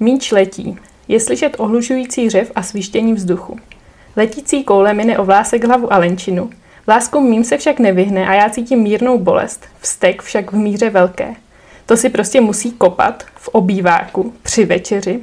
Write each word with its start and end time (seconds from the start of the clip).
Míč 0.00 0.32
letí. 0.32 0.78
Je 1.08 1.20
slyšet 1.20 1.56
ohlušující 1.58 2.30
řev 2.30 2.52
a 2.54 2.62
svištění 2.62 3.12
vzduchu. 3.12 3.58
Letící 4.16 4.64
koule 4.64 4.94
mine 4.94 5.18
o 5.18 5.24
vlásek 5.24 5.64
hlavu 5.64 5.92
a 5.92 5.98
lenčinu. 5.98 6.50
Vláskům 6.86 7.30
mým 7.30 7.44
se 7.44 7.58
však 7.58 7.78
nevyhne 7.78 8.28
a 8.28 8.34
já 8.34 8.50
cítím 8.50 8.78
mírnou 8.78 9.18
bolest. 9.18 9.66
Vztek 9.80 10.22
však 10.22 10.52
v 10.52 10.56
míře 10.56 10.90
velké. 10.90 11.34
To 11.86 11.96
si 11.96 12.08
prostě 12.08 12.40
musí 12.40 12.72
kopat 12.72 13.24
v 13.34 13.48
obýváku 13.48 14.32
při 14.42 14.64
večeři. 14.64 15.20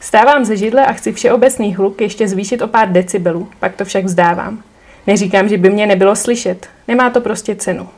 Stávám 0.00 0.44
ze 0.44 0.56
židle 0.56 0.86
a 0.86 0.92
chci 0.92 1.12
všeobecný 1.12 1.74
hluk 1.74 2.00
ještě 2.00 2.28
zvýšit 2.28 2.62
o 2.62 2.68
pár 2.68 2.92
decibelů, 2.92 3.48
pak 3.60 3.76
to 3.76 3.84
však 3.84 4.04
vzdávám. 4.04 4.62
Neříkám, 5.06 5.48
že 5.48 5.58
by 5.58 5.70
mě 5.70 5.86
nebylo 5.86 6.16
slyšet. 6.16 6.68
Nemá 6.88 7.10
to 7.10 7.20
prostě 7.20 7.54
cenu. 7.54 7.88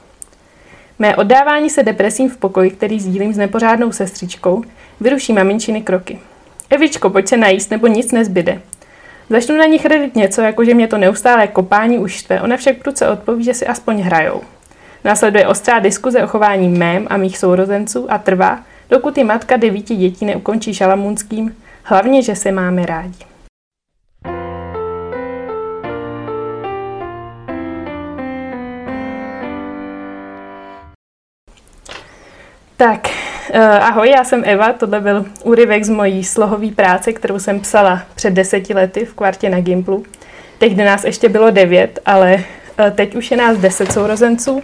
Mé 0.98 1.16
oddávání 1.16 1.70
se 1.70 1.82
depresím 1.82 2.30
v 2.30 2.36
pokoji, 2.36 2.70
který 2.70 3.00
sdílím 3.00 3.34
s 3.34 3.36
nepořádnou 3.36 3.92
sestřičkou, 3.92 4.62
vyruší 5.00 5.32
maminčiny 5.32 5.82
kroky. 5.82 6.18
Evičko, 6.70 7.10
pojď 7.10 7.28
se 7.28 7.36
najíst, 7.36 7.70
nebo 7.70 7.86
nic 7.86 8.12
nezbyde. 8.12 8.60
Začnu 9.30 9.56
na 9.56 9.64
nich 9.64 9.86
redit 9.86 10.16
něco, 10.16 10.40
jako 10.40 10.64
že 10.64 10.74
mě 10.74 10.88
to 10.88 10.98
neustálé 10.98 11.46
kopání 11.46 11.98
uštve, 11.98 12.40
ona 12.40 12.56
však 12.56 12.76
pruce 12.76 13.08
odpoví, 13.08 13.44
že 13.44 13.54
si 13.54 13.66
aspoň 13.66 14.00
hrajou. 14.00 14.42
Následuje 15.04 15.48
ostrá 15.48 15.78
diskuze 15.78 16.22
o 16.22 16.26
chování 16.26 16.68
mém 16.68 17.06
a 17.10 17.16
mých 17.16 17.38
sourozenců 17.38 18.12
a 18.12 18.18
trvá, 18.18 18.60
dokud 18.90 19.18
i 19.18 19.24
matka 19.24 19.56
devíti 19.56 19.96
dětí 19.96 20.24
neukončí 20.24 20.74
šalamunským, 20.74 21.56
hlavně, 21.82 22.22
že 22.22 22.36
se 22.36 22.52
máme 22.52 22.86
rádi. 22.86 23.24
Tak, 32.76 33.08
ahoj, 33.80 34.10
já 34.10 34.24
jsem 34.24 34.42
Eva, 34.46 34.72
tohle 34.72 35.00
byl 35.00 35.24
úryvek 35.44 35.84
z 35.84 35.88
mojí 35.88 36.24
slohové 36.24 36.70
práce, 36.70 37.12
kterou 37.12 37.38
jsem 37.38 37.60
psala 37.60 38.02
před 38.14 38.30
deseti 38.30 38.74
lety 38.74 39.04
v 39.04 39.14
kvartě 39.14 39.50
na 39.50 39.60
Gimplu. 39.60 40.04
Tehdy 40.58 40.84
nás 40.84 41.04
ještě 41.04 41.28
bylo 41.28 41.50
devět, 41.50 41.98
ale 42.06 42.34
uh, 42.34 42.90
teď 42.90 43.14
už 43.16 43.30
je 43.30 43.36
nás 43.36 43.58
deset 43.58 43.92
sourozenců. 43.92 44.62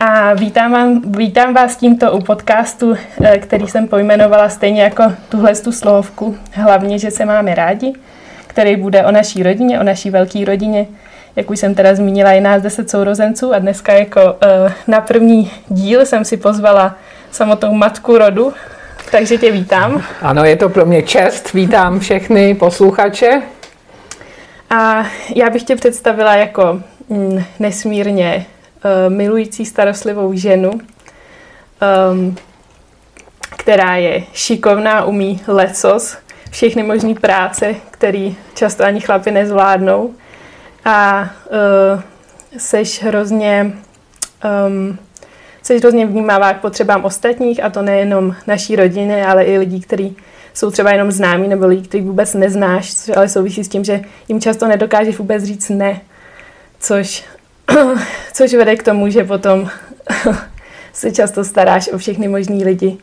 A 0.00 0.34
vítám, 0.34 0.72
vám, 0.72 1.02
vítám 1.06 1.54
vás 1.54 1.76
tímto 1.76 2.12
u 2.12 2.20
podcastu, 2.20 2.90
uh, 2.90 2.96
který 3.40 3.66
jsem 3.66 3.88
pojmenovala 3.88 4.48
stejně 4.48 4.82
jako 4.82 5.12
tuhle 5.28 5.54
tu 5.54 5.72
slohovku, 5.72 6.36
hlavně, 6.52 6.98
že 6.98 7.10
se 7.10 7.24
máme 7.24 7.54
rádi, 7.54 7.92
který 8.46 8.76
bude 8.76 9.04
o 9.04 9.10
naší 9.10 9.42
rodině, 9.42 9.80
o 9.80 9.82
naší 9.82 10.10
velké 10.10 10.44
rodině, 10.44 10.86
jak 11.36 11.50
už 11.50 11.60
jsem 11.60 11.74
teda 11.74 11.94
zmínila, 11.94 12.32
je 12.32 12.40
nás 12.40 12.62
deset 12.62 12.90
sourozenců 12.90 13.54
a 13.54 13.58
dneska 13.58 13.92
jako 13.92 14.20
uh, 14.22 14.72
na 14.86 15.00
první 15.00 15.50
díl 15.68 16.06
jsem 16.06 16.24
si 16.24 16.36
pozvala 16.36 16.96
samotnou 17.34 17.74
matku 17.74 18.18
rodu, 18.18 18.52
takže 19.10 19.38
tě 19.38 19.50
vítám. 19.50 20.02
Ano, 20.22 20.44
je 20.44 20.56
to 20.56 20.68
pro 20.68 20.86
mě 20.86 21.02
čest. 21.02 21.52
Vítám 21.52 22.00
všechny 22.00 22.54
posluchače. 22.54 23.42
A 24.70 25.06
já 25.34 25.50
bych 25.50 25.62
tě 25.62 25.76
představila 25.76 26.34
jako 26.34 26.82
mm, 27.08 27.44
nesmírně 27.58 28.46
uh, 28.84 29.14
milující 29.14 29.66
starostlivou 29.66 30.32
ženu, 30.34 30.70
um, 30.70 32.36
která 33.56 33.96
je 33.96 34.22
šikovná, 34.32 35.04
umí 35.04 35.40
lecos, 35.46 36.16
všechny 36.50 36.82
možné 36.82 37.14
práce, 37.14 37.74
které 37.90 38.30
často 38.54 38.84
ani 38.84 39.00
chlapi 39.00 39.30
nezvládnou. 39.30 40.14
A 40.84 41.20
uh, 41.22 42.00
seš 42.58 43.02
hrozně 43.02 43.72
um, 44.66 44.98
jsi 45.64 45.78
hrozně 45.78 46.06
vnímavá 46.06 46.54
k 46.54 46.60
potřebám 46.60 47.04
ostatních 47.04 47.64
a 47.64 47.70
to 47.70 47.82
nejenom 47.82 48.36
naší 48.46 48.76
rodiny, 48.76 49.22
ale 49.22 49.44
i 49.44 49.58
lidí, 49.58 49.80
kteří 49.80 50.16
jsou 50.54 50.70
třeba 50.70 50.92
jenom 50.92 51.12
známí 51.12 51.48
nebo 51.48 51.66
lidi, 51.66 51.88
kteří 51.88 52.04
vůbec 52.04 52.34
neznáš, 52.34 52.94
což 52.94 53.16
ale 53.16 53.28
souvisí 53.28 53.64
s 53.64 53.68
tím, 53.68 53.84
že 53.84 54.00
jim 54.28 54.40
často 54.40 54.68
nedokážeš 54.68 55.18
vůbec 55.18 55.44
říct 55.44 55.68
ne, 55.68 56.00
což, 56.80 57.24
což 58.32 58.54
vede 58.54 58.76
k 58.76 58.82
tomu, 58.82 59.08
že 59.08 59.24
potom 59.24 59.68
se 60.92 61.12
často 61.12 61.44
staráš 61.44 61.88
o 61.88 61.98
všechny 61.98 62.28
možný 62.28 62.64
lidi 62.64 62.96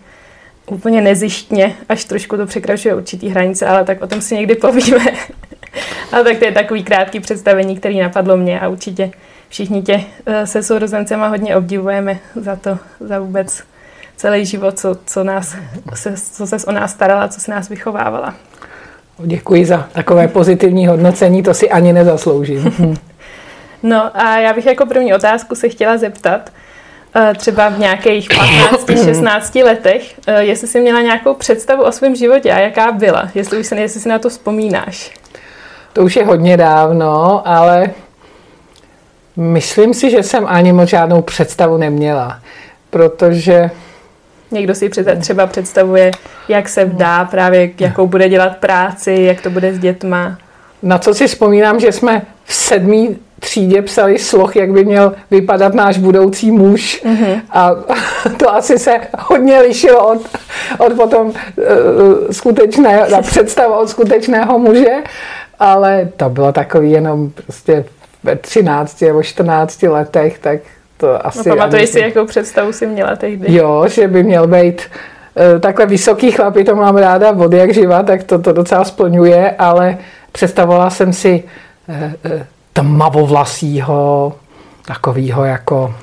úplně 0.66 1.02
nezištně, 1.02 1.76
až 1.90 2.06
trošku 2.06 2.38
to 2.38 2.46
překračuje 2.46 2.96
určitý 2.96 3.30
hranice, 3.30 3.68
ale 3.68 3.84
tak 3.84 4.02
o 4.02 4.08
tom 4.08 4.22
si 4.22 4.36
někdy 4.36 4.56
povíme. 4.56 5.06
ale 6.12 6.24
tak 6.24 6.38
to 6.38 6.46
je 6.46 6.52
takový 6.52 6.84
krátký 6.84 7.20
představení, 7.20 7.78
který 7.78 8.00
napadlo 8.00 8.38
mě 8.38 8.60
a 8.60 8.68
určitě 8.68 9.12
všichni 9.52 9.82
tě 9.82 10.04
eh, 10.26 10.48
se 10.48 10.64
sourozencema 10.64 11.28
hodně 11.28 11.56
obdivujeme 11.56 12.20
za 12.36 12.56
to, 12.56 12.78
za 13.00 13.20
vůbec 13.20 13.64
celý 14.16 14.46
život, 14.46 14.80
co, 14.80 14.96
co, 15.06 15.24
nás, 15.24 15.56
se, 15.94 16.14
co 16.18 16.48
ses 16.48 16.64
o 16.64 16.72
nás 16.72 16.92
starala, 16.92 17.28
co 17.28 17.40
se 17.40 17.52
nás 17.52 17.70
vychovávala. 17.70 18.34
Děkuji 19.18 19.66
za 19.66 19.88
takové 19.92 20.28
pozitivní 20.28 20.88
hodnocení, 20.88 21.44
to 21.44 21.54
si 21.54 21.70
ani 21.70 21.94
nezasloužím. 21.94 22.98
No 23.84 24.18
a 24.18 24.38
já 24.38 24.54
bych 24.54 24.66
jako 24.66 24.86
první 24.86 25.14
otázku 25.14 25.56
se 25.56 25.70
chtěla 25.70 25.98
zeptat, 25.98 26.50
eh, 27.16 27.34
třeba 27.38 27.70
v 27.70 27.80
nějakých 27.80 28.30
15-16 28.30 29.64
letech, 29.66 30.16
eh, 30.28 30.44
jestli 30.44 30.68
jsi 30.68 30.82
měla 30.82 31.02
nějakou 31.02 31.34
představu 31.34 31.84
o 31.84 31.92
svém 31.92 32.16
životě 32.16 32.52
a 32.52 32.60
jaká 32.60 32.92
byla, 32.92 33.30
jestli 33.36 33.60
už 33.60 33.68
se, 33.68 33.76
jestli 33.76 34.00
si 34.00 34.10
na 34.10 34.20
to 34.20 34.30
vzpomínáš. 34.30 35.12
To 35.94 36.02
už 36.04 36.16
je 36.16 36.26
hodně 36.26 36.58
dávno, 36.58 37.42
ale 37.46 37.90
Myslím 39.38 39.94
si, 39.94 40.12
že 40.12 40.24
jsem 40.24 40.46
ani 40.48 40.74
moc 40.74 40.90
žádnou 40.90 41.22
představu 41.22 41.78
neměla, 41.78 42.40
protože... 42.90 43.70
Někdo 44.52 44.76
si 44.76 44.90
třeba 45.20 45.48
představuje, 45.48 46.12
jak 46.48 46.70
se 46.70 46.86
vdá, 46.86 47.26
právě 47.26 47.72
jakou 47.80 48.08
bude 48.08 48.30
dělat 48.30 48.58
práci, 48.58 49.18
jak 49.20 49.42
to 49.42 49.50
bude 49.50 49.74
s 49.74 49.80
dětma. 49.80 50.38
Na 50.84 50.98
co 50.98 51.14
si 51.14 51.28
vzpomínám, 51.28 51.80
že 51.80 51.92
jsme 51.92 52.22
v 52.46 52.54
sedmý 52.54 53.18
třídě 53.40 53.82
psali 53.82 54.20
sloh, 54.20 54.56
jak 54.56 54.72
by 54.72 54.86
měl 54.86 55.14
vypadat 55.32 55.74
náš 55.74 55.98
budoucí 55.98 56.52
muž. 56.52 57.02
Mm-hmm. 57.06 57.42
A 57.50 57.72
to 58.38 58.54
asi 58.54 58.80
se 58.80 59.00
hodně 59.20 59.62
lišilo 59.62 60.12
od, 60.12 60.22
od 60.78 60.94
potom 60.94 61.28
uh, 61.28 61.34
skutečné, 62.32 63.08
představa 63.22 63.80
od 63.80 63.90
skutečného 63.90 64.60
muže, 64.60 64.96
ale 65.60 66.10
to 66.18 66.30
bylo 66.30 66.52
takový 66.52 66.92
jenom 66.92 67.30
prostě 67.30 67.86
ve 68.24 68.36
13 68.36 69.02
nebo 69.02 69.24
14 69.24 69.84
letech, 69.84 70.40
tak 70.40 70.60
to 70.98 71.28
asi... 71.28 71.50
No 71.50 71.56
pamatuješ 71.56 71.90
si, 71.90 72.00
jakou 72.00 72.26
představu 72.26 72.74
si 72.74 72.88
měla 72.88 73.16
tehdy? 73.16 73.54
Jo, 73.56 73.88
že 73.88 74.08
by 74.08 74.24
měl 74.24 74.48
být 74.48 74.82
uh, 75.54 75.60
takhle 75.60 75.86
vysoký 75.86 76.32
chlapí, 76.32 76.64
to 76.64 76.76
mám 76.76 76.98
ráda 76.98 77.32
vody 77.32 77.58
jak 77.58 77.74
živa, 77.74 78.04
tak 78.04 78.24
to, 78.24 78.40
to 78.40 78.54
docela 78.54 78.86
splňuje, 78.86 79.52
ale 79.52 79.98
představovala 80.32 80.90
jsem 80.90 81.14
si 81.14 81.44
uh, 81.88 81.96
uh, 81.96 82.42
tmavovlasýho, 82.74 84.34
takovýho 84.86 85.46
jako 85.46 85.94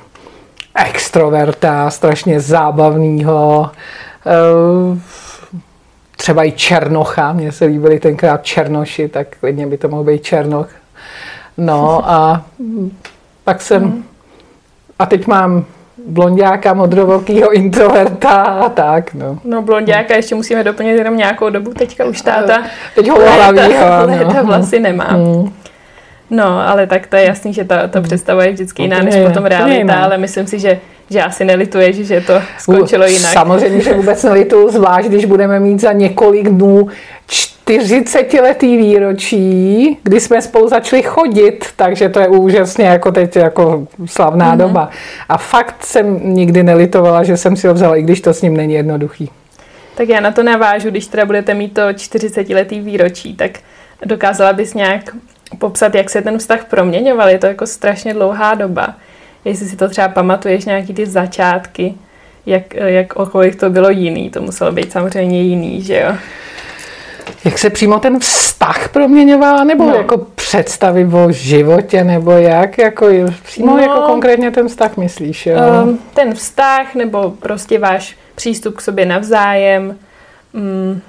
extroverta, 0.85 1.89
strašně 1.89 2.39
zábavného, 2.39 3.71
třeba 6.15 6.43
i 6.43 6.51
Černocha, 6.51 7.33
mně 7.33 7.51
se 7.51 7.65
líbily 7.65 7.99
tenkrát 7.99 8.45
Černoši, 8.45 9.07
tak 9.07 9.27
klidně 9.39 9.67
by 9.67 9.77
to 9.77 9.87
mohl 9.89 10.03
být 10.03 10.23
Černoch. 10.23 10.69
No 11.59 12.09
a 12.09 12.45
pak 13.43 13.61
jsem, 13.61 13.83
mm. 13.83 14.03
a 14.99 15.05
teď 15.05 15.27
mám 15.27 15.65
blondiáka, 16.07 16.73
modrovokýho 16.73 17.53
introverta 17.53 18.31
a 18.31 18.69
tak, 18.69 19.13
no. 19.13 19.39
No 19.43 19.61
blondiáka 19.61 20.15
ještě 20.15 20.35
musíme 20.35 20.63
doplnit 20.63 20.91
jenom 20.91 21.17
nějakou 21.17 21.49
dobu, 21.49 21.73
teďka 21.73 22.05
už 22.05 22.21
táta 22.21 22.63
teď 22.95 23.09
ho 23.09 23.17
léta, 23.19 24.05
léta 24.05 24.41
vlasy 24.41 24.79
nemá. 24.79 25.17
Mm. 25.17 25.53
No, 26.29 26.67
ale 26.69 26.87
tak 26.87 27.07
to 27.07 27.15
je 27.15 27.23
jasný, 27.23 27.53
že 27.53 27.63
ta, 27.63 27.87
ta 27.87 28.01
představa 28.01 28.43
je 28.43 28.51
vždycky 28.51 28.81
jiná 28.81 29.01
než 29.01 29.15
potom 29.27 29.45
realita, 29.45 30.03
ale 30.03 30.17
myslím 30.17 30.47
si, 30.47 30.59
že 30.59 30.79
že 31.09 31.21
asi 31.21 31.45
nelituješ, 31.45 31.95
že 31.95 32.21
to 32.21 32.41
skončilo 32.57 33.05
jinak. 33.05 33.33
Samozřejmě, 33.33 33.81
že 33.81 33.93
vůbec 33.93 34.23
nelituju, 34.23 34.69
zvlášť 34.69 35.07
když 35.07 35.25
budeme 35.25 35.59
mít 35.59 35.81
za 35.81 35.91
několik 35.91 36.49
dnů 36.49 36.87
40-letý 37.29 38.77
výročí, 38.77 39.97
kdy 40.03 40.19
jsme 40.19 40.41
spolu 40.41 40.69
začali 40.69 41.03
chodit, 41.03 41.65
takže 41.75 42.09
to 42.09 42.19
je 42.19 42.27
úžasně 42.27 42.85
jako 42.85 43.11
teď 43.11 43.35
jako 43.35 43.87
slavná 44.05 44.53
mm-hmm. 44.53 44.57
doba. 44.57 44.89
A 45.29 45.37
fakt 45.37 45.85
jsem 45.85 46.19
nikdy 46.23 46.63
nelitovala, 46.63 47.23
že 47.23 47.37
jsem 47.37 47.55
si 47.55 47.67
ho 47.67 47.73
vzala, 47.73 47.95
i 47.95 48.01
když 48.01 48.21
to 48.21 48.33
s 48.33 48.41
ním 48.41 48.57
není 48.57 48.73
jednoduchý. 48.73 49.29
Tak 49.95 50.09
já 50.09 50.19
na 50.19 50.31
to 50.31 50.43
navážu, 50.43 50.89
když 50.89 51.07
teda 51.07 51.25
budete 51.25 51.53
mít 51.53 51.73
to 51.73 51.81
40-letý 51.81 52.81
výročí, 52.81 53.35
tak 53.35 53.51
dokázala 54.05 54.53
bys 54.53 54.73
nějak 54.73 55.15
popsat, 55.57 55.95
jak 55.95 56.09
se 56.09 56.21
ten 56.21 56.37
vztah 56.37 56.65
proměňoval. 56.65 57.29
Je 57.29 57.39
to 57.39 57.45
jako 57.45 57.67
strašně 57.67 58.13
dlouhá 58.13 58.53
doba. 58.53 58.95
Jestli 59.45 59.65
si 59.65 59.75
to 59.75 59.89
třeba 59.89 60.07
pamatuješ, 60.07 60.65
nějaký 60.65 60.93
ty 60.93 61.05
začátky, 61.05 61.93
jak, 62.45 62.73
jak 62.73 63.15
o 63.15 63.25
kolik 63.25 63.55
to 63.55 63.69
bylo 63.69 63.89
jiný. 63.89 64.29
To 64.29 64.41
muselo 64.41 64.71
být 64.71 64.91
samozřejmě 64.91 65.41
jiný, 65.41 65.81
že 65.81 65.99
jo? 65.99 66.15
Jak 67.45 67.57
se 67.57 67.69
přímo 67.69 67.99
ten 67.99 68.19
vztah 68.19 68.89
proměňoval, 68.89 69.65
nebo 69.65 69.85
no. 69.85 69.95
jako 69.95 70.17
představy 70.17 71.05
o 71.05 71.31
životě, 71.31 72.03
nebo 72.03 72.31
jak, 72.31 72.77
jako 72.77 73.07
přímo 73.43 73.77
no, 73.77 73.77
jako 73.77 74.01
konkrétně 74.01 74.51
ten 74.51 74.67
vztah 74.67 74.97
myslíš, 74.97 75.45
jo? 75.45 75.57
Um, 75.83 75.99
ten 76.13 76.33
vztah, 76.33 76.95
nebo 76.95 77.31
prostě 77.31 77.79
váš 77.79 78.15
přístup 78.35 78.75
k 78.77 78.81
sobě 78.81 79.05
navzájem. 79.05 79.97
Um, 80.53 81.01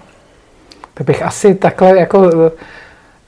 To 0.95 1.05
bych 1.05 1.23
asi 1.23 1.55
takhle 1.55 1.99
jako 1.99 2.31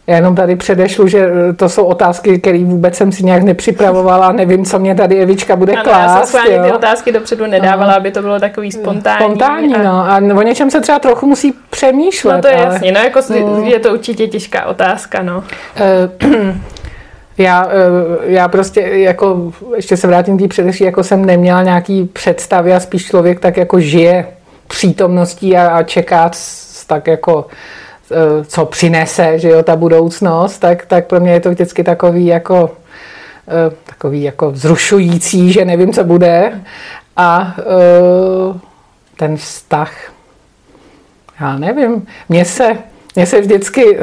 já 0.07 0.17
jenom 0.17 0.35
tady 0.35 0.57
předešlu, 0.57 1.09
že 1.09 1.31
to 1.57 1.69
jsou 1.69 1.85
otázky, 1.85 2.39
které 2.39 2.65
vůbec 2.65 2.97
jsem 2.97 3.13
si 3.13 3.25
nějak 3.25 3.43
nepřipravovala, 3.43 4.33
nevím, 4.33 4.65
co 4.65 4.79
mě 4.79 4.95
tady 4.95 5.23
Evička 5.23 5.57
bude 5.57 5.73
ano, 5.73 5.83
klást. 5.83 6.35
Já 6.35 6.43
jsem 6.43 6.65
ty 6.65 6.73
otázky 6.73 7.13
dopředu 7.13 7.47
nedávala, 7.47 7.93
aby 7.93 8.11
to 8.11 8.23
bylo 8.23 8.41
takový 8.41 8.73
spontánní. 8.73 9.25
Spontánní, 9.25 9.75
a... 9.75 9.83
no. 9.83 9.91
A 9.91 10.39
o 10.39 10.43
něčem 10.43 10.71
se 10.71 10.81
třeba 10.81 10.99
trochu 10.99 11.27
musí 11.27 11.55
přemýšlet. 11.71 12.35
No 12.35 12.43
to 12.43 12.49
je 12.49 12.57
ale... 12.57 12.75
jasně, 12.75 12.93
no 12.93 13.01
jako 13.01 13.21
mm. 13.29 13.65
je 13.65 13.79
to 13.79 13.93
určitě 13.93 14.29
těžká 14.29 14.67
otázka, 14.67 15.23
no. 15.23 15.45
Uh, 16.23 16.31
já, 17.39 17.69
já 18.23 18.49
prostě 18.49 18.81
jako, 18.81 19.53
ještě 19.77 19.97
se 19.97 20.07
vrátím 20.07 20.39
k 20.39 20.41
té 20.41 20.49
předešlý, 20.49 20.87
jako 20.87 21.05
jsem 21.05 21.25
neměla 21.25 21.63
nějaký 21.63 22.05
představy 22.05 22.75
a 22.75 22.81
spíš 22.81 23.07
člověk 23.07 23.41
tak 23.41 23.57
jako 23.57 23.81
žije 23.81 24.27
přítomností 24.69 25.57
a, 25.57 25.69
a 25.69 25.83
čeká 25.83 26.31
tak 26.87 27.07
jako 27.07 27.47
Eh, 27.47 27.49
co 28.47 28.67
přinese, 28.67 29.39
že 29.39 29.49
jo, 29.49 29.63
ta 29.63 29.77
budoucnost, 29.77 30.59
tak, 30.59 30.87
tak 30.87 31.07
pro 31.07 31.21
mě 31.21 31.33
je 31.33 31.41
to 31.41 31.51
vždycky 31.51 31.85
takový 31.85 32.27
jako 32.27 32.71
eh, 33.49 33.75
takový 33.85 34.23
jako 34.23 34.51
vzrušující, 34.51 35.53
že 35.53 35.65
nevím, 35.65 35.93
co 35.93 36.05
bude. 36.05 36.61
A 37.17 37.55
eh, 37.59 38.59
ten 39.17 39.37
vztah, 39.37 39.93
já 41.41 41.59
nevím, 41.59 42.07
mně 42.29 42.45
se, 42.45 42.77
mně 43.17 43.27
se 43.27 43.41
vždycky 43.41 43.99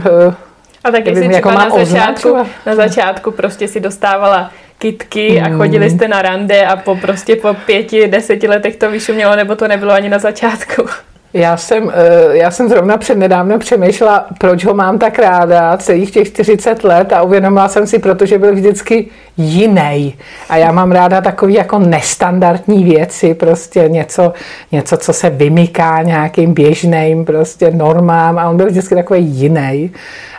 a 0.83 0.91
tak 0.91 1.05
nevím, 1.05 1.31
jako 1.31 1.51
na 1.51 1.69
začátku, 1.69 2.37
na 2.65 2.75
začátku 2.75 3.31
prostě 3.31 3.67
si 3.67 3.79
dostávala 3.79 4.51
kitky 4.77 5.41
a 5.41 5.47
hmm. 5.47 5.57
chodili 5.57 5.89
jste 5.89 6.07
na 6.07 6.21
rande 6.21 6.65
a 6.65 6.75
po 6.75 6.95
prostě 6.95 7.35
po 7.35 7.53
pěti, 7.53 8.07
deseti 8.07 8.47
letech 8.47 8.75
to 8.75 8.91
vyšumělo, 8.91 9.35
nebo 9.35 9.55
to 9.55 9.67
nebylo 9.67 9.93
ani 9.93 10.09
na 10.09 10.19
začátku. 10.19 10.85
Já 11.33 11.57
jsem, 11.57 11.91
eh, 11.95 12.37
já 12.37 12.51
jsem 12.51 12.69
zrovna 12.69 12.97
před 12.97 13.17
nedávno 13.17 13.59
přemýšlela, 13.59 14.25
proč 14.37 14.65
ho 14.65 14.73
mám 14.73 14.99
tak 14.99 15.19
ráda 15.19 15.77
celých 15.77 16.11
těch 16.11 16.27
40 16.27 16.83
let 16.83 17.13
a 17.13 17.21
uvědomila 17.21 17.67
jsem 17.67 17.87
si, 17.87 17.99
protože 17.99 18.37
byl 18.37 18.55
vždycky 18.55 19.07
jiný. 19.37 20.15
A 20.49 20.57
já 20.57 20.71
mám 20.71 20.91
ráda 20.91 21.21
takový 21.21 21.53
jako 21.53 21.79
nestandardní 21.79 22.83
věci, 22.83 23.33
prostě 23.33 23.89
něco, 23.89 24.33
něco 24.71 24.97
co 24.97 25.13
se 25.13 25.29
vymyká 25.29 26.01
nějakým 26.01 26.53
běžným 26.53 27.25
prostě 27.25 27.71
normám 27.71 28.39
a 28.39 28.49
on 28.49 28.57
byl 28.57 28.67
vždycky 28.67 28.95
takový 28.95 29.25
jiný. 29.25 29.91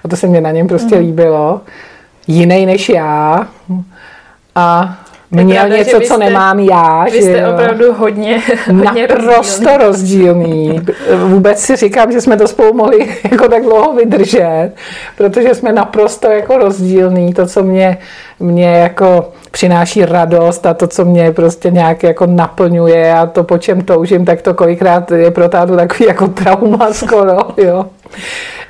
A 0.04 0.08
to 0.08 0.16
se 0.16 0.26
mě 0.26 0.40
na 0.40 0.50
něm 0.50 0.68
prostě 0.68 0.96
mm. 0.96 1.00
líbilo. 1.00 1.60
Jiný 2.26 2.66
než 2.66 2.88
já. 2.88 3.48
A 4.54 4.98
měl 5.30 5.58
pravda, 5.58 5.76
něco, 5.76 6.00
co 6.00 6.18
nemám 6.18 6.60
já. 6.60 7.04
Vy 7.04 7.22
jste 7.22 7.40
jo? 7.40 7.50
opravdu 7.52 7.92
hodně, 7.92 8.42
hodně 8.66 9.08
Naprosto 9.08 9.76
rozdílný. 9.76 10.68
rozdílný. 10.68 10.80
Vůbec 11.24 11.60
si 11.60 11.76
říkám, 11.76 12.12
že 12.12 12.20
jsme 12.20 12.36
to 12.36 12.48
spolu 12.48 12.74
mohli 12.74 13.08
jako 13.30 13.48
tak 13.48 13.62
dlouho 13.62 13.92
vydržet, 13.92 14.72
protože 15.16 15.54
jsme 15.54 15.72
naprosto 15.72 16.30
jako 16.30 16.58
rozdílný. 16.58 17.34
To, 17.34 17.46
co 17.46 17.62
mě, 17.62 17.98
mě 18.40 18.66
jako 18.66 19.32
přináší 19.50 20.04
radost 20.04 20.66
a 20.66 20.74
to, 20.74 20.86
co 20.86 21.04
mě 21.04 21.32
prostě 21.32 21.70
nějak 21.70 22.02
jako 22.02 22.26
naplňuje 22.26 23.14
a 23.14 23.26
to, 23.26 23.44
po 23.44 23.58
čem 23.58 23.80
toužím, 23.80 24.24
tak 24.24 24.42
to 24.42 24.54
kolikrát 24.54 25.10
je 25.10 25.30
pro 25.30 25.48
tátu 25.48 25.76
takový 25.76 26.04
jako 26.08 26.28
trauma 26.28 26.88
skoro, 26.92 27.36
jo. 27.56 27.86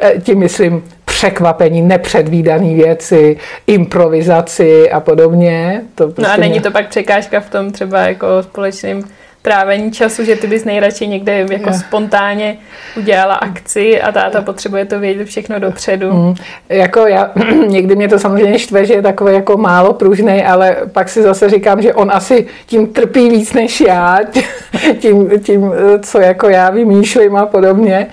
E, 0.02 0.20
tím 0.20 0.38
myslím 0.38 0.82
překvapení, 1.20 1.82
nepředvídané 1.82 2.74
věci, 2.74 3.36
improvizaci 3.66 4.90
a 4.90 5.00
podobně. 5.00 5.82
To 5.94 6.04
prostě 6.04 6.22
no 6.22 6.26
a 6.26 6.28
prostě 6.28 6.40
není 6.40 6.52
mě... 6.52 6.60
to 6.60 6.70
pak 6.70 6.88
překážka 6.88 7.40
v 7.40 7.50
tom 7.50 7.70
třeba 7.70 8.00
jako 8.00 8.26
společným 8.42 9.04
trávení 9.42 9.92
času, 9.92 10.24
že 10.24 10.36
ty 10.36 10.46
bys 10.46 10.64
nejradši 10.64 11.08
někde 11.08 11.46
jako 11.50 11.72
spontánně 11.72 12.56
udělala 12.96 13.34
akci 13.34 14.00
a 14.00 14.12
táta 14.12 14.42
potřebuje 14.42 14.84
to 14.84 14.98
vědět 14.98 15.24
všechno 15.24 15.58
dopředu. 15.58 16.12
Mm. 16.12 16.34
Jako 16.68 17.06
já, 17.06 17.30
někdy 17.66 17.96
mě 17.96 18.08
to 18.08 18.18
samozřejmě 18.18 18.58
štve, 18.58 18.84
že 18.84 18.94
je 18.94 19.02
takový 19.02 19.34
jako 19.34 19.56
málo 19.56 19.92
pružný, 19.92 20.44
ale 20.44 20.76
pak 20.92 21.08
si 21.08 21.22
zase 21.22 21.50
říkám, 21.50 21.82
že 21.82 21.94
on 21.94 22.10
asi 22.12 22.46
tím 22.66 22.86
trpí 22.86 23.30
víc 23.30 23.52
než 23.52 23.80
já, 23.80 24.18
tím, 24.98 25.30
tím 25.40 25.72
co 26.02 26.20
jako 26.20 26.48
já 26.48 26.70
vymýšlím 26.70 27.36
a 27.36 27.46
podobně. 27.46 28.06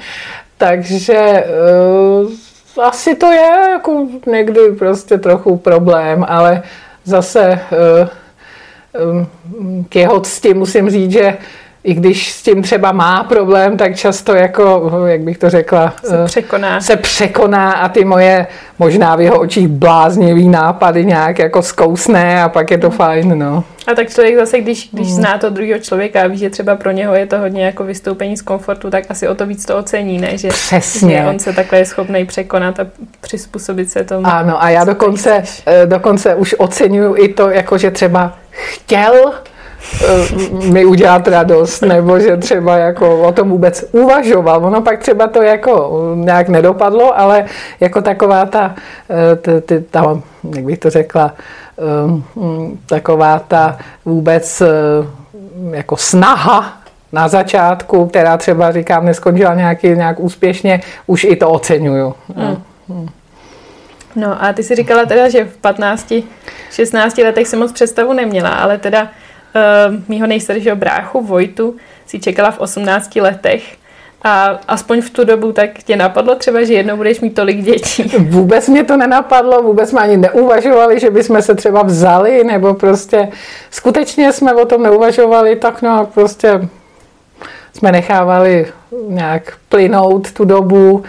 Takže 0.58 1.44
uh, 2.24 2.47
asi 2.80 3.16
to 3.16 3.32
je 3.32 3.70
jako 3.72 4.08
někdy 4.26 4.72
prostě 4.72 5.18
trochu 5.18 5.58
problém, 5.58 6.26
ale 6.28 6.64
zase 7.04 7.60
uh, 7.72 8.08
k 9.90 9.96
jeho 9.96 10.20
cti 10.20 10.54
musím 10.54 10.90
říct, 10.90 11.12
že 11.12 11.38
i 11.88 11.94
když 11.94 12.32
s 12.32 12.42
tím 12.42 12.62
třeba 12.62 12.92
má 12.92 13.24
problém, 13.24 13.78
tak 13.78 13.96
často 13.96 14.36
jako, 14.36 14.92
jak 15.06 15.22
bych 15.22 15.38
to 15.38 15.50
řekla, 15.50 15.94
se 16.04 16.26
překoná. 16.26 16.82
se 16.82 16.96
překoná 16.96 17.72
a 17.72 17.90
ty 17.90 18.06
moje 18.06 18.48
možná 18.80 19.16
v 19.16 19.22
jeho 19.22 19.40
očích 19.40 19.68
bláznivý 19.68 20.50
nápady 20.50 21.06
nějak 21.06 21.40
jako 21.40 21.62
zkousne 21.62 22.44
a 22.44 22.50
pak 22.50 22.72
je 22.72 22.78
to 22.78 22.90
fajn, 22.90 23.40
no. 23.40 23.64
A 23.88 23.96
tak 23.96 24.10
člověk 24.10 24.36
zase, 24.36 24.60
když, 24.60 24.90
když 24.94 25.08
mm. 25.08 25.14
zná 25.14 25.38
to 25.38 25.50
druhého 25.50 25.80
člověka 25.80 26.24
a 26.24 26.28
ví, 26.28 26.38
že 26.38 26.50
třeba 26.50 26.76
pro 26.76 26.92
něho 26.92 27.16
je 27.16 27.26
to 27.26 27.38
hodně 27.38 27.66
jako 27.66 27.84
vystoupení 27.84 28.38
z 28.38 28.42
komfortu, 28.42 28.90
tak 28.90 29.04
asi 29.10 29.28
o 29.28 29.36
to 29.36 29.46
víc 29.46 29.66
to 29.66 29.78
ocení, 29.78 30.18
ne? 30.18 30.38
Že, 30.38 30.48
Přesně. 30.48 31.18
že 31.18 31.26
on 31.30 31.40
se 31.40 31.54
takhle 31.54 31.80
je 31.80 31.86
schopný 31.86 32.26
překonat 32.26 32.80
a 32.80 32.88
přizpůsobit 33.22 33.92
se 33.92 34.04
tomu. 34.04 34.28
Ano, 34.28 34.64
a 34.64 34.70
já 34.70 34.84
dokonce, 34.84 35.44
eh, 35.66 35.86
dokonce 35.86 36.36
už 36.36 36.56
oceňuju 36.58 37.16
i 37.18 37.28
to, 37.28 37.50
jako 37.50 37.78
že 37.78 37.92
třeba 37.92 38.34
chtěl 38.52 39.34
Eh, 39.34 39.52
mi 40.72 40.86
udělat 40.86 41.28
radost, 41.28 41.82
nebo 41.82 42.20
že 42.20 42.38
třeba 42.38 42.78
jako 42.78 43.22
o 43.22 43.32
tom 43.32 43.50
vůbec 43.50 43.86
uvažoval. 43.92 44.66
Ono 44.66 44.82
pak 44.82 45.00
třeba 45.00 45.28
to 45.28 45.42
jako 45.42 46.02
nějak 46.16 46.50
nedopadlo, 46.50 47.20
ale 47.20 47.46
jako 47.80 48.02
taková 48.02 48.46
ta, 48.46 48.76
eh, 49.10 49.82
ta 49.92 50.22
jak 50.56 50.66
bych 50.66 50.80
to 50.80 50.90
řekla, 50.90 51.34
eh, 51.80 52.72
taková 52.86 53.40
ta 53.40 53.78
vůbec 54.06 54.64
jako 55.72 55.98
snaha 55.98 56.78
na 57.12 57.28
začátku, 57.28 58.06
která 58.06 58.38
třeba 58.38 58.72
říkám, 58.72 59.06
neskončila 59.06 59.56
nějaký, 59.56 59.88
nějak 59.90 60.20
úspěšně, 60.20 60.82
už 61.08 61.24
i 61.24 61.36
to 61.36 61.50
oceňuju. 61.50 62.14
Hmm. 62.36 62.64
Hmm. 62.90 63.08
No 64.16 64.44
a 64.44 64.54
ty 64.54 64.64
si 64.64 64.76
říkala 64.76 65.06
teda, 65.06 65.30
že 65.30 65.46
v 65.46 65.58
15, 65.58 66.14
16 66.72 67.18
letech 67.18 67.48
si 67.48 67.56
moc 67.56 67.72
představu 67.72 68.14
neměla, 68.14 68.50
ale 68.50 68.78
teda 68.78 69.08
mýho 70.08 70.28
nejstaršího 70.28 70.76
bráchu 70.76 71.22
Vojtu 71.22 71.76
si 72.06 72.20
čekala 72.20 72.52
v 72.52 72.60
18 72.60 73.16
letech. 73.16 73.78
A 74.24 74.60
aspoň 74.68 75.02
v 75.02 75.10
tu 75.10 75.24
dobu 75.24 75.52
tak 75.52 75.70
tě 75.84 75.96
napadlo 75.96 76.36
třeba, 76.36 76.64
že 76.64 76.74
jednou 76.74 76.98
budeš 76.98 77.20
mít 77.20 77.36
tolik 77.36 77.62
dětí? 77.62 78.04
Vůbec 78.20 78.68
mě 78.68 78.84
to 78.84 78.98
nenapadlo, 78.98 79.62
vůbec 79.62 79.90
jsme 79.90 80.02
ani 80.02 80.18
neuvažovali, 80.18 81.00
že 81.00 81.10
bychom 81.10 81.42
se 81.42 81.56
třeba 81.56 81.84
vzali, 81.84 82.44
nebo 82.44 82.74
prostě 82.74 83.30
skutečně 83.72 84.34
jsme 84.34 84.54
o 84.54 84.66
tom 84.66 84.84
neuvažovali, 84.84 85.56
tak 85.56 85.82
no 85.82 86.10
prostě 86.14 86.70
jsme 87.74 87.92
nechávali 87.92 88.68
nějak 89.08 89.54
plynout 89.70 90.32
tu 90.32 90.46
dobu. 90.46 91.04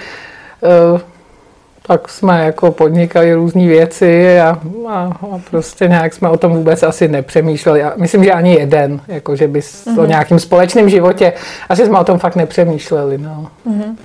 Tak 1.88 2.08
jsme 2.08 2.44
jako 2.44 2.72
podnikali 2.72 3.34
různé 3.34 3.66
věci 3.66 4.40
a, 4.40 4.60
a, 4.88 5.12
a 5.34 5.40
prostě 5.50 5.88
nějak 5.88 6.14
jsme 6.14 6.28
o 6.28 6.36
tom 6.36 6.52
vůbec 6.52 6.82
asi 6.82 7.08
nepřemýšleli. 7.08 7.82
A 7.82 7.92
myslím, 7.96 8.24
že 8.24 8.32
ani 8.32 8.54
jeden, 8.54 9.00
jako 9.08 9.36
že 9.36 9.48
by 9.48 9.60
mm-hmm. 9.60 9.98
o 9.98 10.00
mhm. 10.00 10.08
nějakém 10.08 10.38
společném 10.38 10.88
životě, 10.88 11.32
asi 11.68 11.86
jsme 11.86 11.98
o 11.98 12.04
tom 12.04 12.18
fakt 12.18 12.36
nepřemýšleli. 12.36 13.18
No. 13.18 13.50
Mm-hmm. 13.66 13.96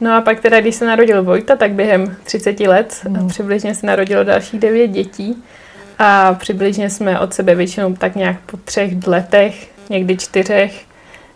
No 0.00 0.16
a 0.16 0.20
pak 0.20 0.40
teda, 0.40 0.60
když 0.60 0.74
se 0.74 0.86
narodil 0.86 1.24
Vojta, 1.24 1.56
tak 1.56 1.72
během 1.72 2.16
30 2.24 2.60
let 2.60 3.00
mm. 3.08 3.28
přibližně 3.28 3.74
se 3.74 3.86
narodilo 3.86 4.24
dalších 4.24 4.60
devět 4.60 4.88
dětí 4.88 5.42
a 5.98 6.34
přibližně 6.34 6.90
jsme 6.90 7.20
od 7.20 7.34
sebe 7.34 7.54
většinou 7.54 7.94
tak 7.94 8.16
nějak 8.16 8.36
po 8.46 8.56
třech 8.56 9.06
letech, 9.06 9.68
někdy 9.90 10.16
čtyřech, 10.16 10.89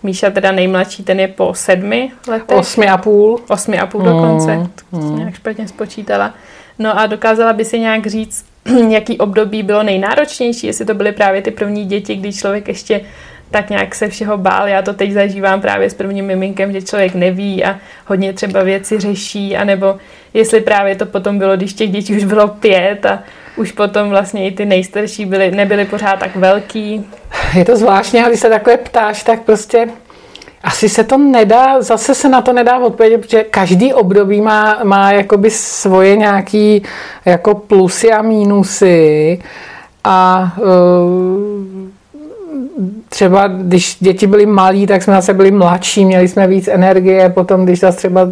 Míša 0.04 0.30
teda 0.30 0.52
nejmladší, 0.52 1.02
ten 1.02 1.20
je 1.20 1.28
po 1.28 1.54
sedmi 1.54 2.10
letech. 2.28 2.58
Osmi 2.58 2.88
a 2.88 2.98
půl. 2.98 3.40
Osmi 3.48 3.78
a 3.78 3.86
půl 3.86 4.02
dokonce, 4.02 4.56
mm, 4.56 4.70
to 4.90 4.96
mm. 4.96 5.18
nějak 5.18 5.34
špatně 5.34 5.68
spočítala. 5.68 6.34
No 6.78 6.98
a 6.98 7.06
dokázala 7.06 7.52
by 7.52 7.64
si 7.64 7.80
nějak 7.80 8.06
říct, 8.06 8.44
jaký 8.88 9.18
období 9.18 9.62
bylo 9.62 9.82
nejnáročnější, 9.82 10.66
jestli 10.66 10.84
to 10.84 10.94
byly 10.94 11.12
právě 11.12 11.42
ty 11.42 11.50
první 11.50 11.84
děti, 11.84 12.16
kdy 12.16 12.32
člověk 12.32 12.68
ještě 12.68 13.00
tak 13.50 13.70
nějak 13.70 13.94
se 13.94 14.08
všeho 14.08 14.38
bál. 14.38 14.68
Já 14.68 14.82
to 14.82 14.92
teď 14.92 15.12
zažívám 15.12 15.60
právě 15.60 15.90
s 15.90 15.94
prvním 15.94 16.26
miminkem, 16.26 16.72
že 16.72 16.82
člověk 16.82 17.14
neví 17.14 17.64
a 17.64 17.78
hodně 18.06 18.32
třeba 18.32 18.62
věci 18.62 19.00
řeší, 19.00 19.56
anebo 19.56 19.96
jestli 20.34 20.60
právě 20.60 20.96
to 20.96 21.06
potom 21.06 21.38
bylo, 21.38 21.56
když 21.56 21.74
těch 21.74 21.90
dětí 21.90 22.16
už 22.16 22.24
bylo 22.24 22.48
pět 22.48 23.06
a 23.06 23.22
už 23.56 23.72
potom 23.72 24.08
vlastně 24.08 24.48
i 24.48 24.52
ty 24.52 24.64
nejstarší 24.64 25.26
byly, 25.26 25.50
nebyly 25.50 25.84
pořád 25.84 26.18
tak 26.18 26.36
velký. 26.36 27.06
Je 27.54 27.64
to 27.64 27.76
zvláštně, 27.76 28.24
když 28.28 28.40
se 28.40 28.48
takhle 28.48 28.76
ptáš, 28.76 29.22
tak 29.22 29.42
prostě 29.42 29.88
asi 30.62 30.88
se 30.88 31.04
to 31.04 31.18
nedá, 31.18 31.82
zase 31.82 32.14
se 32.14 32.28
na 32.28 32.42
to 32.42 32.52
nedá 32.52 32.78
odpovědět, 32.78 33.18
protože 33.18 33.42
každý 33.42 33.92
období 33.92 34.40
má, 34.40 34.80
má 34.84 35.12
jakoby 35.12 35.50
svoje 35.50 36.16
nějaký 36.16 36.82
jako 37.24 37.54
plusy 37.54 38.12
a 38.12 38.22
mínusy 38.22 39.38
a 40.04 40.52
uh, 40.58 41.73
třeba 43.14 43.46
když 43.46 43.96
děti 44.00 44.26
byly 44.26 44.46
malí, 44.46 44.86
tak 44.86 45.02
jsme 45.02 45.14
zase 45.14 45.34
byli 45.34 45.50
mladší, 45.50 46.04
měli 46.04 46.28
jsme 46.28 46.46
víc 46.46 46.68
energie, 46.68 47.28
potom 47.28 47.64
když 47.64 47.80
zase 47.80 47.98
třeba 47.98 48.28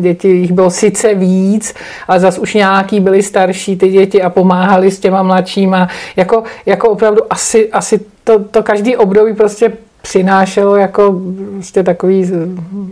děti, 0.00 0.28
jich 0.28 0.52
bylo 0.52 0.70
sice 0.70 1.14
víc, 1.14 1.74
ale 2.08 2.20
zase 2.20 2.40
už 2.40 2.54
nějaký 2.54 3.00
byli 3.00 3.22
starší 3.22 3.76
ty 3.76 3.88
děti 3.88 4.22
a 4.22 4.30
pomáhali 4.30 4.90
s 4.90 4.98
těma 4.98 5.22
mladšíma. 5.22 5.88
Jako, 6.16 6.42
jako 6.66 6.88
opravdu 6.88 7.22
asi, 7.30 7.70
asi 7.70 8.00
to, 8.24 8.38
to 8.44 8.62
každý 8.62 8.96
období 8.96 9.34
prostě 9.34 9.72
přinášelo 10.02 10.76
jako 10.76 11.20
prostě 11.52 11.82
takový, 11.82 12.30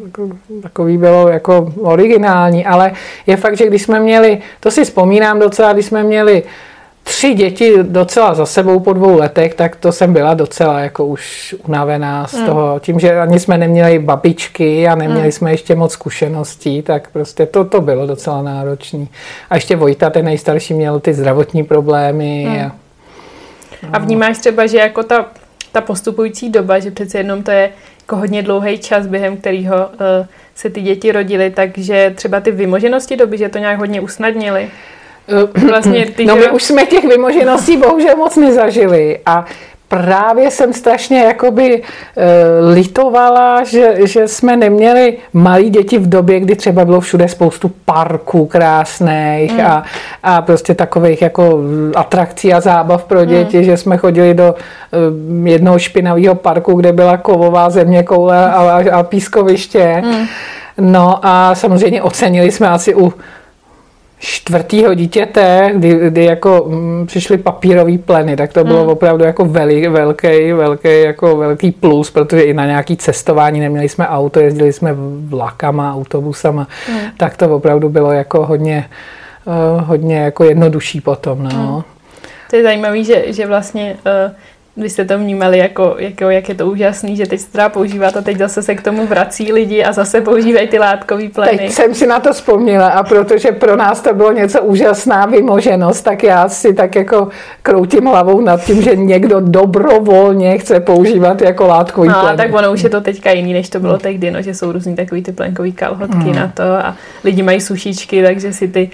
jako, 0.05 0.29
takový 0.63 0.99
bylo 0.99 1.29
jako 1.29 1.73
originální, 1.81 2.67
ale 2.67 2.93
je 3.27 3.37
fakt, 3.37 3.57
že 3.57 3.67
když 3.67 3.83
jsme 3.83 4.01
měli, 4.01 4.39
to 4.61 4.71
si 4.71 4.85
vzpomínám 4.85 5.39
docela, 5.39 5.73
když 5.73 5.87
jsme 5.87 6.03
měli 6.03 6.43
tři 7.03 7.35
děti 7.35 7.75
docela 7.83 8.35
za 8.35 8.47
sebou 8.47 8.81
po 8.81 8.93
dvou 8.93 9.19
letech, 9.19 9.55
tak 9.55 9.77
to 9.77 9.93
jsem 9.93 10.13
byla 10.13 10.35
docela 10.35 10.81
jako 10.81 11.07
už 11.07 11.55
unavená 11.67 12.27
z 12.27 12.35
mm. 12.35 12.47
toho, 12.47 12.81
tím, 12.81 13.01
že 13.01 13.21
ani 13.21 13.41
jsme 13.41 13.59
neměli 13.59 13.99
babičky 13.99 14.89
a 14.89 14.95
neměli 14.95 15.25
mm. 15.25 15.33
jsme 15.33 15.51
ještě 15.51 15.75
moc 15.75 15.93
zkušeností, 15.93 16.83
tak 16.83 17.11
prostě 17.11 17.47
to, 17.47 17.65
to 17.65 17.81
bylo 17.81 18.07
docela 18.07 18.43
náročný. 18.43 19.09
A 19.51 19.55
ještě 19.55 19.77
Vojta, 19.77 20.11
ten 20.11 20.25
nejstarší, 20.25 20.75
měl 20.75 21.01
ty 21.01 21.15
zdravotní 21.15 21.65
problémy. 21.65 22.47
Mm. 22.49 22.57
A, 22.57 22.75
no. 23.83 23.89
a 23.93 23.99
vnímáš 23.99 24.39
třeba, 24.39 24.67
že 24.67 24.79
jako 24.79 25.03
ta, 25.03 25.27
ta 25.73 25.81
postupující 25.81 26.51
doba, 26.51 26.79
že 26.79 26.91
přece 26.91 27.19
jenom 27.19 27.43
to 27.43 27.51
je 27.51 27.71
jako 28.01 28.17
hodně 28.17 28.43
dlouhý 28.43 28.79
čas, 28.79 29.07
během 29.07 29.37
kterého 29.37 29.77
uh, 29.77 30.27
se 30.55 30.71
ty 30.71 30.81
děti 30.81 31.13
rodily, 31.13 31.51
takže 31.51 32.13
třeba 32.15 32.41
ty 32.41 32.51
vymoženosti 32.51 33.17
doby, 33.17 33.39
že 33.39 33.49
to 33.49 33.59
nějak 33.59 33.79
hodně 33.79 34.01
usnadnili? 34.01 34.71
Vlastně 35.69 36.07
ty, 36.17 36.27
no 36.27 36.37
my 36.37 36.51
už 36.51 36.63
jsme 36.63 36.87
těch 36.87 37.05
vymožeností 37.05 37.77
bohužel 37.77 38.17
moc 38.17 38.37
nezažili 38.37 39.19
a 39.27 39.45
právě 39.93 40.51
jsem 40.51 40.73
strašně 40.73 41.19
jakoby 41.19 41.75
e, 41.75 41.83
litovala, 42.75 43.65
že, 43.65 43.95
že 44.05 44.29
jsme 44.29 44.57
neměli 44.57 45.17
malí 45.33 45.71
děti 45.71 45.99
v 45.99 46.09
době, 46.09 46.41
kdy 46.41 46.57
třeba 46.57 46.85
bylo 46.85 47.01
všude 47.01 47.29
spoustu 47.29 47.71
parků 47.85 48.47
krásných 48.47 49.53
mm. 49.53 49.61
a, 49.61 49.85
a 50.23 50.43
prostě 50.43 50.75
takových 50.75 51.23
jako 51.23 51.59
atrakcí 51.95 52.53
a 52.55 52.61
zábav 52.61 53.05
pro 53.05 53.25
děti, 53.25 53.59
mm. 53.59 53.65
že 53.65 53.77
jsme 53.77 53.97
chodili 53.97 54.35
do 54.35 54.55
e, 54.55 55.51
jednoho 55.51 55.79
špinavého 55.79 56.35
parku, 56.35 56.75
kde 56.75 56.93
byla 56.93 57.17
kovová 57.17 57.71
země 57.71 58.03
koule 58.03 58.47
a, 58.47 58.61
a, 58.61 58.99
a 58.99 59.03
pískoviště. 59.03 60.03
Mm. 60.05 60.27
No 60.81 61.19
a 61.23 61.55
samozřejmě 61.55 62.03
ocenili 62.03 62.53
jsme 62.53 62.69
asi 62.69 62.95
u 62.95 63.13
čtvrtýho 64.23 64.95
dítěte, 64.95 65.71
kdy, 65.75 66.11
kdy 66.11 66.25
jako 66.25 66.65
mm, 66.69 67.07
přišly 67.07 67.39
papírové 67.39 67.99
pleny, 67.99 68.37
tak 68.37 68.53
to 68.53 68.65
bylo 68.65 68.81
hmm. 68.81 68.89
opravdu 68.89 69.25
jako 69.25 69.45
velik, 69.45 69.89
velký, 69.89 70.53
velký, 70.53 71.01
jako 71.01 71.37
velký 71.37 71.71
plus, 71.71 72.11
protože 72.11 72.43
i 72.43 72.55
na 72.55 72.67
nějaký 72.67 72.97
cestování 72.97 73.61
neměli 73.61 73.89
jsme 73.89 74.09
auto, 74.09 74.41
jezdili 74.41 74.73
jsme 74.73 74.95
vlakama, 75.27 75.95
autobusama, 75.95 76.69
hmm. 76.87 77.01
tak 77.17 77.37
to 77.37 77.57
opravdu 77.57 77.89
bylo 77.89 78.13
jako 78.13 78.47
hodně, 78.47 78.89
uh, 79.45 79.85
hodně 79.89 80.17
jako 80.17 80.45
jednodušší 80.45 81.01
potom. 81.01 81.43
No. 81.43 81.51
Hmm. 81.51 81.83
To 82.51 82.57
je 82.57 82.63
zajímavé, 82.63 83.05
že, 83.05 83.33
že 83.33 83.47
vlastně 83.47 83.97
uh, 84.07 84.33
vy 84.77 84.91
jste 84.91 85.05
to 85.05 85.19
vnímali 85.19 85.59
jako, 85.59 85.95
jako, 85.99 86.31
jak 86.31 86.49
je 86.49 86.55
to 86.55 86.67
úžasný, 86.67 87.17
že 87.17 87.27
teď 87.27 87.41
se 87.41 87.53
teda 87.53 87.69
používá 87.69 88.09
a 88.09 88.21
teď 88.21 88.39
zase 88.39 88.63
se 88.63 88.75
k 88.75 88.83
tomu 88.83 89.07
vrací 89.07 89.53
lidi 89.53 89.85
a 89.85 89.93
zase 89.93 90.21
používají 90.21 90.69
ty 90.69 90.79
látkový 90.79 91.29
pleny. 91.29 91.59
Teď 91.59 91.71
jsem 91.71 91.95
si 91.95 92.07
na 92.07 92.21
to 92.21 92.33
vzpomněla 92.33 92.89
a 92.89 93.03
protože 93.03 93.53
pro 93.53 93.77
nás 93.77 94.01
to 94.01 94.15
bylo 94.15 94.33
něco 94.33 94.63
úžasná 94.63 95.27
vymoženost, 95.27 96.03
tak 96.03 96.23
já 96.23 96.49
si 96.49 96.75
tak 96.75 96.95
jako 96.95 97.29
kroutím 97.63 98.05
hlavou 98.05 98.41
nad 98.41 98.65
tím, 98.65 98.83
že 98.83 98.97
někdo 98.97 99.41
dobrovolně 99.41 100.59
chce 100.59 100.81
používat 100.81 101.43
jako 101.43 101.67
látkový 101.67 102.09
no, 102.09 102.21
pleny. 102.21 102.37
tak 102.37 102.55
ono 102.55 102.73
už 102.73 102.83
je 102.83 102.91
to 102.91 103.01
teďka 103.01 103.31
jiný, 103.31 103.53
než 103.53 103.69
to 103.69 103.81
bylo 103.81 103.99
tehdy, 103.99 104.31
no, 104.31 104.43
že 104.43 104.55
jsou 104.55 104.73
různý 104.73 104.97
takový 104.97 105.23
ty 105.23 105.33
plenkový 105.33 105.73
kalhotky 105.73 106.17
hmm. 106.17 106.37
na 106.37 106.53
to 106.55 106.63
a 106.63 106.97
lidi 107.25 107.43
mají 107.43 107.61
sušičky, 107.61 108.23
takže 108.23 108.53
si 108.53 108.69
ty 108.69 108.91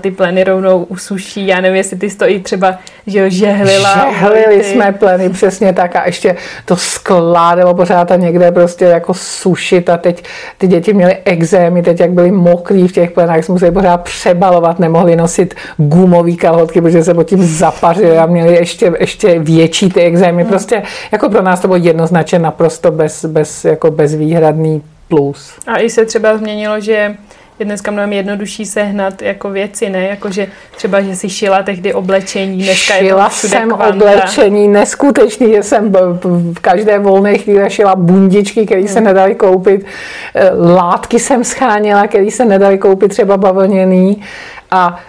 ty 0.00 0.10
pleny 0.10 0.44
rovnou 0.44 0.84
usuší. 0.84 1.46
Já 1.46 1.60
nevím, 1.60 1.76
jestli 1.76 1.96
ty 1.96 2.10
stojí 2.10 2.42
třeba, 2.42 2.78
že 3.06 3.30
žehlila. 3.30 3.94
Žehlili 4.12 4.58
ty... 4.58 4.64
jsme 4.64 4.92
pleny, 4.92 5.30
přesně 5.30 5.72
tak 5.72 5.96
a 5.96 6.06
ještě 6.06 6.36
to 6.64 6.76
skládalo 6.76 7.74
pořád 7.74 8.10
a 8.10 8.16
někde 8.16 8.52
prostě 8.52 8.84
jako 8.84 9.14
sušit 9.14 9.88
a 9.88 9.96
teď 9.96 10.24
ty 10.58 10.66
děti 10.66 10.92
měly 10.92 11.16
exémy, 11.24 11.82
teď 11.82 12.00
jak 12.00 12.10
byly 12.10 12.30
mokrý 12.30 12.88
v 12.88 12.92
těch 12.92 13.10
plenách, 13.10 13.44
jsme 13.44 13.52
museli 13.52 13.72
pořád 13.72 13.96
přebalovat, 13.96 14.78
nemohli 14.78 15.16
nosit 15.16 15.54
gumový 15.76 16.36
kalhotky, 16.36 16.80
protože 16.80 17.04
se 17.04 17.14
pod 17.14 17.24
tím 17.24 17.42
zapařili 17.42 18.18
a 18.18 18.26
měli 18.26 18.54
ještě, 18.54 18.92
ještě 19.00 19.38
větší 19.38 19.88
ty 19.88 20.00
exémy. 20.00 20.42
Hmm. 20.42 20.50
Prostě 20.50 20.82
jako 21.12 21.28
pro 21.28 21.42
nás 21.42 21.60
to 21.60 21.68
bylo 21.68 21.78
jednoznačně 21.78 22.38
naprosto 22.38 22.90
bez, 22.90 23.24
bez, 23.24 23.64
jako 23.64 23.90
bezvýhradný 23.90 24.82
plus. 25.08 25.52
A 25.66 25.78
i 25.78 25.90
se 25.90 26.04
třeba 26.04 26.36
změnilo, 26.36 26.80
že 26.80 27.14
je 27.58 27.64
dneska 27.64 27.90
mnohem 27.90 28.12
jednodušší 28.12 28.66
sehnat 28.66 29.22
jako 29.22 29.50
věci, 29.50 29.90
ne? 29.90 30.06
Jako, 30.06 30.30
že 30.30 30.46
třeba, 30.76 31.00
že 31.00 31.16
si 31.16 31.28
šila 31.28 31.62
tehdy 31.62 31.94
oblečení, 31.94 32.62
dneska 32.62 32.94
šila 32.94 33.24
je 33.24 33.30
to 33.30 33.48
jsem 33.48 33.68
kvanta. 33.68 33.88
oblečení, 33.88 34.68
neskutečný, 34.68 35.52
že 35.52 35.62
jsem 35.62 35.92
v 36.52 36.58
každé 36.60 36.98
volné 36.98 37.38
chvíli 37.38 37.70
šila 37.70 37.96
bundičky, 37.96 38.66
které 38.66 38.80
hmm. 38.80 38.88
se 38.88 39.00
nedaly 39.00 39.34
koupit, 39.34 39.86
eh, 40.34 40.50
látky 40.54 41.18
jsem 41.18 41.44
scháněla, 41.44 42.06
které 42.06 42.30
se 42.30 42.44
nedaly 42.44 42.78
koupit, 42.78 43.08
třeba 43.08 43.36
bavlněný 43.36 44.22
a 44.70 45.00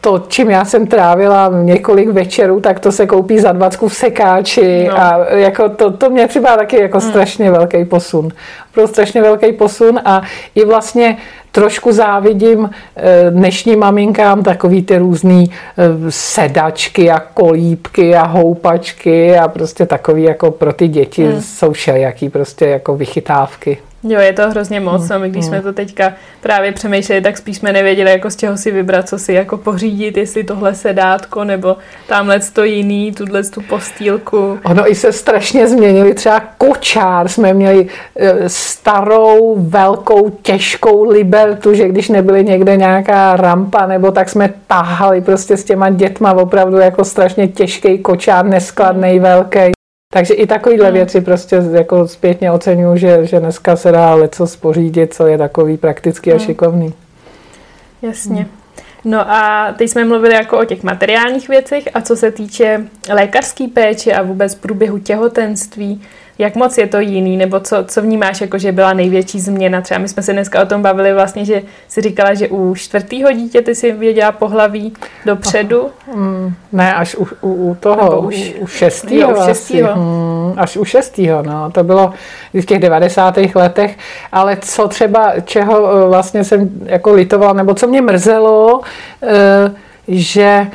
to, 0.00 0.24
čím 0.28 0.50
já 0.50 0.64
jsem 0.64 0.86
trávila 0.86 1.50
několik 1.62 2.08
večerů, 2.08 2.60
tak 2.60 2.80
to 2.80 2.92
se 2.92 3.06
koupí 3.06 3.38
za 3.38 3.52
dvacku 3.52 3.88
v 3.88 3.94
sekáči 3.94 4.88
no. 4.88 5.00
a 5.00 5.26
jako 5.30 5.68
to, 5.68 5.90
to 5.90 6.10
mě 6.10 6.26
připadá 6.26 6.56
taky 6.56 6.80
jako 6.80 6.98
hmm. 6.98 7.08
strašně 7.08 7.50
velký 7.50 7.84
posun. 7.84 8.28
Pro 8.72 8.88
strašně 8.88 9.22
velký 9.22 9.52
posun 9.52 10.00
a 10.04 10.22
i 10.54 10.64
vlastně 10.64 11.16
trošku 11.52 11.92
závidím 11.92 12.70
eh, 12.96 13.30
dnešním 13.30 13.78
maminkám 13.78 14.42
takový 14.42 14.82
ty 14.82 14.98
různý 14.98 15.50
eh, 15.50 15.84
sedačky 16.08 17.10
a 17.10 17.20
kolípky 17.20 18.14
a 18.14 18.26
houpačky 18.26 19.38
a 19.38 19.48
prostě 19.48 19.86
takový 19.86 20.22
jako 20.22 20.50
pro 20.50 20.72
ty 20.72 20.88
děti 20.88 21.24
hmm. 21.24 21.42
jsou 21.42 21.72
všelijaký 21.72 22.28
prostě 22.28 22.66
jako 22.66 22.96
vychytávky. 22.96 23.78
Jo, 24.02 24.20
je 24.20 24.32
to 24.32 24.50
hrozně 24.50 24.80
moc. 24.80 25.08
No, 25.08 25.18
my 25.18 25.30
když 25.30 25.44
jsme 25.44 25.62
to 25.62 25.72
teďka 25.72 26.12
právě 26.40 26.72
přemýšleli, 26.72 27.22
tak 27.22 27.38
spíš 27.38 27.56
jsme 27.56 27.72
nevěděli, 27.72 28.10
jako 28.10 28.30
z 28.30 28.36
čeho 28.36 28.56
si 28.56 28.70
vybrat, 28.70 29.08
co 29.08 29.18
si 29.18 29.32
jako 29.32 29.56
pořídit, 29.56 30.16
jestli 30.16 30.44
tohle 30.44 30.74
sedátko, 30.74 31.44
nebo 31.44 31.76
tamhle 32.06 32.40
to 32.52 32.64
jiný, 32.64 33.12
tuhle 33.12 33.42
tu 33.42 33.60
postýlku. 33.60 34.58
Ono 34.64 34.90
i 34.90 34.94
se 34.94 35.12
strašně 35.12 35.68
změnili. 35.68 36.14
Třeba 36.14 36.40
kočár 36.58 37.28
jsme 37.28 37.54
měli 37.54 37.86
e, 38.16 38.48
starou, 38.48 39.56
velkou, 39.58 40.30
těžkou 40.30 41.10
libertu, 41.10 41.74
že 41.74 41.88
když 41.88 42.08
nebyly 42.08 42.44
někde 42.44 42.76
nějaká 42.76 43.36
rampa, 43.36 43.86
nebo 43.86 44.12
tak 44.12 44.28
jsme 44.28 44.54
tahali 44.66 45.20
prostě 45.20 45.56
s 45.56 45.64
těma 45.64 45.90
dětma 45.90 46.32
opravdu 46.32 46.76
jako 46.76 47.04
strašně 47.04 47.48
těžký 47.48 47.98
kočár, 47.98 48.44
neskladný, 48.44 49.18
velký. 49.20 49.77
Takže 50.10 50.34
i 50.34 50.46
takovýhle 50.46 50.86
hmm. 50.86 50.94
věci 50.94 51.20
prostě 51.20 51.56
jako 51.72 52.08
zpětně 52.08 52.52
oceňuju, 52.52 52.96
že, 52.96 53.26
že 53.26 53.40
dneska 53.40 53.76
se 53.76 53.92
dá 53.92 54.14
leco 54.14 54.46
spořídit, 54.46 55.14
co 55.14 55.26
je 55.26 55.38
takový 55.38 55.76
praktický 55.76 56.32
a 56.32 56.38
šikovný. 56.38 56.94
Jasně. 58.02 58.42
Hmm. 58.42 58.50
No 59.04 59.30
a 59.30 59.72
teď 59.78 59.90
jsme 59.90 60.04
mluvili 60.04 60.34
jako 60.34 60.58
o 60.58 60.64
těch 60.64 60.82
materiálních 60.82 61.48
věcech 61.48 61.84
a 61.94 62.00
co 62.00 62.16
se 62.16 62.30
týče 62.30 62.84
lékařské 63.08 63.68
péče 63.74 64.12
a 64.12 64.22
vůbec 64.22 64.54
průběhu 64.54 64.98
těhotenství, 64.98 66.02
jak 66.38 66.54
moc 66.54 66.78
je 66.78 66.86
to 66.86 67.00
jiný, 67.00 67.36
nebo 67.36 67.60
co, 67.60 67.84
co 67.84 68.02
vnímáš, 68.02 68.40
jako 68.40 68.58
že 68.58 68.72
byla 68.72 68.92
největší 68.92 69.40
změna? 69.40 69.80
Třeba 69.80 70.00
my 70.00 70.08
jsme 70.08 70.22
se 70.22 70.32
dneska 70.32 70.62
o 70.62 70.66
tom 70.66 70.82
bavili 70.82 71.12
vlastně, 71.12 71.44
že 71.44 71.62
si 71.88 72.00
říkala, 72.00 72.34
že 72.34 72.48
u 72.48 72.74
čtvrtého 72.74 73.32
dítě 73.32 73.62
ty 73.62 73.74
si 73.74 73.92
věděla 73.92 74.32
pohlaví 74.32 74.92
dopředu. 75.26 75.88
Mm, 76.14 76.54
ne, 76.72 76.94
až 76.94 77.14
u, 77.14 77.26
u, 77.40 77.52
u 77.70 77.74
toho, 77.74 78.20
už, 78.20 78.54
u, 78.58 78.62
u 78.62 78.66
šestého. 78.66 79.32
U 79.32 79.46
šestýho. 79.46 79.94
Hmm, 79.94 80.52
až 80.56 80.76
u 80.76 80.84
šestého, 80.84 81.42
no. 81.42 81.70
To 81.70 81.84
bylo 81.84 82.12
v 82.54 82.64
těch 82.64 82.78
90. 82.78 83.38
letech. 83.54 83.96
Ale 84.32 84.56
co 84.60 84.88
třeba, 84.88 85.32
čeho 85.44 85.90
eh, 85.90 86.08
vlastně 86.08 86.44
jsem 86.44 86.70
jako 86.84 87.12
litovala, 87.12 87.52
nebo 87.52 87.74
co 87.74 87.86
mě 87.86 88.02
mrzelo, 88.02 88.80
eh, 89.22 89.72
že 90.08 90.66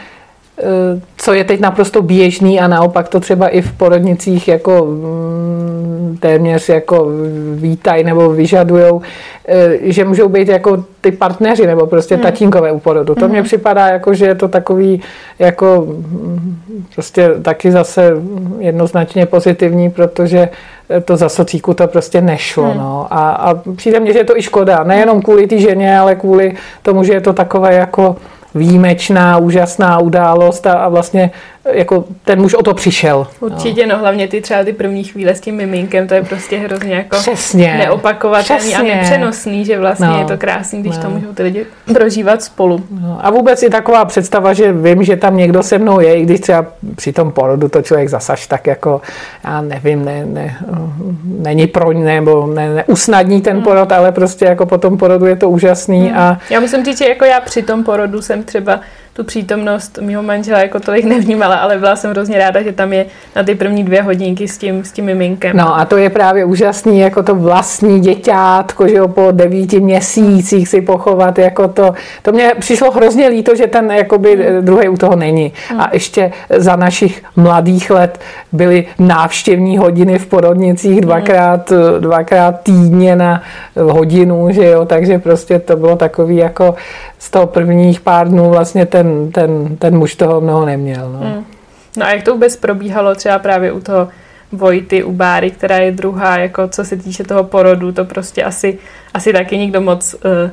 co 1.17 1.33
je 1.33 1.43
teď 1.43 1.60
naprosto 1.60 2.01
běžný 2.01 2.60
a 2.60 2.67
naopak 2.67 3.10
to 3.10 3.19
třeba 3.19 3.48
i 3.48 3.62
v 3.62 3.72
porodnicích 3.72 4.48
jako 4.48 4.86
mm, 4.86 6.17
téměř 6.19 6.69
jako 6.69 7.07
vítají 7.55 8.03
nebo 8.03 8.29
vyžadujou, 8.29 9.01
eh, 9.48 9.77
že 9.81 10.05
můžou 10.05 10.29
být 10.29 10.48
jako 10.48 10.83
ty 11.01 11.12
partneři 11.12 11.67
nebo 11.67 11.88
prostě 11.88 12.15
hmm. 12.15 12.24
tatínkové 12.24 12.72
u 12.72 12.79
porodu. 12.79 13.15
To 13.15 13.25
hmm. 13.25 13.31
mně 13.31 13.43
připadá 13.43 13.88
jako, 13.88 14.13
že 14.13 14.25
je 14.25 14.36
to 14.36 14.48
takový 14.48 15.01
jako 15.39 15.86
mm, 15.88 16.57
prostě 16.93 17.29
taky 17.41 17.72
zase 17.72 18.12
jednoznačně 18.60 19.25
pozitivní, 19.25 19.89
protože 19.89 20.50
to 21.05 21.17
za 21.17 21.29
socíku 21.29 21.74
to 21.74 21.88
prostě 21.88 22.22
nešlo. 22.22 22.63
Hmm. 22.63 22.77
No. 22.77 23.07
A, 23.10 23.29
a 23.31 23.55
přijde 23.75 24.00
mně, 24.00 24.13
že 24.13 24.19
je 24.19 24.25
to 24.25 24.38
i 24.38 24.41
škoda. 24.41 24.83
Nejenom 24.83 25.22
kvůli 25.22 25.48
té 25.48 25.57
ženě, 25.57 26.00
ale 26.00 26.15
kvůli 26.15 26.53
tomu, 26.81 27.03
že 27.03 27.13
je 27.13 27.22
to 27.22 27.33
takové 27.33 27.74
jako 27.74 28.15
výjimečná, 28.55 29.38
úžasná 29.38 30.00
událost 30.00 30.67
a, 30.67 30.74
a 30.74 30.89
vlastně 30.89 31.31
jako 31.72 32.05
ten 32.25 32.41
muž 32.41 32.53
o 32.53 32.63
to 32.63 32.74
přišel. 32.74 33.27
Určitě, 33.39 33.86
no. 33.88 33.93
no 33.96 34.00
hlavně 34.00 34.27
ty 34.27 34.41
třeba 34.41 34.63
ty 34.63 34.74
první 34.74 35.03
chvíle 35.03 35.36
s 35.36 35.41
tím 35.41 35.55
miminkem, 35.55 36.08
to 36.08 36.13
je 36.13 36.24
prostě 36.24 36.58
hrozně 36.58 36.96
jako 36.96 37.17
Přesně. 37.17 37.75
neopakovatelný 37.77 38.60
Přesně. 38.70 38.93
a 38.93 38.96
nepřenosný, 38.96 39.65
že 39.65 39.79
vlastně 39.79 40.08
No. 40.08 40.20
je 40.20 40.25
to 40.25 40.38
krásný, 40.38 40.82
když 40.82 40.98
No. 40.98 41.03
to 41.03 41.10
můžou 41.10 41.34
ty 41.34 41.43
lidi 41.43 41.65
prožívat 41.93 42.41
spolu. 42.43 42.84
No, 43.01 43.20
a 43.22 43.29
vůbec 43.29 43.63
i 43.63 43.70
taková 43.70 44.05
představa, 44.05 44.53
že 44.53 44.74
vím, 44.74 45.03
že 45.03 45.15
tam 45.15 45.38
někdo 45.38 45.63
se 45.63 45.77
mnou 45.77 46.00
je, 46.00 46.15
i 46.15 46.24
když 46.24 46.39
třeba 46.39 46.65
při 46.96 47.13
tom 47.13 47.32
porodu 47.32 47.70
to 47.70 47.82
člověk 47.82 48.10
zasaž 48.10 48.48
tak 48.48 48.67
jako, 48.67 49.01
já 49.43 49.62
nevím, 49.62 50.05
ne, 50.05 50.25
ne, 50.25 50.58
není 51.25 51.67
pro 51.67 51.91
ně, 51.91 52.05
nebo 52.05 52.48
ne, 52.48 52.74
neusnadní 52.75 53.41
ten 53.41 53.62
porod, 53.62 53.91
ale 53.91 54.12
prostě 54.12 54.46
jako 54.46 54.65
po 54.65 54.77
tom 54.77 54.98
porodu 54.98 55.25
je 55.25 55.36
to 55.36 55.50
úžasný 55.50 56.12
a 56.12 56.38
Já 56.50 56.60
musím 56.60 56.86
říct, 56.86 56.98
že 56.98 57.08
jako 57.10 57.25
já 57.25 57.39
při 57.41 57.63
tom 57.63 57.84
porodu 57.84 58.22
jsem 58.22 58.43
třeba 58.43 58.79
tu 59.13 59.24
přítomnost 59.24 60.00
mého 60.01 60.24
manžela 60.24 60.60
jako 60.60 60.79
tolik 60.79 61.05
nevnímala, 61.05 61.55
ale 61.55 61.77
byla 61.77 61.96
jsem 61.96 62.12
hrozně 62.12 62.38
ráda, 62.38 62.62
že 62.62 62.72
tam 62.72 62.93
je 62.93 63.05
na 63.36 63.43
ty 63.43 63.55
první 63.55 63.84
dvě 63.84 64.01
hodinky 64.01 64.48
s 64.48 64.58
tím, 64.58 64.84
s 64.84 64.91
tím 64.91 65.05
miminkem. 65.05 65.58
No 65.58 65.77
a 65.77 65.86
to 65.86 65.98
je 65.98 66.10
právě 66.10 66.46
úžasný, 66.46 67.00
jako 67.00 67.24
to 67.24 67.36
vlastní 67.36 68.00
děťátko, 68.00 68.88
že 68.88 68.96
jo, 68.96 69.08
po 69.08 69.27
devíti 69.32 69.79
měsících 69.79 70.67
si 70.67 70.82
pochovat, 70.82 71.39
jako 71.39 71.67
to, 71.67 71.93
to 72.22 72.32
mě 72.32 72.51
přišlo 72.60 72.91
hrozně 72.91 73.27
líto, 73.27 73.55
že 73.55 73.67
ten 73.67 73.91
jakoby 73.91 74.34
Hmm. 74.34 74.65
druhý 74.65 74.89
u 74.89 74.98
toho 74.98 75.15
není. 75.15 75.53
A 75.77 75.89
ještě 75.93 76.32
za 76.58 76.75
našich 76.75 77.24
mladých 77.36 77.89
let 77.91 78.20
byly 78.51 78.86
návštěvní 79.00 79.77
hodiny 79.77 80.20
v 80.20 80.25
porodnicích 80.25 81.01
dvakrát, 81.01 81.72
dvakrát 82.00 82.51
týdně 82.63 83.15
na 83.15 83.41
hodinu, 83.75 84.48
že 84.51 84.65
jo, 84.65 84.86
takže 84.86 85.20
prostě 85.20 85.60
to 85.60 85.75
bylo 85.75 85.96
takový 85.96 86.36
jako 86.36 86.75
z 87.24 87.30
toho 87.30 87.48
prvních 87.48 88.01
pár 88.01 88.27
dnů 88.27 88.50
vlastně 88.50 88.86
ten, 88.86 89.32
ten, 89.32 89.77
ten 89.77 89.98
muž 89.98 90.15
toho 90.15 90.42
mnoho 90.42 90.65
neměl. 90.65 91.10
No. 91.12 91.20
Mm. 91.20 91.46
No 91.98 92.06
a 92.06 92.12
jak 92.12 92.24
to 92.24 92.32
vůbec 92.34 92.56
probíhalo 92.56 93.15
třeba 93.15 93.39
právě 93.39 93.72
u 93.72 93.80
toho 93.80 94.08
Vojty, 94.51 95.03
u 95.03 95.12
Báry, 95.12 95.51
která 95.51 95.77
je 95.77 95.92
druhá, 95.92 96.38
jako 96.38 96.68
co 96.68 96.86
se 96.86 96.98
týče 96.98 97.24
toho 97.24 97.44
porodu, 97.44 97.92
to 97.92 98.06
prostě 98.06 98.44
asi, 98.44 98.77
asi 99.13 99.34
taky 99.34 99.58
nikdo 99.58 99.82
moc 99.82 100.13
uh, 100.13 100.50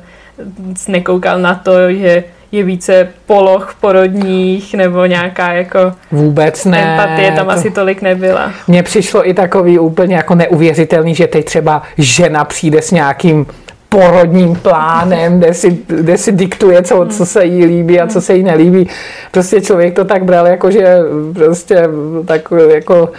nekoukal 0.89 1.39
na 1.39 1.55
to, 1.55 1.93
že 1.93 2.25
je 2.53 2.62
více 2.65 3.09
poloh 3.27 3.75
porodních 3.81 4.75
nebo 4.75 5.07
nějaká 5.07 5.53
jako 5.53 5.93
Vůbec 6.11 6.65
ne. 6.65 6.83
empatie 6.83 7.33
tam 7.33 7.47
to- 7.47 7.53
asi 7.53 7.71
tolik 7.71 8.03
nebyla. 8.03 8.53
Mně 8.69 8.83
přišlo 8.83 9.29
i 9.29 9.35
takový 9.35 9.79
úplně 9.79 10.17
jako 10.17 10.35
neuvěřitelný, 10.35 11.15
že 11.15 11.27
teď 11.27 11.45
třeba 11.45 11.83
žena 11.99 12.45
přijde 12.45 12.83
s 12.83 12.91
nějakým 12.91 13.47
porodním 13.90 14.56
plánem, 14.56 15.38
kde 15.38 15.54
si, 15.54 15.78
kde 15.87 16.18
si 16.18 16.32
diktuje, 16.32 16.82
co, 16.82 17.06
co 17.11 17.26
se 17.26 17.44
jí 17.44 17.64
líbí 17.64 18.00
a 18.00 18.06
co 18.06 18.20
se 18.20 18.35
jí 18.35 18.42
nelíbí. 18.42 18.88
Prostě 19.30 19.61
člověk 19.61 19.94
to 19.94 20.04
tak 20.04 20.25
bral, 20.25 20.47
jako 20.47 20.70
že 20.70 20.99
prostě 21.35 21.88
tak 22.26 22.42
jako 22.75 23.12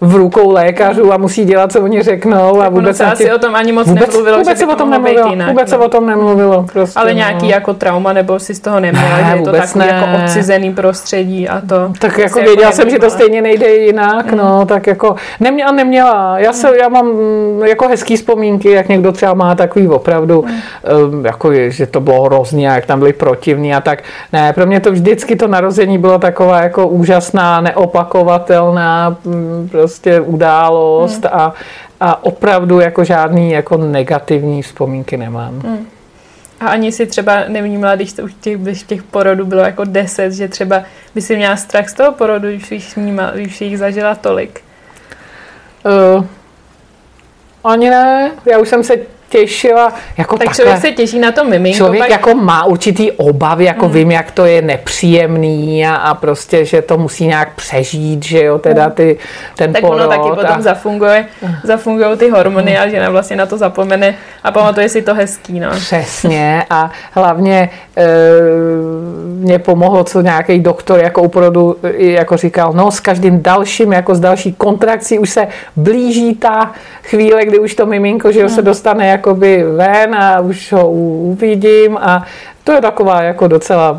v 0.00 0.14
rukou 0.14 0.50
lékařů 0.50 1.12
a 1.12 1.16
musí 1.16 1.44
dělat, 1.44 1.72
co 1.72 1.80
oni 1.80 2.02
řeknou. 2.02 2.62
A 2.62 2.68
vůbec 2.68 2.96
se 2.96 3.04
asi 3.04 3.24
tě- 3.24 3.34
o 3.34 3.38
tom 3.38 3.54
ani 3.54 3.72
moc 3.72 3.86
vůbec, 3.88 4.06
nemluvilo, 4.08 4.38
vůbec 4.38 4.58
se 4.58 4.66
o 4.66 4.68
to 4.70 4.76
tom 4.76 4.90
nemluvilo. 4.90 5.30
jinak. 5.30 5.48
Vůbec 5.48 5.68
se 5.68 5.76
no. 5.78 5.84
o 5.84 5.88
tom 5.88 6.06
nemluvilo. 6.06 6.66
Prostě, 6.72 7.00
Ale 7.00 7.10
no. 7.10 7.16
nějaký 7.16 7.48
jako 7.48 7.74
trauma, 7.74 8.12
nebo 8.12 8.38
si 8.38 8.54
z 8.54 8.60
toho 8.60 8.80
neměla, 8.80 9.16
Ne, 9.16 9.24
že 9.30 9.36
je 9.36 9.42
to 9.42 9.52
takový 9.52 9.78
ne. 9.78 9.86
jako 9.86 10.24
odcizený 10.24 10.74
prostředí 10.74 11.48
a 11.48 11.60
to. 11.68 11.92
Tak 11.98 12.14
se 12.14 12.20
jako 12.22 12.40
věděla 12.40 12.72
jsem, 12.72 12.90
že 12.90 12.96
to 12.98 13.02
nevnímala. 13.06 13.10
stejně 13.18 13.42
nejde 13.42 13.68
jinak, 13.76 14.32
no, 14.32 14.66
tak 14.66 14.86
jako 14.86 15.14
neměla, 15.40 15.72
neměla. 15.72 16.38
Já, 16.38 16.52
se, 16.52 16.78
já 16.78 16.88
mám 16.88 17.06
mm, 17.06 17.62
jako 17.64 17.88
hezký 17.88 18.16
vzpomínky, 18.16 18.70
jak 18.70 18.88
někdo 18.88 19.12
třeba 19.12 19.34
má 19.34 19.54
takový 19.54 19.88
opravdu, 19.88 20.44
um, 21.10 21.24
jako 21.26 21.52
je, 21.52 21.70
že 21.70 21.86
to 21.86 22.00
bylo 22.00 22.22
hrozně, 22.22 22.66
jak 22.68 22.86
tam 22.86 22.98
byli 22.98 23.12
protivní 23.12 23.74
a 23.74 23.80
tak. 23.80 24.02
Ne, 24.32 24.52
pro 24.52 24.66
mě 24.66 24.80
to 24.80 24.92
vždycky 24.92 25.36
to 25.36 25.48
narození 25.48 25.98
bylo 25.98 26.18
taková 26.18 26.62
jako 26.62 26.86
úžasná, 26.88 27.60
neopakovatelná 27.60 28.85
mm, 29.24 29.68
prostě 29.72 30.20
událost 30.20 31.24
a, 31.24 31.52
a 32.00 32.24
opravdu 32.24 32.80
jako 32.80 33.04
žádný 33.04 33.50
jako 33.50 33.76
negativní 33.76 34.62
vzpomínky 34.62 35.16
nemám. 35.16 35.62
A 36.60 36.66
ani 36.66 36.92
si 36.92 37.06
třeba 37.06 37.44
nevnímala, 37.48 37.96
když 37.96 38.12
to 38.12 38.22
už 38.22 38.34
těch, 38.40 38.58
když 38.58 38.82
těch 38.82 39.02
porodů 39.02 39.46
bylo 39.46 39.60
jako 39.60 39.84
deset, 39.84 40.32
že 40.32 40.48
třeba 40.48 40.82
by 41.14 41.20
si 41.20 41.36
měla 41.36 41.56
strach 41.56 41.88
z 41.88 41.94
toho 41.94 42.12
porodu, 42.12 42.48
když 42.48 42.70
jich, 42.70 42.96
vnímala, 42.96 43.30
když 43.30 43.60
jich 43.60 43.78
zažila 43.78 44.14
tolik. 44.14 44.60
Uh, 46.16 46.24
ani 47.64 47.90
ne, 47.90 48.32
já 48.50 48.58
už 48.58 48.68
jsem 48.68 48.84
se 48.84 48.96
těšila 49.28 49.92
jako 50.18 50.36
Tak 50.36 50.46
takhle. 50.46 50.64
člověk 50.64 50.80
se 50.80 50.92
těší 50.92 51.18
na 51.18 51.32
to 51.32 51.44
miminko. 51.44 51.76
Člověk 51.76 52.02
pak, 52.02 52.10
jako 52.10 52.34
má 52.34 52.64
určitý 52.64 53.12
obavy, 53.12 53.64
jako 53.64 53.88
vím, 53.88 54.10
jak 54.10 54.30
to 54.30 54.44
je 54.44 54.62
nepříjemný 54.62 55.86
a, 55.86 55.94
a 55.94 56.14
prostě, 56.14 56.64
že 56.64 56.82
to 56.82 56.98
musí 56.98 57.26
nějak 57.26 57.54
přežít, 57.54 58.24
že 58.24 58.44
jo, 58.44 58.58
teda 58.58 58.90
ty, 58.90 59.18
ten 59.56 59.72
tak 59.72 59.80
porod. 59.80 60.00
ono 60.00 60.08
taky 60.08 60.28
potom 60.28 60.58
a, 60.58 60.60
zafunguje, 60.62 61.26
zafungují 61.64 62.18
ty 62.18 62.30
hormony 62.30 62.78
a 62.78 62.88
žena 62.88 63.10
vlastně 63.10 63.36
na 63.36 63.46
to 63.46 63.58
zapomene 63.58 64.14
a 64.44 64.50
pamatuje 64.50 64.88
si 64.88 65.02
to 65.02 65.14
hezký, 65.14 65.60
no. 65.60 65.70
Přesně 65.70 66.64
a 66.70 66.90
hlavně 67.12 67.70
e, 67.96 68.06
mě 69.24 69.58
pomohlo, 69.58 70.04
co 70.04 70.20
nějaký 70.20 70.58
doktor 70.58 70.98
jako 70.98 71.22
u 71.22 71.28
porodu 71.28 71.76
i 71.96 72.12
jako 72.12 72.36
říkal, 72.36 72.72
no 72.72 72.90
s 72.90 73.00
každým 73.00 73.42
dalším, 73.42 73.92
jako 73.92 74.14
s 74.14 74.20
další 74.20 74.52
kontrakcí 74.52 75.18
už 75.18 75.30
se 75.30 75.48
blíží 75.76 76.34
ta 76.34 76.72
chvíle, 77.02 77.44
kdy 77.44 77.58
už 77.58 77.74
to 77.74 77.86
miminko, 77.86 78.32
že 78.32 78.40
jo, 78.40 78.48
se 78.48 78.62
dostane 78.62 79.08
jakoby 79.16 79.64
ven 79.76 80.14
a 80.14 80.40
už 80.40 80.72
ho 80.72 80.90
uvidím 80.90 81.96
a 81.96 82.24
to 82.64 82.72
je 82.72 82.80
taková 82.80 83.22
jako 83.22 83.48
docela 83.48 83.98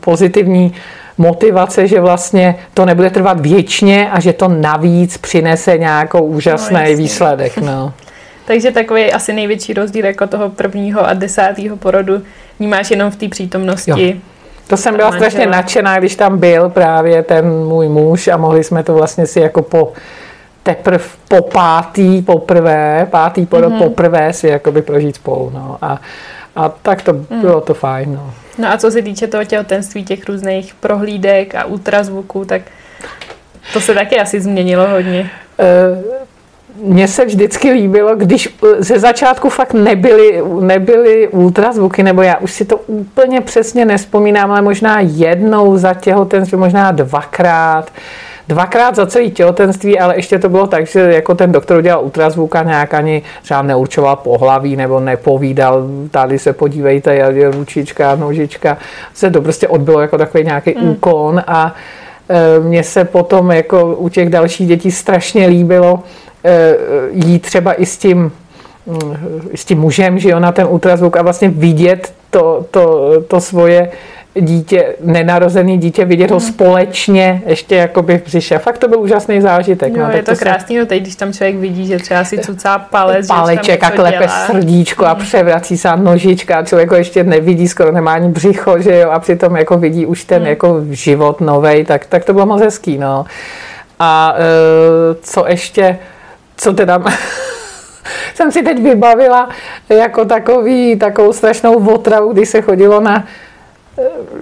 pozitivní 0.00 0.74
motivace, 1.18 1.88
že 1.88 2.00
vlastně 2.00 2.54
to 2.74 2.86
nebude 2.86 3.10
trvat 3.10 3.40
věčně 3.40 4.10
a 4.10 4.20
že 4.20 4.32
to 4.32 4.48
navíc 4.48 5.18
přinese 5.18 5.78
nějakou 5.78 6.20
úžasný 6.20 6.80
jasně. 6.80 6.96
výsledek. 6.96 7.58
No. 7.58 7.92
Takže 8.46 8.70
takový 8.70 9.12
asi 9.12 9.32
největší 9.32 9.74
rozdíl 9.74 10.04
jako 10.04 10.26
toho 10.26 10.48
prvního 10.48 11.06
a 11.06 11.12
desátého 11.14 11.76
porodu 11.76 12.22
vnímáš 12.58 12.90
jenom 12.90 13.10
v 13.10 13.16
té 13.16 13.28
přítomnosti. 13.28 13.90
Jo. 13.90 14.12
To 14.66 14.76
jsem 14.76 14.96
byla 14.96 15.12
strašně 15.12 15.46
nadšená, 15.46 15.98
když 15.98 16.16
tam 16.16 16.38
byl 16.38 16.68
právě 16.68 17.22
ten 17.22 17.48
můj 17.48 17.88
muž 17.88 18.28
a 18.28 18.36
mohli 18.36 18.64
jsme 18.64 18.82
to 18.82 18.94
vlastně 18.94 19.26
si 19.26 19.40
jako 19.40 19.62
po 19.62 19.92
teprv 20.68 21.16
po 21.28 21.42
pátý 21.42 22.22
poprvé, 22.22 23.06
pátý 23.10 23.44
mm-hmm. 23.44 23.78
poprvé 23.78 24.32
si 24.32 24.48
jakoby 24.48 24.82
prožít 24.82 25.16
spolu. 25.16 25.50
No. 25.54 25.78
A, 25.82 26.00
a 26.56 26.68
tak 26.68 27.02
to 27.02 27.12
bylo 27.12 27.60
to 27.60 27.74
fajn. 27.74 28.14
No. 28.14 28.34
No 28.58 28.72
a 28.72 28.76
co 28.76 28.90
se 28.90 29.02
týče 29.02 29.26
toho 29.26 29.44
těhotenství, 29.44 30.04
těch 30.04 30.28
různých 30.28 30.74
prohlídek 30.74 31.54
a 31.54 31.64
ultrazvuků, 31.64 32.44
tak 32.44 32.62
to 33.72 33.80
se 33.80 33.94
taky 33.94 34.20
asi 34.20 34.40
změnilo 34.40 34.88
hodně. 34.88 35.30
Eh, 35.58 36.02
Mně 36.82 37.08
se 37.08 37.24
vždycky 37.24 37.70
líbilo, 37.70 38.16
když 38.16 38.48
eh, 38.48 38.82
ze 38.82 38.98
začátku 38.98 39.48
fakt 39.48 39.72
nebyly, 39.72 40.42
nebyly 40.60 41.28
ultrazvuky, 41.28 42.02
nebo 42.02 42.22
já 42.22 42.36
už 42.36 42.52
si 42.52 42.64
to 42.64 42.76
úplně 42.76 43.40
přesně 43.40 43.84
nespomínám, 43.84 44.50
ale 44.50 44.62
možná 44.62 45.00
jednou 45.00 45.76
za 45.76 45.94
těhotenství, 45.94 46.58
možná 46.58 46.92
dvakrát. 46.92 47.90
Dvakrát 48.48 48.96
za 48.96 49.06
celý 49.06 49.30
těhotenství, 49.30 49.98
ale 49.98 50.16
ještě 50.16 50.38
to 50.38 50.48
bylo 50.48 50.66
tak, 50.66 50.86
že 50.86 51.00
jako 51.00 51.34
ten 51.34 51.52
doktor 51.52 51.78
udělal 51.78 52.04
ultrazvuk 52.04 52.56
a 52.56 52.62
nějak 52.62 52.94
ani 52.94 53.22
třeba 53.42 53.62
neurčoval 53.62 54.16
pohlaví 54.16 54.76
nebo 54.76 55.00
nepovídal, 55.00 55.88
tady 56.10 56.38
se 56.38 56.52
podívejte, 56.52 57.14
je 57.14 57.50
ručička, 57.50 58.16
nožička, 58.16 58.78
se 59.14 59.30
to 59.30 59.42
prostě 59.42 59.68
odbylo 59.68 60.00
jako 60.00 60.18
takový 60.18 60.44
nějaký 60.44 60.74
mm. 60.78 60.88
úkon 60.88 61.42
a 61.46 61.74
e, 62.28 62.60
mně 62.60 62.84
se 62.84 63.04
potom 63.04 63.50
jako 63.50 63.94
u 63.94 64.08
těch 64.08 64.30
dalších 64.30 64.68
dětí 64.68 64.90
strašně 64.90 65.46
líbilo 65.46 66.02
e, 66.44 66.74
jít 67.10 67.42
třeba 67.42 67.72
i 67.72 67.86
s 67.86 67.98
tím 67.98 68.32
mm, 68.86 69.16
s 69.54 69.64
tím 69.64 69.78
mužem, 69.78 70.18
že 70.18 70.28
jo, 70.28 70.40
na 70.40 70.52
ten 70.52 70.66
ultrazvuk 70.70 71.16
a 71.16 71.22
vlastně 71.22 71.48
vidět 71.48 72.12
to, 72.30 72.66
to, 72.70 73.12
to 73.28 73.40
svoje 73.40 73.90
dítě, 74.40 74.94
nenarozený 75.00 75.78
dítě, 75.78 76.04
vidět 76.04 76.30
ho 76.30 76.40
společně 76.40 77.42
ještě 77.46 77.76
jakoby 77.76 78.18
v 78.18 78.24
břiše. 78.24 78.58
Fakt 78.58 78.78
to 78.78 78.88
byl 78.88 79.00
úžasný 79.00 79.40
zážitek. 79.40 79.96
Jo, 79.96 80.06
no, 80.06 80.16
je 80.16 80.22
to 80.22 80.34
se- 80.34 80.44
krásný, 80.44 80.78
no 80.78 80.86
teď, 80.86 81.02
když 81.02 81.16
tam 81.16 81.32
člověk 81.32 81.56
vidí, 81.56 81.86
že 81.86 81.98
třeba 81.98 82.24
si 82.24 82.38
cucá 82.38 82.78
palec, 82.78 83.26
paleček 83.26 83.84
a 83.84 83.90
klepe 83.90 84.18
dělá. 84.18 84.46
srdíčko 84.46 85.06
a 85.06 85.14
převrací 85.14 85.78
se 85.78 85.96
nožička 85.96 86.58
a 86.58 86.64
člověk 86.64 86.90
ho 86.90 86.96
ještě 86.96 87.24
nevidí, 87.24 87.68
skoro 87.68 87.92
nemá 87.92 88.12
ani 88.12 88.28
břicho, 88.28 88.78
že 88.78 88.98
jo, 88.98 89.10
a 89.10 89.18
přitom 89.18 89.56
jako 89.56 89.78
vidí 89.78 90.06
už 90.06 90.24
ten 90.24 90.46
jako 90.46 90.80
život 90.90 91.40
novej, 91.40 91.84
tak, 91.84 92.06
tak 92.06 92.24
to 92.24 92.32
bylo 92.32 92.46
moc 92.46 92.60
hezký, 92.60 92.98
no. 92.98 93.24
A 93.98 94.34
e, 94.38 94.42
co 95.22 95.44
ještě, 95.48 95.98
co 96.56 96.72
teda 96.72 97.02
jsem 98.34 98.52
si 98.52 98.62
teď 98.62 98.82
vybavila 98.82 99.48
jako 99.88 100.24
takový, 100.24 100.96
takovou 100.96 101.32
strašnou 101.32 101.88
otravu, 101.88 102.32
když 102.32 102.48
se 102.48 102.62
chodilo 102.62 103.00
na 103.00 103.24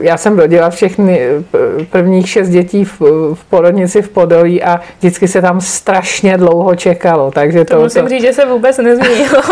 já 0.01 0.16
jsem 0.16 0.38
rodila 0.38 0.71
všechny 0.71 1.21
p- 1.51 1.85
prvních 1.90 2.29
šest 2.29 2.49
dětí 2.49 2.85
v, 2.85 3.01
v 3.35 3.45
porodnici 3.51 4.03
v 4.03 4.09
Podolí 4.09 4.62
a 4.62 4.81
vždycky 4.99 5.29
se 5.29 5.42
tam 5.42 5.61
strašně 5.61 6.37
dlouho 6.37 6.77
čekalo, 6.77 7.31
takže 7.31 7.64
To 7.64 7.75
to, 7.75 7.83
musím 7.83 8.03
to, 8.03 8.09
říct, 8.09 8.23
že 8.23 8.33
se 8.33 8.47
vůbec 8.47 8.79
nezměnilo. 8.79 9.42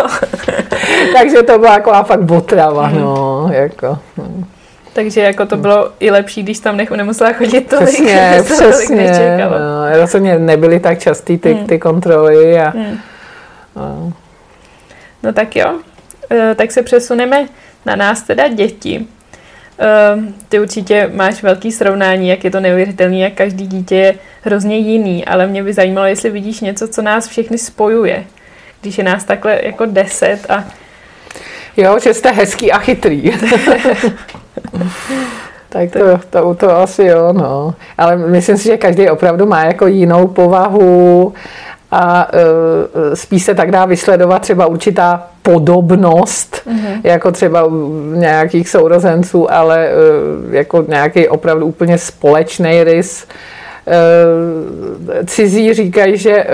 takže 1.16 1.42
to 1.42 1.58
byla 1.58 1.74
taková 1.74 2.02
fakt 2.02 2.30
otrava, 2.30 2.88
no, 2.88 3.48
jako. 3.52 3.98
no. 4.18 4.24
Takže 4.92 5.20
jako 5.20 5.46
to 5.46 5.56
bylo 5.56 5.90
i 6.00 6.10
lepší, 6.10 6.42
když 6.42 6.58
tam 6.58 6.76
nech 6.76 6.90
nemusela 6.90 7.32
chodit 7.32 7.60
tolik. 7.60 7.88
Přesně, 7.88 8.42
přesně. 8.44 9.38
No, 9.50 9.98
rozhodně 10.00 10.38
nebyly 10.38 10.80
tak 10.80 10.98
častý 10.98 11.38
ty, 11.38 11.54
hmm. 11.54 11.66
ty 11.66 11.78
kontroly. 11.78 12.60
A, 12.60 12.68
hmm. 12.70 12.98
no. 13.76 14.12
no 15.22 15.32
tak 15.32 15.56
jo, 15.56 15.74
e, 16.30 16.54
tak 16.54 16.72
se 16.72 16.82
přesuneme 16.82 17.46
na 17.86 17.96
nás 17.96 18.22
teda 18.22 18.48
děti. 18.48 19.06
E, 19.78 20.16
ty 20.48 20.60
určitě 20.60 21.10
máš 21.14 21.42
velký 21.42 21.72
srovnání, 21.72 22.28
jak 22.28 22.44
je 22.44 22.50
to 22.50 22.60
neuvěřitelný, 22.60 23.20
jak 23.20 23.32
každý 23.32 23.66
dítě 23.66 23.96
je 23.96 24.14
hrozně 24.42 24.78
jiný, 24.78 25.24
ale 25.24 25.46
mě 25.46 25.62
by 25.62 25.72
zajímalo, 25.72 26.06
jestli 26.06 26.30
vidíš 26.30 26.60
něco, 26.60 26.88
co 26.88 27.02
nás 27.02 27.28
všechny 27.28 27.58
spojuje. 27.58 28.24
Když 28.80 28.98
je 28.98 29.04
nás 29.04 29.24
takhle 29.24 29.60
jako 29.62 29.86
deset 29.86 30.50
a 30.50 30.64
Jo, 31.76 31.98
že 31.98 32.14
jste 32.14 32.30
hezký 32.30 32.72
a 32.72 32.78
chytrý. 32.78 33.32
tak 35.68 35.90
to, 35.90 36.20
to, 36.30 36.54
to 36.54 36.76
asi 36.76 37.04
jo, 37.04 37.32
no. 37.32 37.74
Ale 37.98 38.16
myslím 38.16 38.56
si, 38.56 38.64
že 38.64 38.76
každý 38.76 39.08
opravdu 39.08 39.46
má 39.46 39.64
jako 39.64 39.86
jinou 39.86 40.26
povahu 40.28 41.34
a 41.94 42.28
uh, 42.32 43.14
spíš 43.14 43.42
se 43.44 43.54
tak 43.54 43.70
dá 43.70 43.84
vysledovat 43.84 44.42
třeba 44.42 44.66
určitá 44.66 45.26
podobnost, 45.42 46.62
mm-hmm. 46.66 47.00
jako 47.04 47.32
třeba 47.32 47.70
nějakých 48.14 48.68
sourozenců, 48.68 49.52
ale 49.52 49.88
uh, 49.88 50.54
jako 50.54 50.84
nějaký 50.88 51.28
opravdu 51.28 51.66
úplně 51.66 51.98
společný 51.98 52.84
rys. 52.84 53.26
Uh, 53.86 55.12
cizí 55.26 55.74
říkají, 55.74 56.16
že 56.16 56.46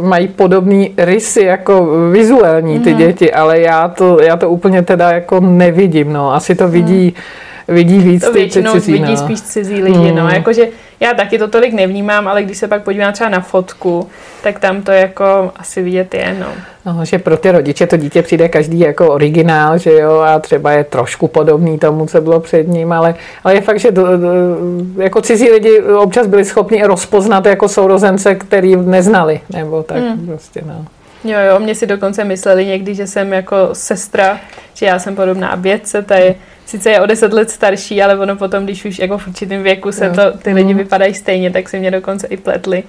mají 0.00 0.28
podobný 0.28 0.94
rysy 0.96 1.42
jako 1.42 1.86
vizuální 2.12 2.80
ty 2.80 2.90
mm-hmm. 2.90 2.96
děti, 2.96 3.32
ale 3.32 3.60
já 3.60 3.88
to, 3.88 4.20
já 4.22 4.36
to 4.36 4.50
úplně 4.50 4.82
teda 4.82 5.10
jako 5.10 5.40
nevidím, 5.40 6.12
no. 6.12 6.34
Asi 6.34 6.54
to 6.54 6.68
vidí 6.68 7.14
mm 7.16 7.47
vidí 7.68 7.98
víc 7.98 8.24
to 8.24 8.32
většinou 8.32 8.72
ty 8.72 8.80
cizí, 8.80 8.92
vidí 8.92 9.10
no. 9.10 9.16
spíš 9.16 9.40
cizí 9.40 9.82
lidi, 9.82 9.98
no. 9.98 10.04
mm. 10.04 10.16
no. 10.16 10.28
Jakože 10.28 10.68
já 11.00 11.14
taky 11.14 11.38
to 11.38 11.48
tolik 11.48 11.72
nevnímám, 11.72 12.28
ale 12.28 12.42
když 12.42 12.58
se 12.58 12.68
pak 12.68 12.82
podívám 12.82 13.12
třeba 13.12 13.30
na 13.30 13.40
fotku, 13.40 14.08
tak 14.42 14.58
tam 14.58 14.82
to 14.82 14.92
jako 14.92 15.52
asi 15.56 15.82
vidět 15.82 16.14
je, 16.14 16.36
no. 16.40 16.46
No, 16.86 17.04
že 17.04 17.18
pro 17.18 17.36
ty 17.36 17.50
rodiče 17.50 17.86
to 17.86 17.96
dítě 17.96 18.22
přijde 18.22 18.48
každý 18.48 18.80
jako 18.80 19.08
originál, 19.08 19.78
že 19.78 19.92
jo, 19.92 20.18
a 20.18 20.38
třeba 20.38 20.72
je 20.72 20.84
trošku 20.84 21.28
podobný 21.28 21.78
tomu, 21.78 22.06
co 22.06 22.20
bylo 22.20 22.40
před 22.40 22.68
ním, 22.68 22.92
ale, 22.92 23.14
ale 23.44 23.54
je 23.54 23.60
fakt, 23.60 23.80
že 23.80 23.90
do, 23.90 24.16
do, 24.16 24.28
jako 24.98 25.20
cizí 25.20 25.50
lidi 25.50 25.80
občas 25.80 26.26
byli 26.26 26.44
schopni 26.44 26.84
rozpoznat 26.84 27.46
jako 27.46 27.68
sourozence, 27.68 28.34
který 28.34 28.76
neznali, 28.76 29.40
nebo 29.50 29.82
tak 29.82 29.96
mm. 29.96 30.26
prostě, 30.26 30.60
no. 30.66 30.84
Jo, 31.24 31.38
jo, 31.50 31.60
mě 31.60 31.74
si 31.74 31.86
dokonce 31.86 32.24
mysleli 32.24 32.66
někdy, 32.66 32.94
že 32.94 33.06
jsem 33.06 33.32
jako 33.32 33.56
sestra, 33.72 34.40
že 34.74 34.86
já 34.86 34.98
jsem 34.98 35.16
podobná 35.16 35.54
vědce, 35.54 36.02
ta 36.02 36.16
je 36.16 36.34
sice 36.68 36.90
je 36.90 37.00
o 37.00 37.06
deset 37.06 37.32
let 37.32 37.50
starší, 37.50 38.02
ale 38.02 38.18
ono 38.18 38.36
potom, 38.36 38.64
když 38.64 38.84
už 38.84 38.98
jako 38.98 39.18
v 39.18 39.28
určitém 39.28 39.62
věku 39.62 39.92
se 39.92 40.10
to, 40.10 40.38
ty 40.38 40.52
lidi 40.52 40.72
mm. 40.72 40.78
vypadají 40.78 41.14
stejně, 41.14 41.50
tak 41.50 41.68
si 41.68 41.78
mě 41.78 41.90
dokonce 41.90 42.26
i 42.26 42.36
pletli. 42.36 42.82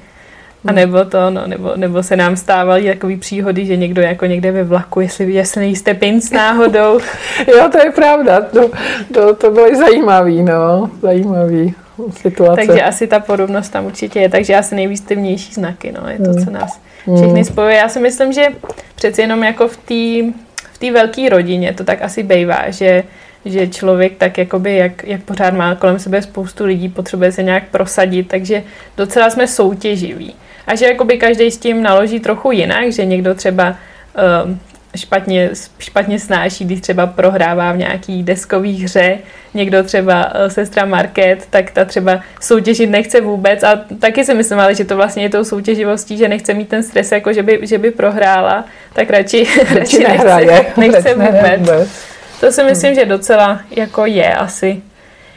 A 0.66 0.72
nebo 0.72 1.06
to, 1.06 1.30
no, 1.30 1.48
nebo, 1.48 1.72
nebo 1.76 2.04
se 2.04 2.16
nám 2.16 2.36
stávaly 2.36 2.86
takový 2.86 3.18
příhody, 3.18 3.66
že 3.66 3.78
někdo 3.78 4.02
jako 4.02 4.26
někde 4.26 4.52
ve 4.52 4.64
vlaku, 4.64 5.02
jestli, 5.02 5.34
jestli 5.34 5.62
nejste 5.62 5.94
pinc 5.94 6.32
náhodou. 6.32 7.00
jo, 7.48 7.70
to 7.72 7.78
je 7.78 7.92
pravda, 7.92 8.42
to, 8.42 8.70
to, 9.14 9.36
to 9.36 9.52
bylo 9.52 9.76
zajímavý, 9.76 10.44
no, 10.44 10.92
zajímavý 11.02 11.74
situace. 12.22 12.68
Takže 12.68 12.82
asi 12.84 13.08
ta 13.08 13.20
podobnost 13.20 13.70
tam 13.70 13.86
určitě 13.86 14.20
je, 14.20 14.30
takže 14.30 14.56
asi 14.56 14.76
nejvíc 14.76 15.02
ty 15.02 15.16
vnější 15.16 15.54
znaky, 15.54 15.92
no, 15.92 16.10
je 16.10 16.18
to, 16.18 16.44
co 16.44 16.52
nás 16.52 16.80
všechny 17.16 17.46
spojuje. 17.46 17.76
Já 17.76 17.90
si 17.90 18.00
myslím, 18.00 18.34
že 18.34 18.48
přeci 18.96 19.22
jenom 19.22 19.44
jako 19.44 19.68
v 19.68 19.78
té 19.78 20.34
v 20.74 20.78
té 20.78 20.92
velké 20.92 21.30
rodině 21.30 21.74
to 21.74 21.84
tak 21.84 22.02
asi 22.02 22.24
bývá, 22.24 22.70
že 22.70 23.04
že 23.46 23.68
člověk 23.68 24.18
tak 24.18 24.38
jakoby, 24.38 24.76
jak, 24.76 25.04
jak 25.04 25.24
pořád 25.24 25.54
má 25.54 25.76
kolem 25.76 26.00
sebe 26.00 26.22
spoustu 26.22 26.66
lidí, 26.66 26.90
potřebuje 26.90 27.32
se 27.32 27.44
nějak 27.44 27.64
prosadit, 27.70 28.28
takže 28.28 28.64
docela 28.98 29.30
jsme 29.30 29.48
soutěživí. 29.48 30.36
A 30.68 30.76
že 30.76 30.86
jakoby 30.86 31.18
každý 31.18 31.52
s 31.52 31.58
tím 31.58 31.84
naloží 31.84 32.20
trochu 32.20 32.52
jinak, 32.52 32.92
že 32.92 33.06
někdo 33.06 33.36
třeba 33.36 33.70
uh, 33.70 34.56
špatně, 34.96 35.50
špatně 35.80 36.20
snáší, 36.20 36.66
když 36.66 36.82
třeba 36.82 37.08
prohrává 37.08 37.72
v 37.72 37.78
nějaký 37.78 38.24
deskový 38.24 38.84
hře, 38.84 39.18
někdo 39.54 39.84
třeba 39.84 40.26
uh, 40.26 40.48
sestra 40.48 40.86
Market, 40.86 41.48
tak 41.50 41.72
ta 41.72 41.86
třeba 41.86 42.22
soutěžit 42.42 42.90
nechce 42.90 43.22
vůbec 43.22 43.64
a 43.64 43.82
taky 44.00 44.26
si 44.26 44.34
myslím, 44.34 44.60
ale 44.60 44.76
že 44.76 44.86
to 44.86 44.96
vlastně 44.96 45.24
je 45.24 45.30
tou 45.30 45.44
soutěživostí, 45.44 46.18
že 46.18 46.28
nechce 46.28 46.54
mít 46.54 46.70
ten 46.70 46.84
stres, 46.84 47.12
jako 47.12 47.34
že 47.34 47.44
by, 47.44 47.60
že 47.62 47.78
by 47.78 47.92
prohrála, 47.92 48.66
tak 48.94 49.10
radši, 49.10 49.48
radši 49.76 50.00
nechce, 50.00 50.66
nechce 50.78 51.14
vůbec. 51.14 51.60
vůbec. 51.60 52.09
To 52.40 52.52
si 52.52 52.64
myslím, 52.64 52.96
že 52.96 53.06
docela 53.06 53.60
jako 53.72 54.06
je 54.06 54.34
asi. 54.34 54.82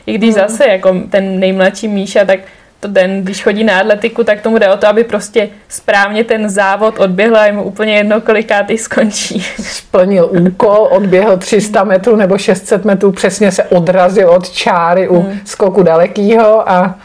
I 0.06 0.14
když 0.18 0.34
hmm. 0.34 0.48
zase 0.48 0.66
jako 0.66 0.96
ten 1.10 1.40
nejmladší 1.40 1.88
Míša, 1.88 2.24
tak 2.24 2.40
to 2.80 2.88
den, 2.88 3.22
když 3.22 3.42
chodí 3.42 3.64
na 3.64 3.80
atletiku, 3.80 4.24
tak 4.24 4.40
tomu 4.40 4.58
jde 4.58 4.68
o 4.68 4.76
to, 4.76 4.88
aby 4.88 5.04
prostě 5.04 5.48
správně 5.68 6.24
ten 6.24 6.50
závod 6.50 6.98
odběhl 6.98 7.36
a 7.36 7.46
je 7.46 7.52
mu 7.52 7.62
úplně 7.62 7.94
jedno, 7.94 8.20
kolikátý 8.20 8.78
skončí. 8.78 9.40
Splnil 9.62 10.28
úkol, 10.30 10.88
odběhl 10.90 11.36
300 11.36 11.84
metrů 11.84 12.16
nebo 12.16 12.38
600 12.38 12.84
metrů, 12.84 13.12
přesně 13.12 13.52
se 13.52 13.64
odrazil 13.64 14.30
od 14.30 14.50
čáry 14.50 15.08
u 15.08 15.20
hmm. 15.20 15.40
skoku 15.44 15.82
dalekýho 15.82 16.70
a 16.70 16.98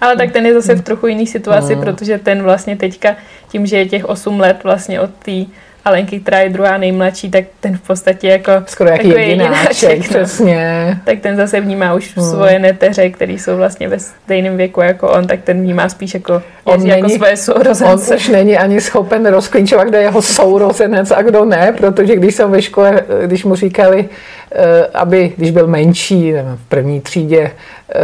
ale 0.00 0.16
tak 0.16 0.32
ten 0.32 0.46
je 0.46 0.54
zase 0.54 0.74
v 0.74 0.82
trochu 0.82 1.06
jiný 1.06 1.26
situaci, 1.26 1.74
hmm. 1.74 1.82
protože 1.82 2.18
ten 2.18 2.42
vlastně 2.42 2.76
teďka 2.76 3.16
tím, 3.48 3.66
že 3.66 3.76
je 3.76 3.88
těch 3.88 4.04
8 4.04 4.40
let 4.40 4.64
vlastně 4.64 5.00
od 5.00 5.10
té 5.10 5.44
Alenky, 5.84 6.20
která 6.20 6.38
je 6.38 6.48
druhá 6.48 6.78
nejmladší, 6.78 7.30
tak 7.30 7.44
ten 7.60 7.76
v 7.76 7.80
podstatě 7.80 8.28
jako 8.28 8.52
skoro 8.66 8.90
jako 8.90 9.06
jedináček, 9.06 9.98
no. 9.98 10.04
přesně. 10.04 10.98
Tak 11.04 11.20
ten 11.20 11.36
zase 11.36 11.60
vnímá 11.60 11.94
už 11.94 12.16
hmm. 12.16 12.30
svoje 12.30 12.58
neteře, 12.58 13.10
které 13.10 13.32
jsou 13.32 13.56
vlastně 13.56 13.88
ve 13.88 13.98
stejném 13.98 14.56
věku 14.56 14.80
jako 14.80 15.08
on, 15.08 15.26
tak 15.26 15.40
ten 15.42 15.60
vnímá 15.60 15.88
spíš 15.88 16.14
jako, 16.14 16.42
on 16.64 16.86
jako 16.86 17.02
není, 17.02 17.16
svoje 17.16 17.36
sourozence. 17.36 18.10
On 18.10 18.16
už 18.16 18.28
není 18.28 18.58
ani 18.58 18.80
schopen 18.80 19.26
rozklíčovat, 19.26 19.88
kde 19.88 19.98
je 19.98 20.04
jeho 20.04 20.22
sourozenec 20.22 21.10
a 21.10 21.22
kdo 21.22 21.44
ne, 21.44 21.74
protože 21.78 22.16
když 22.16 22.34
jsem 22.34 22.50
ve 22.50 22.62
škole, 22.62 23.02
když 23.26 23.44
mu 23.44 23.54
říkali, 23.54 24.08
eh, 24.52 24.86
aby, 24.94 25.32
když 25.36 25.50
byl 25.50 25.66
menší, 25.66 26.32
v 26.32 26.68
první 26.68 27.00
třídě, 27.00 27.50
eh, 27.94 28.00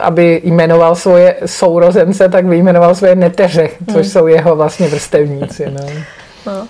aby 0.00 0.40
jmenoval 0.44 0.94
svoje 0.94 1.36
sourozence, 1.46 2.28
tak 2.28 2.46
vyjmenoval 2.46 2.94
svoje 2.94 3.14
neteře, 3.14 3.68
což 3.86 3.94
hmm. 3.94 4.04
jsou 4.04 4.26
jeho 4.26 4.56
vlastně 4.56 4.88
vrstevníci. 4.88 5.66
No. 5.70 5.86
No. 6.46 6.68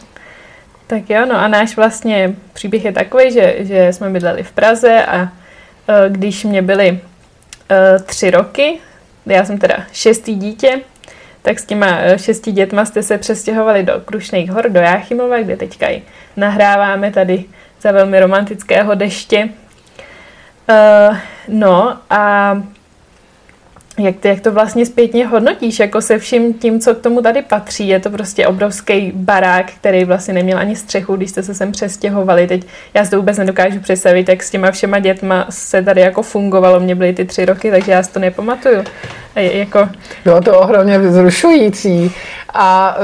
Tak 0.88 1.10
jo, 1.10 1.26
no 1.26 1.36
a 1.36 1.48
náš 1.48 1.76
vlastně 1.76 2.34
příběh 2.52 2.84
je 2.84 2.92
takový, 2.92 3.32
že, 3.32 3.56
že 3.58 3.92
jsme 3.92 4.10
bydleli 4.10 4.42
v 4.42 4.52
Praze 4.52 5.04
a 5.04 5.22
uh, 5.22 5.28
když 6.08 6.44
mě 6.44 6.62
byly 6.62 6.90
uh, 6.90 8.02
tři 8.02 8.30
roky, 8.30 8.78
já 9.26 9.44
jsem 9.44 9.58
teda 9.58 9.76
šestý 9.92 10.34
dítě, 10.34 10.80
tak 11.42 11.58
s 11.58 11.64
těma 11.64 11.86
uh, 11.86 12.16
šesti 12.16 12.52
dětma 12.52 12.84
jste 12.84 13.02
se 13.02 13.18
přestěhovali 13.18 13.82
do 13.82 14.00
Krušných 14.04 14.50
hor, 14.50 14.68
do 14.68 14.80
Jáchymova, 14.80 15.38
kde 15.38 15.56
teďka 15.56 15.88
i 15.88 16.02
nahráváme 16.36 17.12
tady 17.12 17.44
za 17.80 17.92
velmi 17.92 18.20
romantického 18.20 18.94
deště. 18.94 19.48
No 21.48 21.98
a 22.10 22.54
jak, 23.98 24.16
ty, 24.16 24.28
jak 24.28 24.40
to 24.40 24.52
vlastně 24.52 24.86
zpětně 24.86 25.26
hodnotíš, 25.26 25.78
jako 25.78 26.00
se 26.00 26.18
vším 26.18 26.54
tím, 26.54 26.80
co 26.80 26.94
k 26.94 27.00
tomu 27.00 27.22
tady 27.22 27.42
patří. 27.42 27.88
Je 27.88 28.00
to 28.00 28.10
prostě 28.10 28.46
obrovský 28.46 29.12
barák, 29.14 29.72
který 29.72 30.04
vlastně 30.04 30.34
neměl 30.34 30.58
ani 30.58 30.76
střechu, 30.76 31.16
když 31.16 31.30
jste 31.30 31.42
se 31.42 31.54
sem 31.54 31.72
přestěhovali. 31.72 32.46
Teď 32.46 32.66
já 32.94 33.04
si 33.04 33.10
to 33.10 33.16
vůbec 33.16 33.38
nedokážu 33.38 33.80
představit, 33.80 34.28
jak 34.28 34.42
s 34.42 34.50
těma 34.50 34.70
všema 34.70 34.98
dětma 34.98 35.46
se 35.50 35.82
tady 35.82 36.00
jako 36.00 36.22
fungovalo. 36.22 36.80
Mě 36.80 36.94
byly 36.94 37.12
ty 37.12 37.24
tři 37.24 37.44
roky, 37.44 37.70
takže 37.70 37.92
já 37.92 38.02
si 38.02 38.12
to 38.12 38.18
nepamatuju. 38.18 38.84
Jako... 39.38 39.88
Bylo 40.24 40.40
to 40.40 40.60
ohromně 40.60 40.98
vzrušující. 40.98 42.14
A 42.54 42.96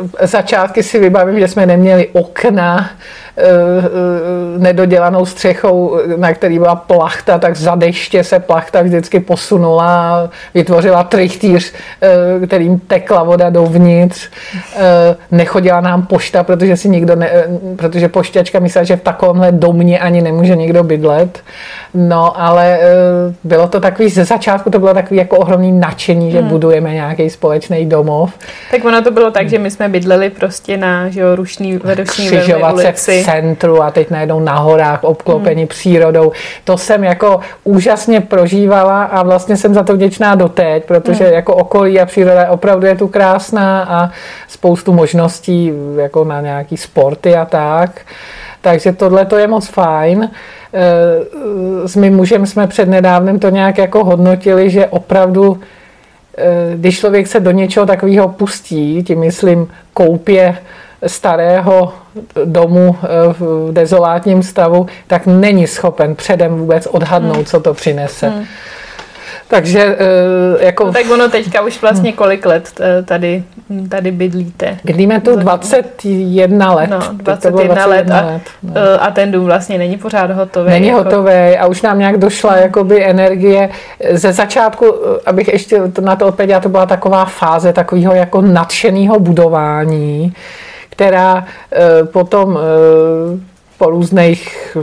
uh, 0.00 0.08
začátky 0.20 0.82
si 0.82 0.98
vybavím, 0.98 1.40
že 1.40 1.48
jsme 1.48 1.66
neměli 1.66 2.08
okna, 2.12 2.90
eh, 3.38 3.42
nedodělanou 4.58 5.26
střechou, 5.26 6.00
na 6.16 6.34
který 6.34 6.58
byla 6.58 6.74
plachta, 6.74 7.38
tak 7.38 7.56
za 7.56 7.74
deště 7.74 8.24
se 8.24 8.40
plachta 8.40 8.82
vždycky 8.82 9.20
posunula 9.20 10.30
vytvořila 10.54 11.04
trichtýř, 11.04 11.72
eh, 12.00 12.46
kterým 12.46 12.78
tekla 12.78 13.22
voda 13.22 13.50
dovnitř. 13.50 14.28
Nechodila 15.30 15.80
nám 15.80 16.06
pošta, 16.06 16.44
protože 16.44 16.76
si 16.76 16.88
nikdo 16.88 17.16
ne, 17.16 17.30
protože 17.76 18.08
pošťačka 18.08 18.58
myslela, 18.58 18.84
že 18.84 18.96
v 18.96 19.02
takovémhle 19.02 19.52
domě 19.52 19.98
ani 19.98 20.22
nemůže 20.22 20.56
nikdo 20.56 20.84
bydlet. 20.84 21.40
No, 21.94 22.40
ale 22.40 22.78
bylo 23.44 23.68
to 23.68 23.80
takový, 23.80 24.08
ze 24.08 24.24
začátku 24.24 24.70
to 24.70 24.78
bylo 24.78 24.94
takový 24.94 25.18
jako 25.18 25.36
ohromný 25.66 25.80
nadšení, 25.80 26.30
že 26.30 26.40
hmm. 26.40 26.48
budujeme 26.48 26.94
nějaký 26.94 27.30
společný 27.30 27.86
domov. 27.86 28.32
Tak 28.70 28.84
ono 28.84 29.02
to 29.02 29.10
bylo 29.10 29.30
tak, 29.30 29.48
že 29.48 29.58
my 29.58 29.70
jsme 29.70 29.88
bydleli 29.88 30.30
prostě 30.30 30.76
na 30.76 31.08
že 31.08 31.20
jo, 31.20 31.36
rušný, 31.36 31.76
vedoční 31.76 32.30
ulici 32.72 33.22
centru 33.24 33.82
a 33.82 33.90
teď 33.90 34.10
najednou 34.10 34.40
na 34.40 34.58
horách 34.58 35.04
obklopení 35.04 35.62
hmm. 35.62 35.68
přírodou. 35.68 36.32
To 36.64 36.78
jsem 36.78 37.04
jako 37.04 37.40
úžasně 37.64 38.20
prožívala 38.20 39.04
a 39.04 39.22
vlastně 39.22 39.56
jsem 39.56 39.74
za 39.74 39.82
to 39.82 39.94
vděčná 39.94 40.34
doteď, 40.34 40.84
protože 40.84 41.24
hmm. 41.24 41.34
jako 41.34 41.54
okolí 41.54 42.00
a 42.00 42.06
příroda 42.06 42.50
opravdu 42.50 42.86
je 42.86 42.96
tu 42.96 43.08
krásná 43.08 43.82
a 43.82 44.10
spoustu 44.48 44.92
možností 44.92 45.72
jako 45.96 46.24
na 46.24 46.40
nějaký 46.40 46.76
sporty 46.76 47.36
a 47.36 47.44
tak. 47.44 48.00
Takže 48.60 48.92
tohle 48.92 49.24
to 49.24 49.36
je 49.36 49.46
moc 49.46 49.68
fajn. 49.68 50.30
S 51.86 51.96
mým 51.96 52.16
mužem 52.16 52.46
jsme 52.46 52.66
před 52.66 52.88
nedávnem 52.88 53.38
to 53.38 53.48
nějak 53.48 53.78
jako 53.78 54.04
hodnotili, 54.04 54.70
že 54.70 54.86
opravdu 54.86 55.60
když 56.74 56.98
člověk 56.98 57.26
se 57.26 57.40
do 57.40 57.50
něčeho 57.50 57.86
takového 57.86 58.28
pustí, 58.28 59.02
tím 59.02 59.20
myslím 59.20 59.68
koupě 59.94 60.56
starého 61.06 61.92
domu 62.44 62.96
v 63.38 63.72
dezolátním 63.72 64.42
stavu, 64.42 64.86
tak 65.06 65.26
není 65.26 65.66
schopen 65.66 66.14
předem 66.14 66.54
vůbec 66.56 66.86
odhadnout, 66.86 67.36
hmm. 67.36 67.44
co 67.44 67.60
to 67.60 67.74
přinese. 67.74 68.28
Hmm. 68.28 68.44
Takže 69.48 69.96
eh, 69.98 70.64
jako... 70.64 70.84
No, 70.84 70.92
tak 70.92 71.10
ono 71.10 71.28
teďka 71.28 71.62
už 71.62 71.82
vlastně 71.82 72.12
kolik 72.12 72.46
let 72.46 72.80
eh, 72.80 73.02
tady, 73.02 73.44
tady 73.88 74.10
bydlíte? 74.10 74.78
Bydlíme 74.84 75.20
tu 75.20 75.36
21 75.36 76.74
let. 76.74 76.90
No, 76.90 76.98
21, 77.12 77.74
21 77.74 77.86
let, 77.86 78.10
a, 78.10 78.26
let 78.26 78.42
no. 78.62 78.72
Eh, 78.76 78.98
a 78.98 79.10
ten 79.10 79.32
dům 79.32 79.44
vlastně 79.44 79.78
není 79.78 79.96
pořád 79.96 80.30
hotový. 80.30 80.70
Není 80.70 80.88
jako... 80.88 81.04
hotový 81.04 81.58
a 81.58 81.66
už 81.66 81.82
nám 81.82 81.98
nějak 81.98 82.18
došla 82.18 82.56
jakoby 82.56 83.04
energie. 83.04 83.70
Ze 84.12 84.32
začátku, 84.32 84.94
abych 85.26 85.48
ještě 85.48 85.80
na 86.00 86.16
to 86.16 86.26
odpověděla, 86.26 86.60
to 86.60 86.68
byla 86.68 86.86
taková 86.86 87.24
fáze 87.24 87.72
takového 87.72 88.14
jako 88.14 88.42
nadšeného 88.42 89.20
budování, 89.20 90.34
která 90.90 91.44
potom 92.12 92.58
po 93.78 93.90
různých 93.90 94.76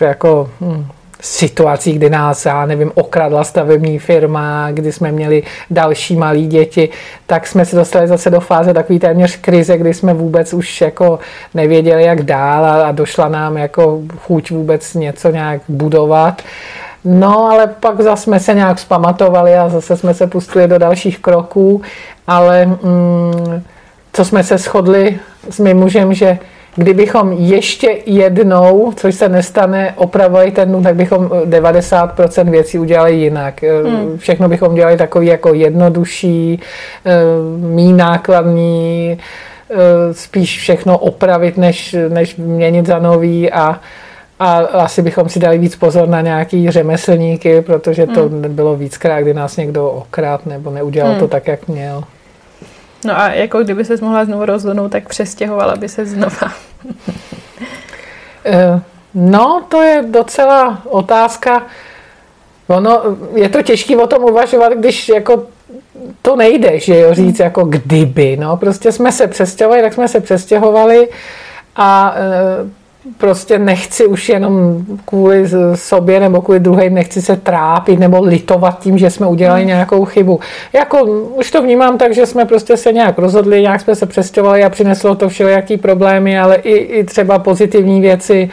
jako 0.00 0.50
hm, 0.60 0.86
situací, 1.20 1.92
kdy 1.92 2.10
nás, 2.10 2.46
já 2.46 2.66
nevím, 2.66 2.92
okradla 2.94 3.44
stavební 3.44 3.98
firma, 3.98 4.70
kdy 4.70 4.92
jsme 4.92 5.12
měli 5.12 5.42
další 5.70 6.16
malí 6.16 6.46
děti, 6.46 6.88
tak 7.26 7.46
jsme 7.46 7.64
se 7.64 7.76
dostali 7.76 8.08
zase 8.08 8.30
do 8.30 8.40
fáze 8.40 8.74
takový 8.74 8.98
téměř 8.98 9.36
krize, 9.36 9.78
kdy 9.78 9.94
jsme 9.94 10.14
vůbec 10.14 10.54
už 10.54 10.80
jako 10.80 11.18
nevěděli, 11.54 12.02
jak 12.04 12.22
dál 12.22 12.64
a, 12.64 12.86
a 12.86 12.92
došla 12.92 13.28
nám 13.28 13.56
jako 13.56 14.00
chuť 14.18 14.50
vůbec 14.50 14.94
něco 14.94 15.30
nějak 15.30 15.60
budovat. 15.68 16.42
No, 17.04 17.50
ale 17.50 17.66
pak 17.66 18.00
zase 18.00 18.22
jsme 18.22 18.40
se 18.40 18.54
nějak 18.54 18.78
zpamatovali 18.78 19.56
a 19.56 19.68
zase 19.68 19.96
jsme 19.96 20.14
se 20.14 20.26
pustili 20.26 20.68
do 20.68 20.78
dalších 20.78 21.18
kroků, 21.18 21.82
ale 22.26 22.66
mm, 22.66 23.62
co 24.12 24.24
jsme 24.24 24.44
se 24.44 24.58
shodli 24.58 25.18
s 25.50 25.58
mým 25.58 25.76
mužem, 25.76 26.14
že 26.14 26.38
Kdybychom 26.76 27.32
ještě 27.32 27.98
jednou, 28.06 28.92
což 28.96 29.14
se 29.14 29.28
nestane, 29.28 29.94
opravovali 29.96 30.50
ten 30.50 30.72
dům, 30.72 30.82
tak 30.82 30.96
bychom 30.96 31.28
90% 31.28 32.50
věcí 32.50 32.78
udělali 32.78 33.14
jinak. 33.14 33.60
Hmm. 33.62 34.18
Všechno 34.18 34.48
bychom 34.48 34.74
dělali 34.74 34.96
takový 34.96 35.26
jako 35.26 35.54
jednodušší, 35.54 36.60
eh, 37.06 37.10
mý 37.56 37.92
nákladní, 37.92 39.18
eh, 39.70 39.74
spíš 40.14 40.58
všechno 40.58 40.98
opravit, 40.98 41.56
než, 41.56 41.96
než 42.08 42.36
měnit 42.36 42.86
za 42.86 42.98
nový 42.98 43.52
a 43.52 43.80
a 44.42 44.58
asi 44.58 45.02
bychom 45.02 45.28
si 45.28 45.38
dali 45.38 45.58
víc 45.58 45.76
pozor 45.76 46.08
na 46.08 46.20
nějaký 46.20 46.70
řemeslníky, 46.70 47.60
protože 47.60 48.06
to 48.06 48.28
hmm. 48.28 48.42
bylo 48.48 48.76
víckrát, 48.76 49.22
kdy 49.22 49.34
nás 49.34 49.56
někdo 49.56 49.90
okrát 49.90 50.46
nebo 50.46 50.70
neudělal 50.70 51.10
hmm. 51.10 51.20
to 51.20 51.28
tak, 51.28 51.46
jak 51.46 51.68
měl. 51.68 52.04
No 53.04 53.18
a 53.18 53.28
jako 53.28 53.62
kdyby 53.62 53.84
se 53.84 53.96
mohla 54.00 54.24
znovu 54.24 54.44
rozhodnout, 54.44 54.88
tak 54.88 55.08
přestěhovala 55.08 55.76
by 55.76 55.88
se 55.88 56.06
znova. 56.06 56.52
Eh, 58.44 58.80
no, 59.14 59.62
to 59.68 59.82
je 59.82 60.04
docela 60.08 60.82
otázka. 60.84 61.66
Ono, 62.66 63.02
je 63.34 63.48
to 63.48 63.62
těžké 63.62 63.96
o 63.96 64.06
tom 64.06 64.24
uvažovat, 64.24 64.72
když 64.72 65.08
jako 65.08 65.46
to 66.22 66.36
nejde, 66.36 66.78
že 66.78 66.98
jo, 66.98 67.14
říct 67.14 67.38
jako 67.38 67.64
kdyby, 67.64 68.36
no, 68.36 68.56
prostě 68.56 68.92
jsme 68.92 69.12
se 69.12 69.26
přestěhovali, 69.26 69.82
tak 69.82 69.94
jsme 69.94 70.08
se 70.08 70.20
přestěhovali 70.20 71.08
a 71.76 72.14
eh, 72.16 72.70
prostě 73.18 73.58
nechci 73.58 74.06
už 74.06 74.28
jenom 74.28 74.84
kvůli 75.04 75.48
sobě 75.74 76.20
nebo 76.20 76.42
kvůli 76.42 76.60
druhým 76.60 76.94
nechci 76.94 77.22
se 77.22 77.36
trápit 77.36 77.98
nebo 77.98 78.22
litovat 78.22 78.78
tím, 78.78 78.98
že 78.98 79.10
jsme 79.10 79.26
udělali 79.26 79.60
hmm. 79.60 79.68
nějakou 79.68 80.04
chybu. 80.04 80.40
Jako 80.72 81.04
už 81.34 81.50
to 81.50 81.62
vnímám 81.62 81.98
tak, 81.98 82.14
že 82.14 82.26
jsme 82.26 82.44
prostě 82.44 82.76
se 82.76 82.92
nějak 82.92 83.18
rozhodli, 83.18 83.62
nějak 83.62 83.80
jsme 83.80 83.96
se 83.96 84.06
přestěhovali 84.06 84.64
a 84.64 84.70
přineslo 84.70 85.14
to 85.14 85.28
všelijaký 85.28 85.76
problémy, 85.76 86.38
ale 86.38 86.56
i, 86.56 86.74
i 86.74 87.04
třeba 87.04 87.38
pozitivní 87.38 88.00
věci. 88.00 88.50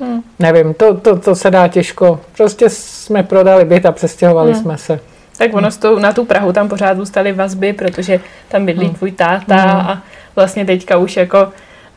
Hmm. 0.00 0.22
Nevím, 0.38 0.74
to, 0.74 0.94
to, 0.94 1.18
to 1.18 1.34
se 1.34 1.50
dá 1.50 1.68
těžko. 1.68 2.20
Prostě 2.36 2.68
jsme 2.68 3.22
prodali 3.22 3.64
byt 3.64 3.86
a 3.86 3.92
přestěhovali 3.92 4.52
hmm. 4.52 4.62
jsme 4.62 4.78
se. 4.78 5.00
Tak 5.38 5.54
ono 5.54 5.68
hmm. 5.84 6.02
na 6.02 6.12
tu 6.12 6.24
Prahu 6.24 6.52
tam 6.52 6.68
pořád 6.68 6.96
zůstaly 6.96 7.32
vazby, 7.32 7.72
protože 7.72 8.20
tam 8.48 8.66
bydlí 8.66 8.86
hmm. 8.86 8.94
tvůj 8.94 9.12
táta 9.12 9.56
hmm. 9.56 9.80
a 9.80 10.02
vlastně 10.36 10.64
teďka 10.64 10.96
už 10.96 11.16
jako 11.16 11.48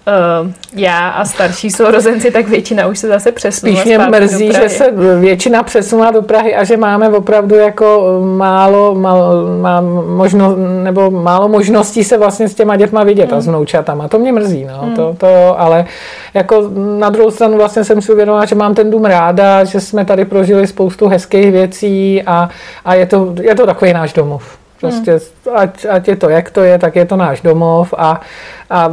uh, 0.08 0.52
já 0.74 1.10
a 1.10 1.26
starší 1.26 1.70
sourozenci, 1.70 2.32
tak 2.32 2.48
většina 2.48 2.88
už 2.88 3.00
se 3.00 3.08
zase 3.08 3.32
přesunula 3.32 3.82
Spíš 3.82 3.86
mě 3.86 3.98
mrzí, 3.98 4.52
že 4.54 4.70
se 4.70 4.92
většina 5.20 5.64
přesunula 5.64 6.12
do 6.12 6.22
Prahy 6.22 6.56
a 6.56 6.64
že 6.64 6.78
máme 6.78 7.10
opravdu 7.10 7.56
jako 7.56 8.20
málo, 8.38 8.96
málo, 8.96 9.48
má 9.62 9.82
možno, 10.08 10.56
nebo 10.84 11.12
málo 11.12 11.48
možností 11.48 12.04
se 12.04 12.18
vlastně 12.18 12.50
s 12.50 12.56
těma 12.56 12.76
dětma 12.76 13.04
vidět 13.04 13.30
hmm. 13.30 13.38
a 13.38 13.42
s 13.42 13.48
vnoučatama. 13.48 14.08
To 14.08 14.20
mě 14.20 14.32
mrzí, 14.32 14.66
no. 14.66 14.80
Hmm. 14.82 14.96
To, 14.96 15.16
to, 15.18 15.60
ale 15.60 15.86
jako 16.34 16.70
na 17.00 17.10
druhou 17.10 17.32
stranu 17.32 17.58
vlastně 17.58 17.84
jsem 17.84 18.02
si 18.02 18.12
uvědomila, 18.12 18.46
že 18.46 18.56
mám 18.56 18.76
ten 18.76 18.92
dům 18.92 19.06
ráda, 19.06 19.64
že 19.64 19.80
jsme 19.80 20.06
tady 20.06 20.26
prožili 20.26 20.68
spoustu 20.68 21.08
hezkých 21.08 21.52
věcí 21.52 22.24
a, 22.26 22.50
a 22.86 22.94
je, 22.94 23.06
to, 23.06 23.36
je 23.42 23.56
to 23.56 23.66
takový 23.66 23.94
náš 23.94 24.14
domov. 24.14 24.65
Prostě 24.90 25.12
hmm. 25.12 25.58
ať, 25.58 25.86
ať 25.90 26.08
je 26.08 26.16
to, 26.16 26.30
jak 26.30 26.52
to 26.52 26.64
je, 26.64 26.80
tak 26.80 26.96
je 26.96 27.06
to 27.06 27.16
náš 27.16 27.42
domov 27.42 27.94
a, 27.98 28.22
a 28.70 28.92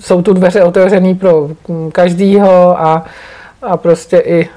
jsou 0.00 0.22
tu 0.22 0.32
dveře 0.32 0.64
otevřené 0.64 1.14
pro 1.14 1.50
každýho 1.92 2.80
a, 2.80 3.04
a 3.62 3.76
prostě 3.76 4.18
i, 4.18 4.48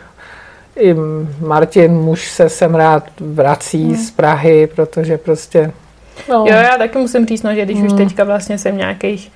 i 0.75 0.95
Martin, 1.39 1.91
muž 1.93 2.31
se 2.31 2.49
sem 2.49 2.75
rád 2.75 3.03
vrací 3.19 3.85
hmm. 3.85 3.95
z 3.95 4.11
Prahy, 4.11 4.67
protože 4.75 5.17
prostě... 5.17 5.71
No. 6.29 6.45
Jo, 6.47 6.55
já 6.55 6.77
taky 6.77 6.97
musím 6.97 7.25
říct, 7.25 7.43
no, 7.43 7.55
že 7.55 7.65
když 7.65 7.77
hmm. 7.77 7.85
už 7.85 7.93
teďka 7.93 8.23
vlastně 8.23 8.57
jsem 8.57 8.77
nějakých 8.77 9.31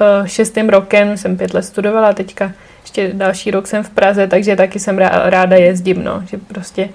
uh, 0.00 0.26
šestým 0.26 0.68
rokem, 0.68 1.16
jsem 1.16 1.36
pět 1.36 1.54
let 1.54 1.62
studovala, 1.62 2.12
teďka 2.12 2.52
ještě 2.82 3.10
další 3.12 3.50
rok 3.50 3.66
jsem 3.66 3.82
v 3.82 3.90
Praze, 3.90 4.26
takže 4.26 4.56
taky 4.56 4.78
jsem 4.78 4.98
ráda 5.24 5.56
jezdím, 5.56 6.04
no, 6.04 6.22
že 6.30 6.38
prostě 6.38 6.88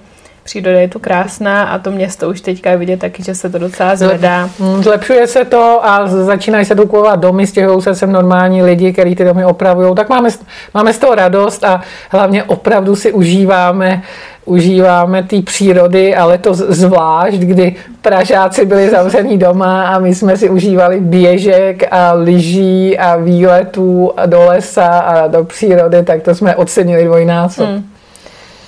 příroda 0.50 0.80
je 0.80 0.88
tu 0.88 0.98
krásná 0.98 1.62
a 1.62 1.78
to 1.78 1.90
město 1.90 2.28
už 2.28 2.40
teďka 2.40 2.70
je 2.70 2.76
vidět 2.76 3.00
taky, 3.00 3.22
že 3.22 3.34
se 3.34 3.50
to 3.50 3.58
docela 3.58 3.96
zvedá. 3.96 4.50
Mm, 4.58 4.82
zlepšuje 4.82 5.26
se 5.26 5.44
to 5.44 5.80
a 5.86 6.06
začínají 6.06 6.64
se 6.64 6.74
tu 6.74 6.82
kupovat 6.82 7.20
domy, 7.20 7.46
stěhují 7.46 7.82
se 7.82 7.94
sem 7.94 8.12
normální 8.12 8.62
lidi, 8.62 8.92
kteří 8.92 9.14
ty 9.14 9.24
domy 9.24 9.44
opravují, 9.44 9.94
tak 9.94 10.08
máme, 10.08 10.28
máme 10.74 10.92
z 10.92 10.98
toho 10.98 11.14
radost 11.14 11.64
a 11.64 11.80
hlavně 12.10 12.44
opravdu 12.44 12.96
si 12.96 13.12
užíváme 13.12 14.02
užíváme 14.44 15.22
té 15.22 15.42
přírody, 15.42 16.14
ale 16.14 16.38
to 16.38 16.54
zvlášť, 16.54 17.36
kdy 17.36 17.76
Pražáci 18.02 18.66
byli 18.66 18.90
zavřený 18.90 19.38
doma 19.38 19.88
a 19.88 19.98
my 19.98 20.14
jsme 20.14 20.36
si 20.36 20.50
užívali 20.50 21.00
běžek 21.00 21.82
a 21.90 22.12
lyží 22.12 22.98
a 22.98 23.16
výletů 23.16 24.12
do 24.26 24.44
lesa 24.44 24.86
a 24.86 25.26
do 25.26 25.44
přírody, 25.44 26.02
tak 26.02 26.22
to 26.22 26.34
jsme 26.34 26.56
ocenili 26.56 27.04
dvojnásob. 27.04 27.66
Hmm. 27.68 27.84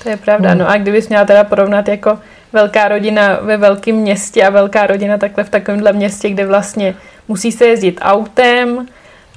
To 0.02 0.08
je 0.08 0.16
pravda. 0.16 0.50
Hmm. 0.50 0.58
No 0.58 0.68
a 0.68 0.76
kdybys 0.76 1.08
měla 1.08 1.24
teda 1.24 1.44
porovnat 1.44 1.88
jako 1.88 2.18
velká 2.52 2.88
rodina 2.88 3.38
ve 3.42 3.56
velkém 3.56 3.96
městě 3.96 4.44
a 4.44 4.50
velká 4.50 4.86
rodina 4.86 5.18
takhle 5.18 5.44
v 5.44 5.50
takovémhle 5.50 5.92
městě, 5.92 6.30
kde 6.30 6.46
vlastně 6.46 6.94
musí 7.28 7.52
se 7.52 7.66
jezdit 7.66 7.98
autem, 8.02 8.86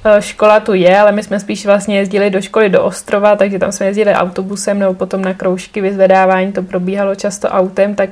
e, 0.05 0.21
škola 0.21 0.59
tu 0.59 0.73
je, 0.73 0.99
ale 0.99 1.11
my 1.11 1.23
jsme 1.23 1.39
spíš 1.39 1.65
vlastně 1.65 1.97
jezdili 1.97 2.29
do 2.29 2.41
školy 2.41 2.69
do 2.69 2.83
Ostrova, 2.83 3.35
takže 3.35 3.59
tam 3.59 3.71
jsme 3.71 3.85
jezdili 3.85 4.13
autobusem 4.13 4.79
nebo 4.79 4.93
potom 4.93 5.21
na 5.21 5.33
kroužky 5.33 5.81
vyzvedávání, 5.81 6.51
to 6.51 6.63
probíhalo 6.63 7.15
často 7.15 7.47
autem, 7.47 7.95
tak 7.95 8.09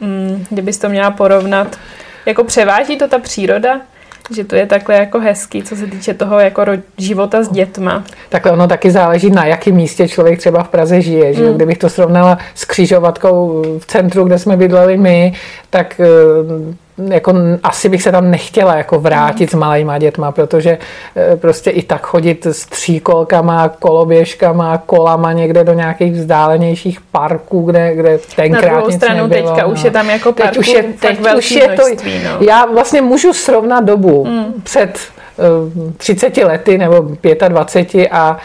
mm, 0.00 0.46
kdybys 0.50 0.78
to 0.78 0.88
měla 0.88 1.10
porovnat, 1.10 1.78
jako 2.26 2.44
převáží 2.44 2.96
to 2.96 3.08
ta 3.08 3.18
příroda? 3.18 3.80
Že 4.30 4.44
to 4.44 4.56
je 4.56 4.66
takhle 4.66 4.94
jako 4.94 5.20
hezký, 5.20 5.62
co 5.62 5.76
se 5.76 5.86
týče 5.86 6.14
toho 6.14 6.38
jako 6.38 6.64
života 6.98 7.42
s 7.42 7.48
dětma. 7.48 8.04
Takhle 8.28 8.52
ono 8.52 8.68
taky 8.68 8.90
záleží, 8.90 9.30
na 9.30 9.46
jakém 9.46 9.74
místě 9.74 10.08
člověk 10.08 10.38
třeba 10.38 10.62
v 10.62 10.68
Praze 10.68 11.00
žije. 11.00 11.34
Že? 11.34 11.44
Mm. 11.44 11.54
Kdybych 11.54 11.78
to 11.78 11.88
srovnala 11.88 12.38
s 12.54 12.64
křižovatkou 12.64 13.64
v 13.78 13.86
centru, 13.86 14.24
kde 14.24 14.38
jsme 14.38 14.56
bydleli 14.56 14.96
my, 14.96 15.32
tak 15.70 16.00
eh, 16.00 16.74
jako 17.06 17.34
asi 17.62 17.88
bych 17.88 18.02
se 18.02 18.12
tam 18.12 18.30
nechtěla 18.30 18.76
jako 18.76 19.00
vrátit 19.00 19.52
mm. 19.52 19.58
s 19.58 19.60
malýma 19.60 19.98
dětma, 19.98 20.32
protože 20.32 20.78
eh, 21.16 21.36
prostě 21.36 21.70
i 21.70 21.82
tak 21.82 22.06
chodit 22.06 22.46
s 22.46 22.66
tříkolkama, 22.66 23.68
koloběžkama, 23.68 24.78
kolama 24.78 25.32
někde 25.32 25.64
do 25.64 25.72
nějakých 25.72 26.12
vzdálenějších 26.12 27.00
parků, 27.00 27.62
kde, 27.62 27.94
kde 27.94 28.18
tenkrát 28.36 28.62
Na 28.62 28.76
druhou 28.76 28.90
stranu 28.90 29.26
nebylo, 29.26 29.48
teďka 29.48 29.66
no. 29.66 29.72
už 29.72 29.84
je 29.84 29.90
tam 29.90 30.10
jako 30.10 30.32
parků 30.32 30.48
teď 30.48 30.58
už 30.58 30.68
je, 30.68 30.82
teď 30.82 31.18
už 31.38 31.50
je 31.50 31.68
to, 31.68 31.82
no. 32.24 32.46
Já 32.46 32.66
vlastně 32.66 33.02
můžu 33.02 33.32
srovnat 33.32 33.84
dobu 33.84 34.24
mm. 34.24 34.44
před 34.62 34.98
uh, 35.38 35.88
eh, 35.88 35.92
30 35.96 36.36
lety 36.36 36.78
nebo 36.78 37.08
25 37.48 38.08
a 38.10 38.38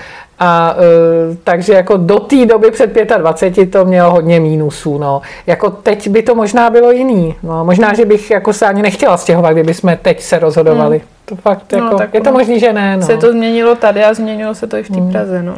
A 0.43 0.75
uh, 1.29 1.35
takže 1.43 1.73
jako 1.73 1.97
do 1.97 2.19
té 2.19 2.45
doby 2.45 2.71
před 2.71 2.97
25 3.17 3.71
to 3.71 3.85
mělo 3.85 4.11
hodně 4.11 4.39
mínusů. 4.39 4.97
No. 4.97 5.21
Jako 5.47 5.69
teď 5.69 6.07
by 6.07 6.23
to 6.23 6.35
možná 6.35 6.69
bylo 6.69 6.91
jiný. 6.91 7.35
No. 7.43 7.65
Možná, 7.65 7.93
že 7.93 8.05
bych 8.05 8.31
jako 8.31 8.53
se 8.53 8.65
ani 8.65 8.81
nechtěla 8.81 9.17
stěhovat, 9.17 9.53
kdyby 9.53 9.73
jsme 9.73 9.99
teď 10.01 10.21
se 10.21 10.39
rozhodovali. 10.39 10.97
Hmm. 10.97 11.07
To 11.25 11.35
fakt 11.35 11.73
no, 11.73 11.97
jako, 11.99 12.17
je 12.17 12.21
to 12.21 12.31
možný, 12.31 12.59
že 12.59 12.73
ne. 12.73 12.97
No. 12.97 13.05
Se 13.05 13.17
to 13.17 13.31
změnilo 13.31 13.75
tady 13.75 14.03
a 14.03 14.13
změnilo 14.13 14.55
se 14.55 14.67
to 14.67 14.77
i 14.77 14.83
v 14.83 14.89
té 14.89 14.99
hmm. 14.99 15.11
Praze. 15.11 15.43
No. 15.43 15.55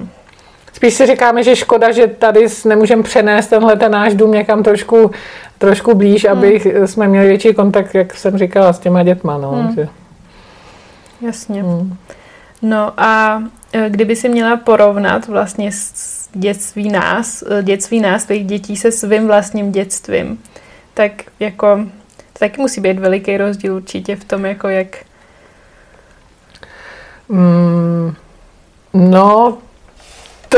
Spíš 0.74 0.93
si 0.93 1.06
říkáme, 1.06 1.43
že 1.43 1.56
škoda, 1.56 1.91
že 1.91 2.08
tady 2.08 2.48
nemůžeme 2.65 3.04
přenést 3.04 3.48
tenhle 3.48 3.76
ten 3.76 3.91
náš 3.91 4.13
dům 4.13 4.32
někam 4.32 4.63
trošku, 4.63 5.12
trošku 5.58 5.93
blíž, 5.93 6.26
hmm. 6.26 6.38
aby 6.38 6.62
jsme 6.86 7.08
měli 7.08 7.28
větší 7.28 7.54
kontakt, 7.54 7.95
jak 7.95 8.13
jsem 8.13 8.38
říkala, 8.38 8.74
s 8.74 8.80
těma 8.80 9.04
dětma. 9.04 9.38
No. 9.38 9.52
Hmm. 9.52 9.76
Že... 9.76 9.88
Jasně. 11.21 11.63
Hmm. 11.63 11.95
No 12.62 12.93
a 12.98 13.41
e, 13.41 13.50
kdyby 13.89 14.15
si 14.15 14.29
měla 14.29 14.57
porovnat 14.57 15.27
vlastně 15.27 15.71
s 15.71 16.29
dětství 16.33 16.89
nás, 16.89 17.43
e, 17.49 17.63
dětství 17.63 17.99
nás, 17.99 18.25
těch 18.25 18.45
dětí 18.45 18.77
se 18.77 18.91
svým 18.91 19.27
vlastním 19.27 19.71
dětstvím, 19.71 20.43
tak 20.93 21.11
jako 21.39 21.85
to 22.33 22.39
taky 22.39 22.61
musí 22.61 22.81
být 22.81 22.99
veliký 22.99 23.38
rozdíl 23.38 23.75
určitě 23.75 24.15
v 24.15 24.23
tom, 24.23 24.45
jako 24.45 24.67
jak... 24.67 24.88
Mm, 27.29 28.15
no, 28.93 29.57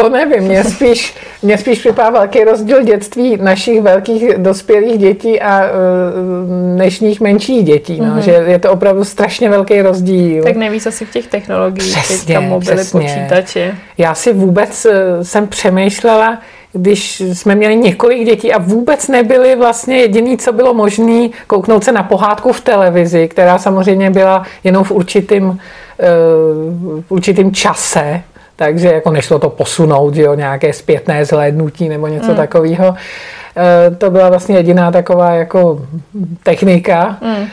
to 0.02 0.10
nevím, 0.10 0.44
mě 0.44 0.64
spíš, 0.64 1.16
mě 1.42 1.58
spíš 1.58 1.80
připadá 1.80 2.10
velký 2.10 2.44
rozdíl 2.44 2.84
dětství 2.84 3.38
našich 3.42 3.82
velkých 3.82 4.38
dospělých 4.38 4.98
dětí 4.98 5.42
a 5.42 5.62
uh, 5.62 6.76
dnešních 6.76 7.22
menších 7.22 7.64
dětí, 7.64 8.00
no, 8.00 8.06
mm-hmm. 8.06 8.20
že 8.20 8.32
je 8.32 8.60
to 8.60 8.72
opravdu 8.72 9.04
strašně 9.04 9.50
velký 9.50 9.82
rozdíl. 9.82 10.44
Tak 10.44 10.56
nevíc 10.56 10.88
asi 10.88 11.06
v 11.06 11.12
těch 11.12 11.28
technologiích, 11.28 11.98
přesně, 11.98 12.40
mobily, 12.40 12.76
přesně. 12.76 13.00
počítače. 13.00 13.76
Já 13.98 14.16
si 14.16 14.34
vůbec 14.34 14.86
uh, 14.86 14.92
jsem 15.22 15.48
přemýšlela, 15.48 16.38
když 16.74 17.20
jsme 17.20 17.56
měli 17.56 17.76
několik 17.76 18.26
dětí 18.26 18.54
a 18.54 18.58
vůbec 18.58 19.08
nebyli 19.08 19.56
vlastně 19.56 19.98
jediný, 19.98 20.38
co 20.38 20.52
bylo 20.54 20.74
možné, 20.74 21.30
kouknout 21.48 21.84
se 21.84 21.92
na 21.92 22.04
pohádku 22.04 22.54
v 22.54 22.62
televizi, 22.62 23.28
která 23.28 23.58
samozřejmě 23.58 24.10
byla 24.10 24.44
jenom 24.64 24.84
v 24.84 24.92
určitým, 24.92 25.44
uh, 25.46 25.58
v 27.02 27.12
určitým 27.12 27.54
čase, 27.54 28.22
takže 28.58 28.88
jako 28.88 29.12
nešlo 29.12 29.40
to 29.40 29.50
posunout, 29.50 30.16
jo, 30.16 30.34
nějaké 30.34 30.74
zpětné 30.74 31.26
zhlédnutí 31.26 31.90
nebo 31.90 32.08
něco 32.08 32.30
mm. 32.30 32.36
takového. 32.36 32.96
E, 33.58 33.96
to 33.96 34.12
byla 34.12 34.30
vlastně 34.30 34.56
jediná 34.56 34.92
taková 34.92 35.32
jako 35.32 35.82
technika, 36.44 37.18
mm. 37.22 37.48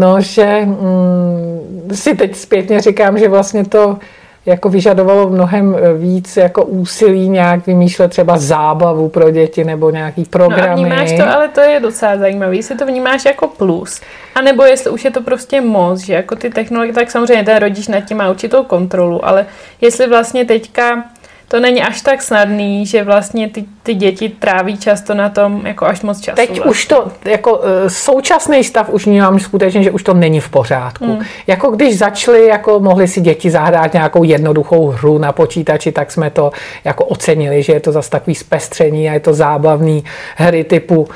no, 0.00 0.20
že 0.20 0.60
mm, 0.64 1.88
si 1.94 2.14
teď 2.14 2.36
zpětně 2.36 2.80
říkám, 2.80 3.18
že 3.18 3.28
vlastně 3.28 3.64
to 3.64 3.98
jako 4.48 4.68
vyžadovalo 4.68 5.30
mnohem 5.30 5.76
eh, 5.78 5.92
víc 5.92 6.36
jako 6.36 6.64
úsilí 6.64 7.28
nějak 7.28 7.66
vymýšlet 7.66 8.08
třeba 8.08 8.38
zábavu 8.38 9.08
pro 9.08 9.30
děti 9.30 9.64
nebo 9.64 9.90
nějaký 9.90 10.24
programy. 10.24 10.66
No 10.66 10.72
a 10.72 10.74
vnímáš 10.74 11.12
to, 11.12 11.28
ale 11.36 11.48
to 11.48 11.60
je 11.60 11.80
docela 11.80 12.16
zajímavé, 12.16 12.56
jestli 12.56 12.76
to 12.76 12.86
vnímáš 12.86 13.24
jako 13.24 13.48
plus, 13.48 14.00
a 14.34 14.40
nebo 14.42 14.62
jestli 14.62 14.90
už 14.90 15.04
je 15.04 15.10
to 15.10 15.20
prostě 15.22 15.60
moc, 15.60 16.00
že 16.00 16.14
jako 16.14 16.36
ty 16.36 16.50
technologie, 16.50 16.94
tak 16.94 17.10
samozřejmě 17.10 17.44
ten 17.44 17.56
rodič 17.56 17.88
nad 17.88 18.00
tím 18.00 18.16
má 18.16 18.30
určitou 18.30 18.64
kontrolu, 18.64 19.26
ale 19.26 19.46
jestli 19.80 20.08
vlastně 20.08 20.44
teďka 20.44 21.04
to 21.48 21.60
není 21.60 21.82
až 21.82 22.02
tak 22.02 22.22
snadný, 22.22 22.86
že 22.86 23.04
vlastně 23.04 23.48
ty, 23.48 23.64
ty 23.82 23.94
děti 23.94 24.28
tráví 24.28 24.78
často 24.78 25.14
na 25.14 25.28
tom 25.28 25.66
jako 25.66 25.86
až 25.86 26.02
moc 26.02 26.20
času. 26.20 26.36
Teď 26.36 26.48
vlastně. 26.48 26.70
už 26.70 26.86
to, 26.86 27.08
jako 27.24 27.60
e, 27.86 27.90
současný 27.90 28.64
stav 28.64 28.88
už 28.88 29.06
vnímám 29.06 29.40
skutečně, 29.40 29.82
že 29.82 29.90
už 29.90 30.02
to 30.02 30.14
není 30.14 30.40
v 30.40 30.48
pořádku. 30.48 31.06
Hmm. 31.06 31.24
Jako 31.46 31.70
když 31.70 31.98
začaly, 31.98 32.46
jako 32.46 32.80
mohli 32.80 33.08
si 33.08 33.20
děti 33.20 33.50
zahrát 33.50 33.92
nějakou 33.92 34.24
jednoduchou 34.24 34.86
hru 34.86 35.18
na 35.18 35.32
počítači, 35.32 35.92
tak 35.92 36.10
jsme 36.10 36.30
to 36.30 36.50
jako 36.84 37.04
ocenili, 37.04 37.62
že 37.62 37.72
je 37.72 37.80
to 37.80 37.92
zase 37.92 38.10
takový 38.10 38.34
zpestření 38.34 39.10
a 39.10 39.12
je 39.12 39.20
to 39.20 39.34
zábavný 39.34 40.04
hry 40.36 40.64
typu 40.64 41.08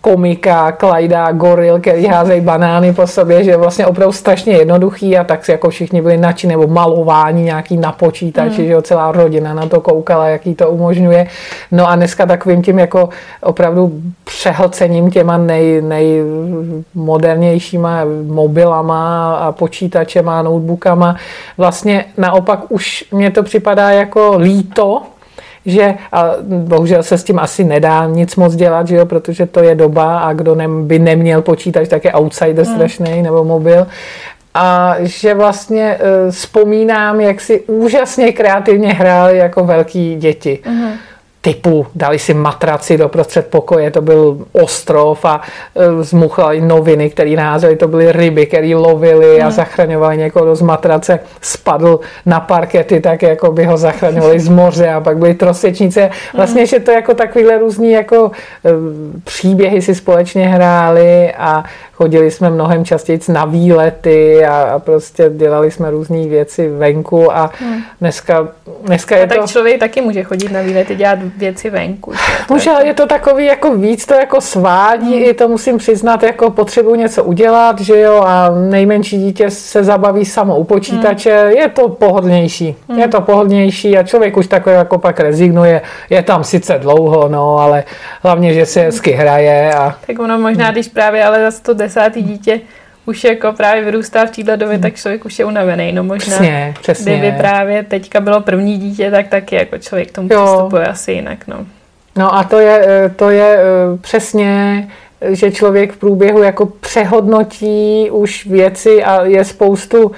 komika, 0.00 0.72
Klajda, 0.72 1.32
goril, 1.32 1.80
který 1.80 2.06
házejí 2.06 2.40
banány 2.40 2.92
po 2.92 3.06
sobě, 3.06 3.44
že 3.44 3.50
je 3.50 3.56
vlastně 3.56 3.86
opravdu 3.86 4.12
strašně 4.12 4.52
jednoduchý 4.52 5.18
a 5.18 5.24
tak 5.24 5.44
si 5.44 5.50
jako 5.50 5.70
všichni 5.70 6.02
byli 6.02 6.16
nadši, 6.16 6.46
nebo 6.46 6.66
malování 6.66 7.44
nějaký 7.44 7.76
na 7.76 7.92
počítači, 7.92 8.60
mm. 8.60 8.66
že 8.66 8.72
jo, 8.72 8.82
celá 8.82 9.12
rodina 9.12 9.54
na 9.54 9.66
to 9.66 9.80
koukala, 9.80 10.28
jaký 10.28 10.54
to 10.54 10.70
umožňuje. 10.70 11.26
No 11.72 11.88
a 11.88 11.96
dneska 11.96 12.26
takovým 12.26 12.62
tím 12.62 12.78
jako 12.78 13.08
opravdu 13.42 13.92
přehlcením 14.24 15.10
těma 15.10 15.38
nej, 15.38 15.82
nejmodernějšíma 15.82 18.00
mobilama 18.26 19.34
a 19.36 19.52
počítačema, 19.52 20.42
notebookama, 20.42 21.16
vlastně 21.56 22.04
naopak 22.16 22.60
už 22.68 23.04
mě 23.12 23.30
to 23.30 23.42
připadá 23.42 23.90
jako 23.90 24.36
líto, 24.38 25.02
že 25.68 25.94
a 26.12 26.30
bohužel 26.42 27.02
se 27.02 27.18
s 27.18 27.24
tím 27.24 27.38
asi 27.38 27.64
nedá 27.64 28.06
nic 28.06 28.36
moc 28.36 28.54
dělat, 28.56 28.86
že 28.88 28.96
jo, 28.96 29.06
protože 29.06 29.46
to 29.46 29.62
je 29.62 29.74
doba 29.74 30.18
a 30.18 30.32
kdo 30.32 30.54
ne, 30.54 30.68
by 30.68 30.98
neměl 30.98 31.42
počítač, 31.42 31.88
tak 31.88 32.04
je 32.04 32.12
outsider 32.12 32.66
hmm. 32.66 32.74
strašný 32.74 33.22
nebo 33.22 33.44
mobil. 33.44 33.86
A 34.54 34.94
že 35.00 35.34
vlastně 35.34 35.98
uh, 35.98 36.30
vzpomínám, 36.30 37.20
jak 37.20 37.40
si 37.40 37.60
úžasně 37.60 38.32
kreativně 38.32 38.92
hráli 38.92 39.36
jako 39.36 39.64
velký 39.64 40.16
děti. 40.16 40.58
Hmm 40.64 40.92
typu, 41.40 41.86
dali 41.94 42.18
si 42.18 42.34
matraci 42.34 42.98
do 42.98 43.08
prostřed 43.08 43.46
pokoje, 43.46 43.90
to 43.90 44.00
byl 44.00 44.46
ostrov 44.52 45.24
a 45.24 45.40
e, 45.76 46.02
zmuchlali 46.02 46.60
noviny, 46.60 47.10
které 47.10 47.30
naházeli, 47.30 47.76
to 47.76 47.88
byly 47.88 48.12
ryby, 48.12 48.46
které 48.46 48.74
lovili 48.74 49.40
a 49.40 49.44
hmm. 49.44 49.52
zachraňovali 49.52 50.16
někoho 50.16 50.56
z 50.56 50.62
matrace, 50.62 51.18
spadl 51.40 52.00
na 52.26 52.40
parkety, 52.40 53.00
tak 53.00 53.22
jako 53.22 53.52
by 53.52 53.64
ho 53.64 53.76
zachraňovali 53.76 54.40
z 54.40 54.48
moře 54.48 54.90
a 54.90 55.00
pak 55.00 55.18
byly 55.18 55.34
trosečnice. 55.34 56.10
Vlastně, 56.34 56.66
že 56.66 56.80
to 56.80 56.90
jako 56.90 57.14
takovýhle 57.14 57.58
různý 57.58 57.90
jako 57.90 58.30
e, 58.64 58.70
příběhy 59.24 59.82
si 59.82 59.94
společně 59.94 60.48
hráli 60.48 61.32
a 61.38 61.64
chodili 61.92 62.30
jsme 62.30 62.50
mnohem 62.50 62.84
častěji 62.84 63.20
na 63.28 63.44
výlety 63.44 64.44
a, 64.44 64.62
a 64.62 64.78
prostě 64.78 65.30
dělali 65.36 65.70
jsme 65.70 65.90
různé 65.90 66.26
věci 66.26 66.68
venku 66.68 67.32
a 67.32 67.50
hmm. 67.58 67.82
dneska, 68.00 68.48
dneska 68.82 69.14
a 69.14 69.18
je 69.18 69.26
tak 69.26 69.38
to... 69.38 69.46
člověk 69.46 69.80
taky 69.80 70.00
může 70.00 70.22
chodit 70.22 70.52
na 70.52 70.60
výlety, 70.60 70.94
dělat 70.94 71.18
věci 71.36 71.70
venku. 71.70 72.12
Může, 72.50 72.70
ale 72.70 72.86
je 72.86 72.94
to 72.94 73.06
takový 73.06 73.46
jako 73.46 73.76
víc, 73.76 74.06
to 74.06 74.14
jako 74.14 74.40
svádí, 74.40 75.14
hmm. 75.14 75.24
i 75.24 75.34
to 75.34 75.48
musím 75.48 75.78
přiznat, 75.78 76.22
jako 76.22 76.50
potřebuji 76.50 76.94
něco 76.94 77.24
udělat, 77.24 77.80
že 77.80 78.00
jo, 78.00 78.22
a 78.26 78.50
nejmenší 78.70 79.18
dítě 79.18 79.50
se 79.50 79.84
zabaví 79.84 80.24
samo 80.24 80.56
u 80.56 80.64
počítače, 80.64 81.42
hmm. 81.42 81.50
je 81.50 81.68
to 81.68 81.88
pohodlnější, 81.88 82.76
hmm. 82.88 82.98
je 82.98 83.08
to 83.08 83.20
pohodlnější 83.20 83.98
a 83.98 84.02
člověk 84.02 84.36
už 84.36 84.46
takový 84.46 84.74
jako 84.74 84.98
pak 84.98 85.20
rezignuje, 85.20 85.82
je 86.10 86.22
tam 86.22 86.44
sice 86.44 86.78
dlouho, 86.78 87.28
no, 87.28 87.58
ale 87.58 87.84
hlavně, 88.22 88.54
že 88.54 88.66
se 88.66 88.80
hezky 88.80 89.10
hraje. 89.10 89.74
A... 89.74 89.96
Tak 90.06 90.18
ono 90.18 90.38
možná, 90.38 90.70
když 90.70 90.88
právě 90.88 91.24
ale 91.24 91.40
zase 91.40 91.62
to 91.62 91.74
desátý 91.74 92.22
dítě 92.22 92.60
už 93.08 93.24
jako 93.24 93.52
právě 93.52 93.84
vyrůstá 93.84 94.26
v 94.26 94.30
této 94.30 94.56
době, 94.56 94.78
tak 94.78 94.94
člověk 94.94 95.24
už 95.24 95.38
je 95.38 95.44
unavený. 95.44 95.92
No 95.92 96.04
možná, 96.04 96.36
přesně, 96.36 96.74
přesně. 96.80 97.18
kdyby 97.18 97.36
právě 97.38 97.82
teďka 97.82 98.20
bylo 98.20 98.40
první 98.40 98.78
dítě, 98.78 99.10
tak 99.10 99.28
taky 99.28 99.56
jako 99.56 99.78
člověk 99.78 100.12
tomu 100.12 100.28
jo. 100.32 100.44
přistupuje 100.44 100.86
asi 100.86 101.12
jinak. 101.12 101.46
No. 101.46 101.66
no 102.16 102.34
a 102.34 102.44
to 102.44 102.58
je, 102.58 102.86
eh, 102.88 103.08
to 103.16 103.30
je 103.30 103.58
eh, 103.58 103.98
přesně 104.00 104.88
že 105.28 105.50
člověk 105.50 105.92
v 105.92 105.96
průběhu 105.96 106.42
jako 106.42 106.66
přehodnotí 106.66 108.08
už 108.10 108.46
věci 108.46 109.04
a 109.04 109.24
je 109.24 109.44
spoustu 109.44 110.12
Eh, 110.12 110.14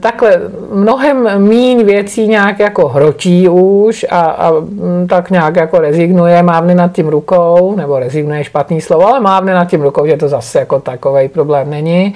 takhle 0.00 0.40
mnohem 0.72 1.48
míň 1.48 1.84
věcí 1.84 2.28
nějak 2.28 2.58
jako 2.58 2.88
hrotí 2.88 3.48
už 3.48 4.06
a, 4.10 4.20
a 4.20 4.50
mm, 4.50 5.06
tak 5.08 5.30
nějak 5.30 5.56
jako 5.56 5.78
rezignuje, 5.78 6.42
mávne 6.42 6.74
nad 6.74 6.92
tím 6.92 7.08
rukou, 7.08 7.76
nebo 7.76 7.98
rezignuje 7.98 8.44
špatný 8.44 8.80
slovo, 8.80 9.06
ale 9.06 9.20
mávne 9.20 9.54
nad 9.54 9.64
tím 9.64 9.82
rukou, 9.82 10.06
že 10.06 10.16
to 10.16 10.28
zase 10.28 10.58
jako 10.58 10.80
takový 10.80 11.28
problém 11.28 11.70
není. 11.70 12.14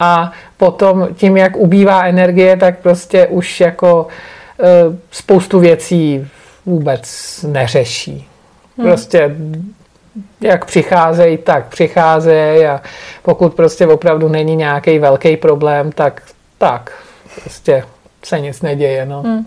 A 0.00 0.32
potom 0.56 1.08
tím, 1.14 1.36
jak 1.36 1.56
ubývá 1.56 2.04
energie, 2.04 2.56
tak 2.56 2.78
prostě 2.78 3.26
už 3.26 3.60
jako 3.60 4.06
e, 4.60 4.66
spoustu 5.10 5.60
věcí 5.60 6.28
vůbec 6.66 7.04
neřeší. 7.48 8.28
Hmm. 8.78 8.86
Prostě 8.86 9.36
jak 10.40 10.64
přicházejí, 10.64 11.38
tak 11.38 11.66
přicházejí 11.66 12.66
a 12.66 12.80
pokud 13.22 13.54
prostě 13.54 13.86
opravdu 13.86 14.28
není 14.28 14.56
nějaký 14.56 14.98
velký 14.98 15.36
problém, 15.36 15.92
tak 15.92 16.22
tak, 16.60 17.02
prostě 17.42 17.84
se 18.24 18.40
nic 18.40 18.62
neděje, 18.62 19.06
no. 19.06 19.22
Hmm. 19.22 19.46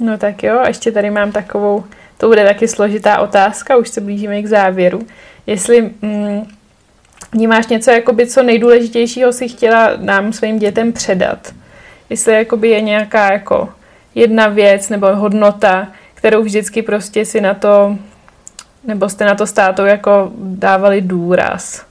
No 0.00 0.18
tak 0.18 0.42
jo, 0.42 0.62
ještě 0.66 0.92
tady 0.92 1.10
mám 1.10 1.32
takovou, 1.32 1.84
to 2.18 2.26
bude 2.28 2.44
taky 2.44 2.68
složitá 2.68 3.18
otázka, 3.18 3.76
už 3.76 3.88
se 3.88 4.00
blížíme 4.00 4.42
k 4.42 4.46
závěru. 4.46 5.06
Jestli 5.46 5.90
mm, 6.02 6.46
vnímáš 7.32 7.66
něco, 7.66 7.90
jakoby, 7.90 8.26
co 8.26 8.42
nejdůležitějšího 8.42 9.32
si 9.32 9.48
chtěla 9.48 9.90
nám 9.96 10.32
svým 10.32 10.58
dětem 10.58 10.92
předat. 10.92 11.54
Jestli 12.10 12.34
jakoby 12.34 12.68
je 12.68 12.80
nějaká 12.80 13.32
jako 13.32 13.68
jedna 14.14 14.48
věc 14.48 14.88
nebo 14.88 15.16
hodnota, 15.16 15.88
kterou 16.14 16.42
vždycky 16.42 16.82
prostě 16.82 17.24
si 17.24 17.40
na 17.40 17.54
to, 17.54 17.96
nebo 18.84 19.08
jste 19.08 19.24
na 19.24 19.34
to 19.34 19.46
státou 19.46 19.84
jako 19.84 20.30
dávali 20.36 21.00
důraz. 21.00 21.89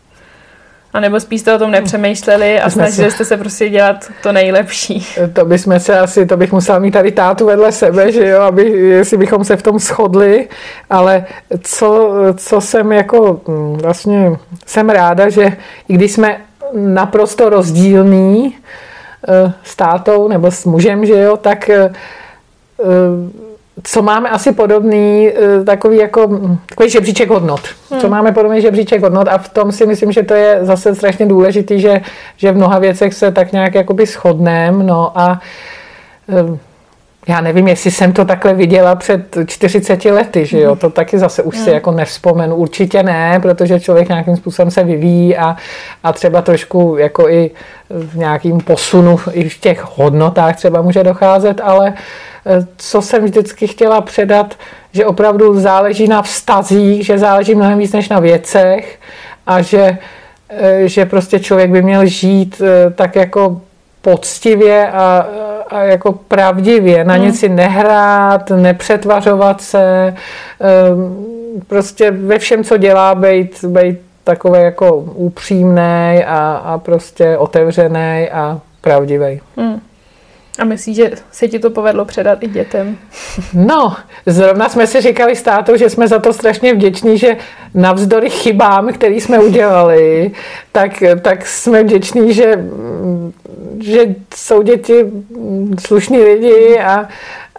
A 0.94 1.00
nebo 1.00 1.20
spíš 1.20 1.42
jste 1.42 1.54
o 1.54 1.60
tom 1.60 1.72
nepřemýšleli 1.72 2.60
a 2.60 2.70
snažili 2.70 3.12
jste 3.12 3.26
se 3.26 3.38
prostě 3.38 3.70
dělat 3.70 4.12
to 4.24 4.32
nejlepší. 4.32 5.08
To 5.34 5.46
bychom 5.46 5.80
se 5.80 6.00
asi, 6.00 6.26
to 6.26 6.38
bych 6.38 6.52
musela 6.52 6.80
mít 6.80 6.92
tady 6.92 7.12
tátu 7.12 7.46
vedle 7.46 7.72
sebe, 7.72 8.12
že 8.12 8.28
jo, 8.28 8.42
aby, 8.42 8.64
jestli 8.70 9.18
bychom 9.18 9.44
se 9.44 9.58
v 9.58 9.64
tom 9.64 9.80
shodli, 9.80 10.48
ale 10.90 11.26
co, 11.64 12.14
co 12.38 12.62
jsem 12.62 12.92
jako, 12.92 13.42
mm, 13.48 13.78
vlastně 13.78 14.32
jsem 14.66 14.90
ráda, 14.90 15.30
že 15.30 15.58
i 15.88 15.94
když 15.94 16.12
jsme 16.12 16.38
naprosto 16.74 17.50
rozdílní 17.50 18.58
eh, 19.28 19.54
s 19.64 19.76
tátou 19.76 20.28
nebo 20.28 20.52
s 20.52 20.66
mužem, 20.66 21.06
že 21.06 21.20
jo, 21.20 21.38
tak 21.38 21.70
eh, 21.70 21.92
co 23.84 24.02
máme 24.02 24.30
asi 24.30 24.52
podobný, 24.52 25.30
eh, 25.30 25.64
takový 25.64 25.98
jako 25.98 26.28
hm, 26.28 26.58
takový 26.66 26.90
žebříček 26.90 27.30
hodnot. 27.30 27.62
Hmm. 27.92 28.02
Co 28.02 28.10
máme 28.10 28.32
podobný 28.32 28.62
žebříček 28.62 29.02
hodnot 29.02 29.28
a 29.28 29.38
v 29.38 29.50
tom 29.50 29.72
si 29.72 29.86
myslím, 29.86 30.12
že 30.12 30.24
to 30.24 30.34
je 30.34 30.60
zase 30.62 30.96
strašně 30.96 31.26
důležitý, 31.26 31.80
že, 31.80 32.02
že 32.38 32.52
v 32.52 32.56
mnoha 32.56 32.80
věcech 32.80 33.14
se 33.14 33.32
tak 33.32 33.52
nějak 33.52 33.76
jakoby 33.76 34.06
shodneme, 34.06 34.84
no 34.84 35.20
a 35.20 35.40
já 37.28 37.42
nevím, 37.42 37.68
jestli 37.68 37.92
jsem 37.92 38.14
to 38.14 38.26
takhle 38.26 38.54
viděla 38.54 38.96
před 38.96 39.38
40 39.46 40.06
lety, 40.06 40.46
že 40.46 40.60
jo, 40.60 40.76
to 40.76 40.90
taky 40.90 41.20
zase 41.20 41.44
už 41.44 41.58
si 41.58 41.64
hmm. 41.64 41.74
jako 41.74 41.92
nevzpomenu, 41.92 42.56
určitě 42.56 43.04
ne, 43.04 43.40
protože 43.42 43.80
člověk 43.80 44.10
nějakým 44.10 44.38
způsobem 44.38 44.72
se 44.72 44.84
vyvíjí 44.84 45.38
a, 45.38 45.56
a 46.04 46.14
třeba 46.14 46.42
trošku 46.42 46.96
jako 47.00 47.30
i 47.30 47.52
v 47.90 48.18
nějakým 48.18 48.58
posunu 48.58 49.20
i 49.32 49.50
v 49.50 49.60
těch 49.60 49.86
hodnotách 49.96 50.56
třeba 50.56 50.82
může 50.82 51.04
docházet, 51.04 51.62
ale 51.64 51.90
uh, 51.90 51.96
co 52.78 53.02
jsem 53.02 53.24
vždycky 53.24 53.68
chtěla 53.68 54.02
předat, 54.02 54.56
že 54.92 55.06
opravdu 55.06 55.60
záleží 55.60 56.08
na 56.08 56.22
vztazích, 56.22 57.06
že 57.06 57.18
záleží 57.18 57.56
mnohem 57.56 57.80
víc 57.80 57.94
než 57.94 58.10
na 58.10 58.20
věcech 58.20 59.00
a 59.48 59.62
že, 59.62 59.98
eh, 60.50 60.88
že 60.88 61.06
prostě 61.06 61.40
člověk 61.40 61.72
by 61.72 61.82
měl 61.82 62.06
žít 62.06 62.62
eh, 62.62 62.90
tak 62.90 63.16
jako 63.16 63.62
poctivě 64.02 64.92
a, 64.92 65.28
a 65.70 65.84
jako 65.84 66.12
pravdivě, 66.12 67.04
na 67.04 67.14
hmm. 67.14 67.24
nic 67.26 67.40
si 67.40 67.50
nehrát, 67.50 68.50
nepřetvařovat 68.50 69.62
se, 69.62 70.16
prostě 71.68 72.12
ve 72.12 72.40
všem, 72.40 72.64
co 72.64 72.78
dělá, 72.78 73.16
být, 73.16 73.64
být 73.64 74.00
takový 74.24 74.62
jako 74.62 74.96
upřímný 74.96 76.24
a, 76.28 76.62
a 76.66 76.78
prostě 76.78 77.38
otevřený 77.38 78.30
a 78.32 78.60
pravdivý. 78.82 79.42
Hmm. 79.58 79.82
A 80.60 80.66
myslíš, 80.66 80.95
že 80.95 81.12
se 81.32 81.47
ti 81.47 81.60
to 81.60 81.70
povedlo 81.70 82.05
předat 82.05 82.43
i 82.43 82.47
dětem? 82.47 82.97
No, 83.53 83.95
zrovna 84.26 84.70
jsme 84.70 84.88
si 84.88 85.01
říkali 85.01 85.36
s 85.36 85.41
tátou, 85.41 85.76
že 85.76 85.89
jsme 85.89 86.07
za 86.07 86.20
to 86.20 86.34
strašně 86.34 86.74
vděční, 86.74 87.18
že 87.18 87.38
navzdory 87.74 88.30
chybám, 88.30 88.93
které 88.93 89.16
jsme 89.16 89.39
udělali, 89.39 90.32
tak, 90.72 91.03
tak 91.22 91.47
jsme 91.47 91.84
vděční, 91.84 92.34
že, 92.34 92.66
že 93.84 93.99
jsou 94.36 94.62
děti 94.62 95.05
slušní 95.80 96.22
lidi 96.22 96.80
a, 96.80 97.07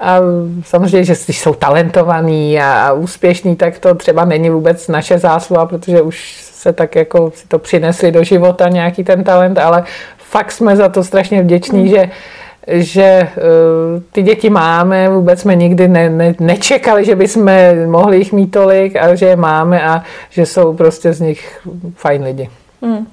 a 0.00 0.18
samozřejmě, 0.64 1.04
že 1.04 1.14
když 1.24 1.40
jsou 1.40 1.54
talentovaní 1.54 2.60
a, 2.60 2.82
a 2.82 2.92
úspěšní, 2.92 3.56
tak 3.56 3.78
to 3.78 3.94
třeba 3.94 4.24
není 4.24 4.50
vůbec 4.50 4.88
naše 4.88 5.18
zásluha, 5.18 5.66
protože 5.66 6.02
už 6.02 6.36
se 6.42 6.72
tak 6.72 6.96
jako 6.96 7.32
si 7.34 7.48
to 7.48 7.58
přinesli 7.58 8.12
do 8.12 8.24
života 8.24 8.68
nějaký 8.68 9.04
ten 9.04 9.24
talent, 9.24 9.58
ale 9.58 9.84
fakt 10.18 10.52
jsme 10.52 10.76
za 10.76 10.88
to 10.88 11.04
strašně 11.04 11.42
vděční, 11.42 11.82
mm. 11.82 11.88
že 11.88 12.10
že 12.68 13.28
uh, 13.36 14.02
ty 14.12 14.22
děti 14.22 14.50
máme, 14.50 15.08
vůbec 15.08 15.40
jsme 15.40 15.56
nikdy 15.56 15.88
ne, 15.88 16.10
ne, 16.10 16.34
nečekali, 16.40 17.04
že 17.04 17.16
bychom 17.16 17.50
mohli 17.86 18.16
jich 18.16 18.32
mít 18.32 18.50
tolik, 18.50 18.96
ale 18.96 19.16
že 19.16 19.26
je 19.26 19.36
máme 19.36 19.82
a 19.82 20.02
že 20.30 20.46
jsou 20.46 20.74
prostě 20.74 21.12
z 21.12 21.20
nich 21.20 21.68
fajn 21.94 22.22
lidi. 22.22 22.50
Hmm. 22.82 23.06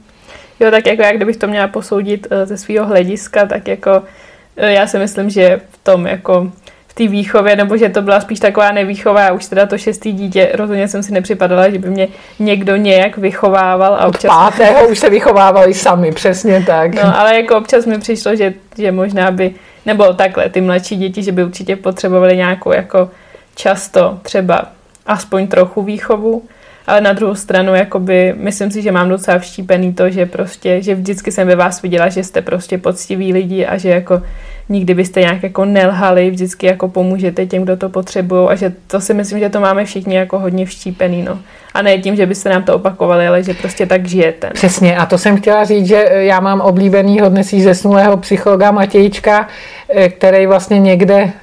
Jo, 0.60 0.72
tak 0.72 0.88
jako 0.88 1.02
já 1.02 1.12
kdybych 1.14 1.38
to 1.38 1.48
měla 1.48 1.68
posoudit 1.68 2.28
uh, 2.32 2.38
ze 2.48 2.58
svého 2.58 2.86
hlediska, 2.86 3.46
tak 3.46 3.68
jako 3.68 3.92
uh, 3.92 4.66
já 4.66 4.88
si 4.88 5.00
myslím, 5.00 5.30
že 5.30 5.62
v 5.70 5.78
tom 5.84 6.08
jako 6.08 6.52
té 6.98 7.08
výchově, 7.08 7.56
nebo 7.56 7.78
že 7.78 7.90
to 7.90 8.02
byla 8.02 8.20
spíš 8.22 8.40
taková 8.40 8.72
nevýchova. 8.72 9.22
Já 9.22 9.32
už 9.32 9.46
teda 9.46 9.66
to 9.66 9.78
šestý 9.78 10.12
dítě, 10.12 10.52
rozhodně 10.54 10.88
jsem 10.88 11.04
si 11.04 11.14
nepřipadala, 11.14 11.70
že 11.70 11.80
by 11.80 11.90
mě 11.90 12.08
někdo 12.40 12.76
nějak 12.76 13.18
vychovával. 13.18 13.96
A 13.96 14.06
občas... 14.06 14.32
Od 14.32 14.36
pátého 14.36 14.88
už 14.88 15.00
se 15.00 15.10
vychovávali 15.10 15.74
sami, 15.74 16.12
přesně 16.12 16.64
tak. 16.68 16.96
No, 16.96 17.20
ale 17.20 17.36
jako 17.36 17.58
občas 17.58 17.86
mi 17.86 18.00
přišlo, 18.00 18.36
že, 18.36 18.54
že 18.78 18.92
možná 18.92 19.32
by, 19.32 19.52
nebo 19.86 20.14
takhle, 20.14 20.50
ty 20.50 20.62
mladší 20.62 20.96
děti, 20.96 21.24
že 21.24 21.32
by 21.32 21.44
určitě 21.44 21.76
potřebovali 21.76 22.38
nějakou 22.38 22.72
jako 22.72 23.10
často 23.56 24.20
třeba 24.22 24.66
aspoň 25.06 25.48
trochu 25.48 25.82
výchovu, 25.82 26.44
ale 26.88 27.02
na 27.02 27.14
druhou 27.14 27.36
stranu, 27.36 27.76
jakoby, 27.76 28.34
myslím 28.38 28.72
si, 28.72 28.82
že 28.82 28.92
mám 28.92 29.10
docela 29.10 29.40
vštípený 29.40 29.94
to, 29.94 30.10
že 30.10 30.26
prostě, 30.26 30.82
že 30.82 30.96
vždycky 30.96 31.32
jsem 31.32 31.48
ve 31.48 31.56
vás 31.56 31.82
viděla, 31.82 32.10
že 32.10 32.24
jste 32.24 32.42
prostě 32.42 32.78
poctiví 32.78 33.34
lidi 33.34 33.66
a 33.66 33.78
že 33.78 33.90
jako 33.90 34.22
nikdy 34.70 34.94
byste 34.94 35.20
nějak 35.20 35.44
jako 35.44 35.66
nelhali, 35.66 36.32
vždycky 36.32 36.66
jako 36.66 36.88
pomůžete 36.88 37.46
těm, 37.46 37.64
kdo 37.64 37.78
to 37.78 37.90
potřebují 37.90 38.50
a 38.50 38.56
že 38.56 38.74
to 38.88 39.02
si 39.02 39.14
myslím, 39.14 39.40
že 39.40 39.50
to 39.50 39.60
máme 39.60 39.86
všichni 39.86 40.16
jako 40.16 40.40
hodně 40.40 40.66
vštípený, 40.66 41.24
no. 41.24 41.40
A 41.78 41.82
ne 41.82 41.98
tím, 41.98 42.16
že 42.16 42.26
byste 42.26 42.50
nám 42.50 42.64
to 42.64 42.76
opakovali, 42.76 43.28
ale 43.28 43.44
že 43.44 43.54
prostě 43.54 43.86
tak 43.86 44.08
žijete. 44.08 44.50
Přesně 44.54 44.98
a 44.98 45.06
to 45.06 45.18
jsem 45.18 45.38
chtěla 45.38 45.64
říct, 45.64 45.88
že 45.88 46.10
já 46.12 46.40
mám 46.40 46.62
oblíbenýho 46.62 47.30
dnes 47.30 47.54
zesnulého 47.54 48.18
psychologa 48.18 48.72
Matějčka, 48.72 49.48
eh, 49.90 50.10
který 50.10 50.48
vlastně 50.48 50.80
někde 50.80 51.16
eh, 51.16 51.34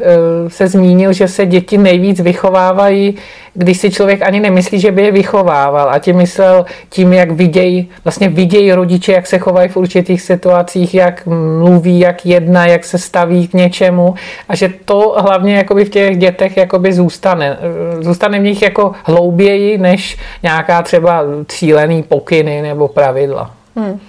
se 0.48 0.68
zmínil, 0.68 1.12
že 1.12 1.28
se 1.28 1.46
děti 1.46 1.78
nejvíc 1.78 2.20
vychovávají, 2.20 3.16
když 3.54 3.78
si 3.78 3.90
člověk 3.90 4.22
ani 4.22 4.40
nemyslí, 4.40 4.80
že 4.80 4.92
by 4.92 5.02
je 5.02 5.12
vychovával 5.12 5.90
a 5.90 5.98
tím 5.98 6.16
myslel 6.16 6.66
tím, 6.88 7.12
jak 7.12 7.30
vidějí, 7.30 7.88
vlastně 8.04 8.28
vidějí 8.28 8.72
rodiče, 8.72 9.12
jak 9.12 9.26
se 9.26 9.38
chovají 9.38 9.68
v 9.68 9.76
určitých 9.76 10.22
situacích, 10.22 10.94
jak 10.94 11.26
mluví, 11.60 12.00
jak 12.00 12.26
jedna, 12.26 12.66
jak 12.66 12.84
se 12.84 12.98
staví 12.98 13.48
k 13.48 13.54
něčemu 13.54 14.14
a 14.48 14.56
že 14.56 14.72
to 14.84 15.16
hlavně 15.18 15.56
jakoby 15.56 15.84
v 15.84 15.88
těch 15.88 16.16
dětech 16.16 16.56
jakoby 16.56 16.92
zůstane. 16.92 17.58
Zůstane 18.00 18.40
v 18.40 18.42
nich 18.42 18.62
jako 18.62 18.92
hlouběji, 19.04 19.78
než 19.78 20.16
nějaká 20.42 20.82
třeba 20.82 21.24
cílený 21.48 22.02
pokyny 22.02 22.62
nebo 22.62 22.88
pravidla. 22.88 23.54
Hmm. 23.76 24.00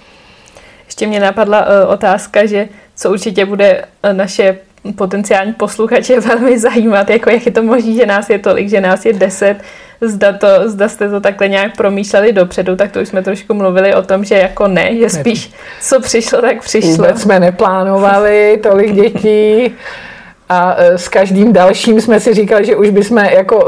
Ještě 0.86 1.08
mě 1.08 1.20
napadla 1.20 1.66
uh, 1.66 1.92
otázka, 1.92 2.46
že 2.46 2.68
co 2.96 3.12
určitě 3.12 3.46
bude 3.46 3.86
uh, 4.04 4.14
naše 4.14 4.58
potenciální 4.96 5.54
posluchače 5.54 6.20
velmi 6.20 6.60
zajímat, 6.60 7.10
jako 7.10 7.30
jak 7.30 7.46
je 7.46 7.52
to 7.52 7.64
možné, 7.64 7.94
že 7.94 8.06
nás 8.06 8.30
je 8.30 8.40
tolik, 8.40 8.70
že 8.70 8.82
nás 8.82 9.06
je 9.06 9.14
deset, 9.14 9.58
zda, 10.02 10.34
to, 10.34 10.48
zda 10.66 10.90
jste 10.90 11.10
to 11.10 11.22
takhle 11.22 11.48
nějak 11.48 11.78
promýšleli 11.78 12.34
dopředu, 12.34 12.76
tak 12.76 12.92
to 12.92 13.02
už 13.02 13.08
jsme 13.08 13.24
trošku 13.24 13.54
mluvili 13.54 13.96
o 13.96 14.02
tom, 14.02 14.26
že 14.26 14.36
jako 14.36 14.68
ne, 14.68 14.98
že 14.98 15.10
spíš 15.10 15.52
co 15.82 16.02
přišlo, 16.02 16.42
tak 16.42 16.64
přišlo. 16.64 16.92
Vůbec 16.92 17.22
jsme 17.22 17.40
neplánovali 17.40 18.60
tolik 18.64 18.94
dětí 18.94 19.74
a 20.50 20.76
e, 20.78 20.98
s 20.98 21.08
každým 21.08 21.54
dalším 21.54 22.02
jsme 22.02 22.20
si 22.20 22.34
říkali, 22.34 22.66
že 22.66 22.76
už 22.76 22.90
bychom 22.90 23.18
jako, 23.18 23.66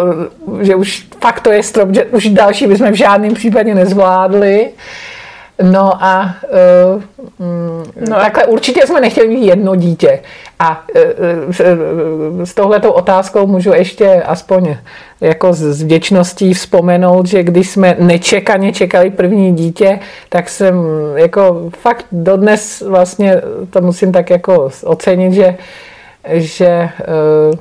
e, 0.61 0.65
že 0.65 0.75
už 0.75 1.07
fakt 1.21 1.39
to 1.39 1.51
je 1.51 1.63
strop, 1.63 1.89
že 1.91 2.05
už 2.05 2.27
další 2.27 2.67
bychom 2.67 2.91
v 2.91 2.95
žádném 2.95 3.33
případě 3.33 3.75
nezvládli. 3.75 4.69
No 5.63 6.03
a 6.03 6.35
uh, 6.95 7.03
no 8.09 8.15
takhle 8.15 8.45
určitě 8.45 8.87
jsme 8.87 9.01
nechtěli 9.01 9.27
mít 9.27 9.45
jedno 9.45 9.75
dítě. 9.75 10.19
A 10.59 10.83
uh, 10.95 12.43
s 12.43 12.53
touhletou 12.53 12.91
otázkou 12.91 13.47
můžu 13.47 13.73
ještě 13.73 14.23
aspoň 14.25 14.75
jako 15.21 15.53
s 15.53 15.83
vděčností 15.83 16.53
vzpomenout, 16.53 17.25
že 17.25 17.43
když 17.43 17.69
jsme 17.69 17.95
nečekaně 17.99 18.73
čekali 18.73 19.09
první 19.09 19.55
dítě, 19.55 19.99
tak 20.29 20.49
jsem 20.49 20.75
jako 21.15 21.69
fakt 21.79 22.05
dodnes 22.11 22.83
vlastně 22.87 23.41
to 23.69 23.81
musím 23.81 24.11
tak 24.11 24.29
jako 24.29 24.69
ocenit, 24.83 25.33
že, 25.33 25.55
že 26.29 26.89
uh, 27.51 27.59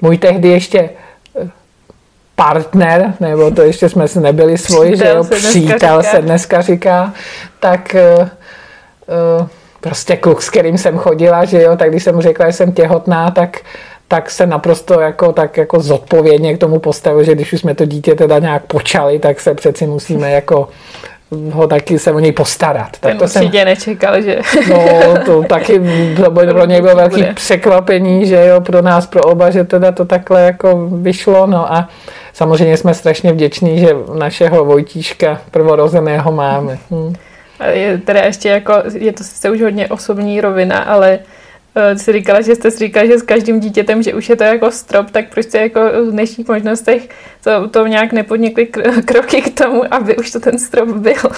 můj 0.00 0.18
tehdy 0.18 0.48
ještě 0.48 0.90
partner, 2.36 3.14
nebo 3.20 3.50
to 3.50 3.62
ještě 3.62 3.88
jsme 3.88 4.08
si 4.08 4.20
nebyli 4.20 4.58
svoji, 4.58 4.96
že 4.96 5.08
jo, 5.08 5.24
přítel 5.24 6.02
se 6.02 6.22
dneska 6.22 6.60
říká, 6.60 7.12
tak 7.60 7.96
uh, 8.20 9.46
prostě 9.80 10.16
kluk, 10.16 10.42
s 10.42 10.50
kterým 10.50 10.78
jsem 10.78 10.98
chodila, 10.98 11.44
že 11.44 11.62
jo, 11.62 11.76
tak 11.76 11.90
když 11.90 12.02
jsem 12.02 12.14
mu 12.14 12.20
řekla, 12.20 12.46
že 12.46 12.52
jsem 12.52 12.72
těhotná, 12.72 13.30
tak 13.30 13.60
tak 14.08 14.30
se 14.30 14.46
naprosto 14.46 15.00
jako, 15.00 15.32
tak 15.32 15.56
jako 15.56 15.80
zodpovědně 15.80 16.54
k 16.54 16.60
tomu 16.60 16.78
postavil, 16.78 17.24
že 17.24 17.34
když 17.34 17.52
už 17.52 17.60
jsme 17.60 17.74
to 17.74 17.84
dítě 17.84 18.14
teda 18.14 18.38
nějak 18.38 18.62
počali, 18.66 19.18
tak 19.18 19.40
se 19.40 19.54
přeci 19.54 19.86
musíme 19.86 20.30
jako 20.30 20.68
ho 21.52 21.66
taky 21.66 21.98
se 21.98 22.12
o 22.12 22.18
něj 22.18 22.32
postarat. 22.32 22.96
Tak 23.00 23.18
to 23.18 23.24
určitě 23.24 23.58
jsem, 23.58 23.64
nečekal, 23.64 24.22
že... 24.22 24.38
No, 24.68 25.14
to 25.26 25.42
taky 25.42 25.80
to 26.16 26.30
pro 26.30 26.66
něj 26.66 26.80
bylo 26.80 26.96
velký 26.96 27.24
překvapení, 27.34 28.26
že 28.26 28.46
jo, 28.46 28.60
pro 28.60 28.82
nás, 28.82 29.06
pro 29.06 29.22
oba, 29.22 29.50
že 29.50 29.64
teda 29.64 29.92
to 29.92 30.04
takhle 30.04 30.42
jako 30.42 30.88
vyšlo, 30.92 31.46
no 31.46 31.72
a 31.72 31.88
samozřejmě 32.32 32.76
jsme 32.76 32.94
strašně 32.94 33.32
vděční, 33.32 33.78
že 33.78 33.88
našeho 34.18 34.64
Vojtíška 34.64 35.40
prvorozeného 35.50 36.32
máme. 36.32 36.78
Hm. 36.90 37.14
Je 37.70 37.98
teda 37.98 38.20
ještě 38.20 38.48
jako, 38.48 38.72
je 38.94 39.12
to 39.12 39.24
sice 39.24 39.50
už 39.50 39.62
hodně 39.62 39.88
osobní 39.88 40.40
rovina, 40.40 40.78
ale 40.78 41.18
uh, 41.76 41.98
si 41.98 42.12
říkala, 42.12 42.40
že 42.40 42.54
jste 42.54 42.70
si 42.70 42.78
říkala, 42.78 43.06
že 43.06 43.18
s 43.18 43.22
každým 43.22 43.60
dítětem, 43.60 44.02
že 44.02 44.14
už 44.14 44.28
je 44.28 44.36
to 44.36 44.44
jako 44.44 44.70
strop, 44.70 45.10
tak 45.10 45.28
prostě 45.28 45.58
jako 45.58 45.80
v 45.80 46.10
dnešních 46.10 46.48
možnostech 46.48 47.08
to, 47.44 47.68
to 47.68 47.86
nějak 47.86 48.12
nepodnikly 48.12 48.66
kroky 49.04 49.42
k 49.42 49.58
tomu, 49.64 49.94
aby 49.94 50.16
už 50.16 50.30
to 50.30 50.40
ten 50.40 50.58
strop 50.58 50.88
byl. 50.88 51.30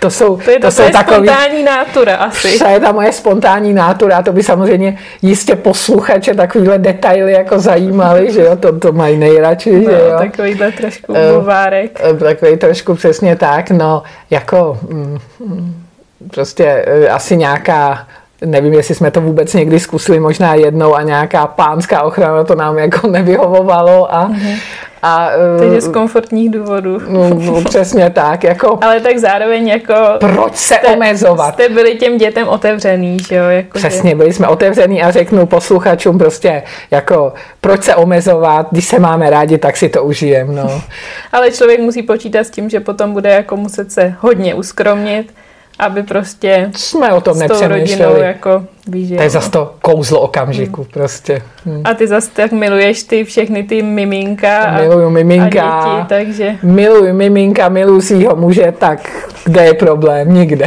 To 0.00 0.10
jsou, 0.10 0.36
to 0.36 0.50
je, 0.50 0.58
to, 0.58 0.66
to 0.66 0.70
jsou 0.70 0.90
takový, 0.90 1.28
spontánní 1.28 1.62
nátura 1.62 2.16
asi. 2.16 2.58
To 2.58 2.68
je 2.68 2.80
ta 2.80 2.92
moje 2.92 3.12
spontánní 3.12 3.74
nátura, 3.74 4.22
to 4.22 4.32
by 4.32 4.42
samozřejmě 4.42 4.98
jistě 5.22 5.56
posluchače 5.56 6.34
takovýhle 6.34 6.78
detaily 6.78 7.32
jako 7.32 7.58
zajímaly, 7.58 8.32
že 8.32 8.40
jo, 8.40 8.56
to, 8.56 8.78
to 8.78 8.92
mají 8.92 9.16
nejradši, 9.16 9.72
no, 9.72 9.80
že 9.80 9.98
jo. 9.98 10.18
Takovýhle 10.18 10.72
trošku 10.72 11.14
buvárek. 11.34 12.00
Uh, 12.12 12.18
takový 12.18 12.56
trošku 12.56 12.94
přesně 12.94 13.36
tak, 13.36 13.70
no, 13.70 14.02
jako 14.30 14.78
mm, 14.88 15.18
mm 15.40 15.84
prostě 16.30 16.86
uh, 17.06 17.14
asi 17.14 17.36
nějaká 17.36 18.06
nevím, 18.44 18.72
jestli 18.72 18.94
jsme 18.94 19.10
to 19.10 19.20
vůbec 19.20 19.54
někdy 19.54 19.80
zkusili, 19.80 20.20
možná 20.20 20.54
jednou 20.54 20.94
a 20.94 21.02
nějaká 21.02 21.46
pánská 21.46 22.02
ochrana 22.02 22.44
to 22.44 22.54
nám 22.54 22.78
jako 22.78 23.06
nevyhovovalo 23.10 24.14
a, 24.14 24.28
mm-hmm. 24.28 24.58
A, 25.02 25.30
Takže 25.58 25.80
z 25.80 25.92
komfortních 25.92 26.50
důvodů. 26.50 26.98
No, 27.08 27.28
no, 27.34 27.64
přesně 27.64 28.10
tak. 28.10 28.44
Jako, 28.44 28.78
Ale 28.80 29.00
tak 29.00 29.18
zároveň 29.18 29.68
jako... 29.68 29.94
Proč 30.20 30.56
se 30.56 30.74
jste, 30.74 30.88
omezovat? 30.88 31.54
Jste 31.54 31.68
byli 31.68 31.94
těm 31.94 32.18
dětem 32.18 32.48
otevřený, 32.48 33.18
že 33.28 33.34
jo? 33.34 33.44
Jako 33.44 33.78
Přesně, 33.78 34.14
byli 34.14 34.32
jsme 34.32 34.48
otevřený 34.48 35.02
a 35.02 35.10
řeknu 35.10 35.46
posluchačům 35.46 36.18
prostě 36.18 36.62
jako, 36.90 37.32
proč 37.60 37.82
se 37.82 37.94
omezovat, 37.94 38.66
když 38.70 38.84
se 38.84 38.98
máme 38.98 39.30
rádi, 39.30 39.58
tak 39.58 39.76
si 39.76 39.88
to 39.88 40.04
užijem, 40.04 40.54
no. 40.54 40.82
Ale 41.32 41.50
člověk 41.50 41.80
musí 41.80 42.02
počítat 42.02 42.44
s 42.44 42.50
tím, 42.50 42.70
že 42.70 42.80
potom 42.80 43.12
bude 43.12 43.30
jako 43.30 43.56
muset 43.56 43.92
se 43.92 44.14
hodně 44.20 44.54
uskromnit, 44.54 45.32
aby 45.78 46.02
prostě 46.02 46.70
jsme 46.76 47.12
o 47.12 47.20
tom 47.20 47.38
nepřemýšleli. 47.38 48.20
jako 48.20 48.64
víš, 48.88 49.08
To 49.16 49.22
je 49.22 49.30
zase 49.30 49.50
to 49.50 49.74
kouzlo 49.82 50.20
okamžiku 50.20 50.82
hmm. 50.82 50.90
prostě. 50.92 51.42
Hmm. 51.64 51.82
A 51.84 51.94
ty 51.94 52.06
zase 52.06 52.30
tak 52.30 52.52
miluješ 52.52 53.02
ty 53.02 53.24
všechny 53.24 53.62
ty 53.62 53.82
miminka 53.82 54.62
a, 54.62 54.80
Miluju 54.80 55.10
miminka. 55.10 55.62
A 55.62 55.98
děti, 55.98 56.08
takže... 56.08 56.56
Miluju 56.62 57.14
miminka, 57.14 57.68
miluju 57.68 58.00
svýho 58.00 58.36
muže, 58.36 58.74
tak 58.78 59.28
kde 59.44 59.64
je 59.64 59.74
problém? 59.74 60.34
Nikde. 60.34 60.66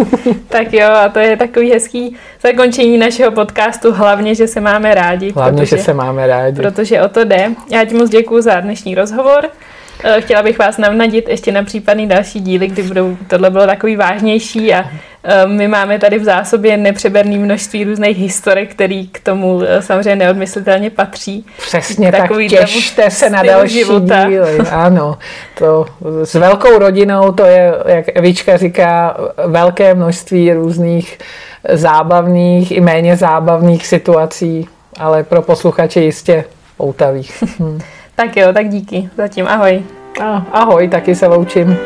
tak 0.48 0.72
jo, 0.72 0.88
a 0.88 1.08
to 1.08 1.18
je 1.18 1.36
takový 1.36 1.72
hezký 1.72 2.16
zakončení 2.42 2.98
našeho 2.98 3.30
podcastu, 3.30 3.92
hlavně, 3.92 4.34
že 4.34 4.48
se 4.48 4.60
máme 4.60 4.94
rádi. 4.94 5.32
Hlavně, 5.32 5.60
protože, 5.60 5.76
že 5.76 5.82
se 5.82 5.94
máme 5.94 6.26
rádi. 6.26 6.56
Protože 6.56 7.02
o 7.02 7.08
to 7.08 7.24
jde. 7.24 7.50
Já 7.70 7.84
ti 7.84 7.94
moc 7.94 8.10
děkuji 8.10 8.42
za 8.42 8.60
dnešní 8.60 8.94
rozhovor. 8.94 9.48
Eh, 10.04 10.20
chtěla 10.20 10.42
bych 10.42 10.58
vás 10.58 10.78
navnadit 10.78 11.28
ještě 11.28 11.52
na 11.52 11.62
případný 11.64 12.06
další 12.06 12.40
díly, 12.40 12.66
kdy 12.66 12.82
budou, 12.82 13.16
tohle 13.28 13.50
bylo 13.50 13.66
takový 13.66 13.96
vážnější 13.96 14.74
a 14.74 14.84
eh, 15.24 15.46
my 15.46 15.68
máme 15.68 15.98
tady 15.98 16.18
v 16.18 16.24
zásobě 16.24 16.76
nepřeberné 16.76 17.38
množství 17.38 17.84
různých 17.84 18.18
historek, 18.18 18.70
který 18.70 19.08
k 19.08 19.20
tomu 19.20 19.62
eh, 19.62 19.82
samozřejmě 19.82 20.16
neodmyslitelně 20.16 20.90
patří. 20.90 21.46
Přesně 21.58 22.12
tak, 22.12 22.30
těšte 22.48 23.10
se 23.10 23.30
na 23.30 23.42
další 23.42 23.74
života. 23.74 24.28
díly. 24.28 24.58
Ano, 24.70 25.18
to 25.58 25.86
s 26.24 26.34
velkou 26.34 26.78
rodinou, 26.78 27.32
to 27.32 27.44
je, 27.44 27.74
jak 27.86 28.16
Evička 28.16 28.56
říká, 28.56 29.16
velké 29.46 29.94
množství 29.94 30.52
různých 30.52 31.18
zábavných 31.72 32.72
i 32.72 32.80
méně 32.80 33.16
zábavných 33.16 33.86
situací, 33.86 34.68
ale 34.98 35.22
pro 35.22 35.42
posluchače 35.42 36.00
jistě 36.00 36.44
poutavých. 36.76 37.44
Tak 38.14 38.36
jo, 38.36 38.52
tak 38.52 38.68
díky. 38.68 39.10
Zatím 39.16 39.48
ahoj. 39.48 39.82
A, 40.22 40.46
ahoj, 40.52 40.88
taky 40.88 41.14
se 41.14 41.26
loučím. 41.26 41.76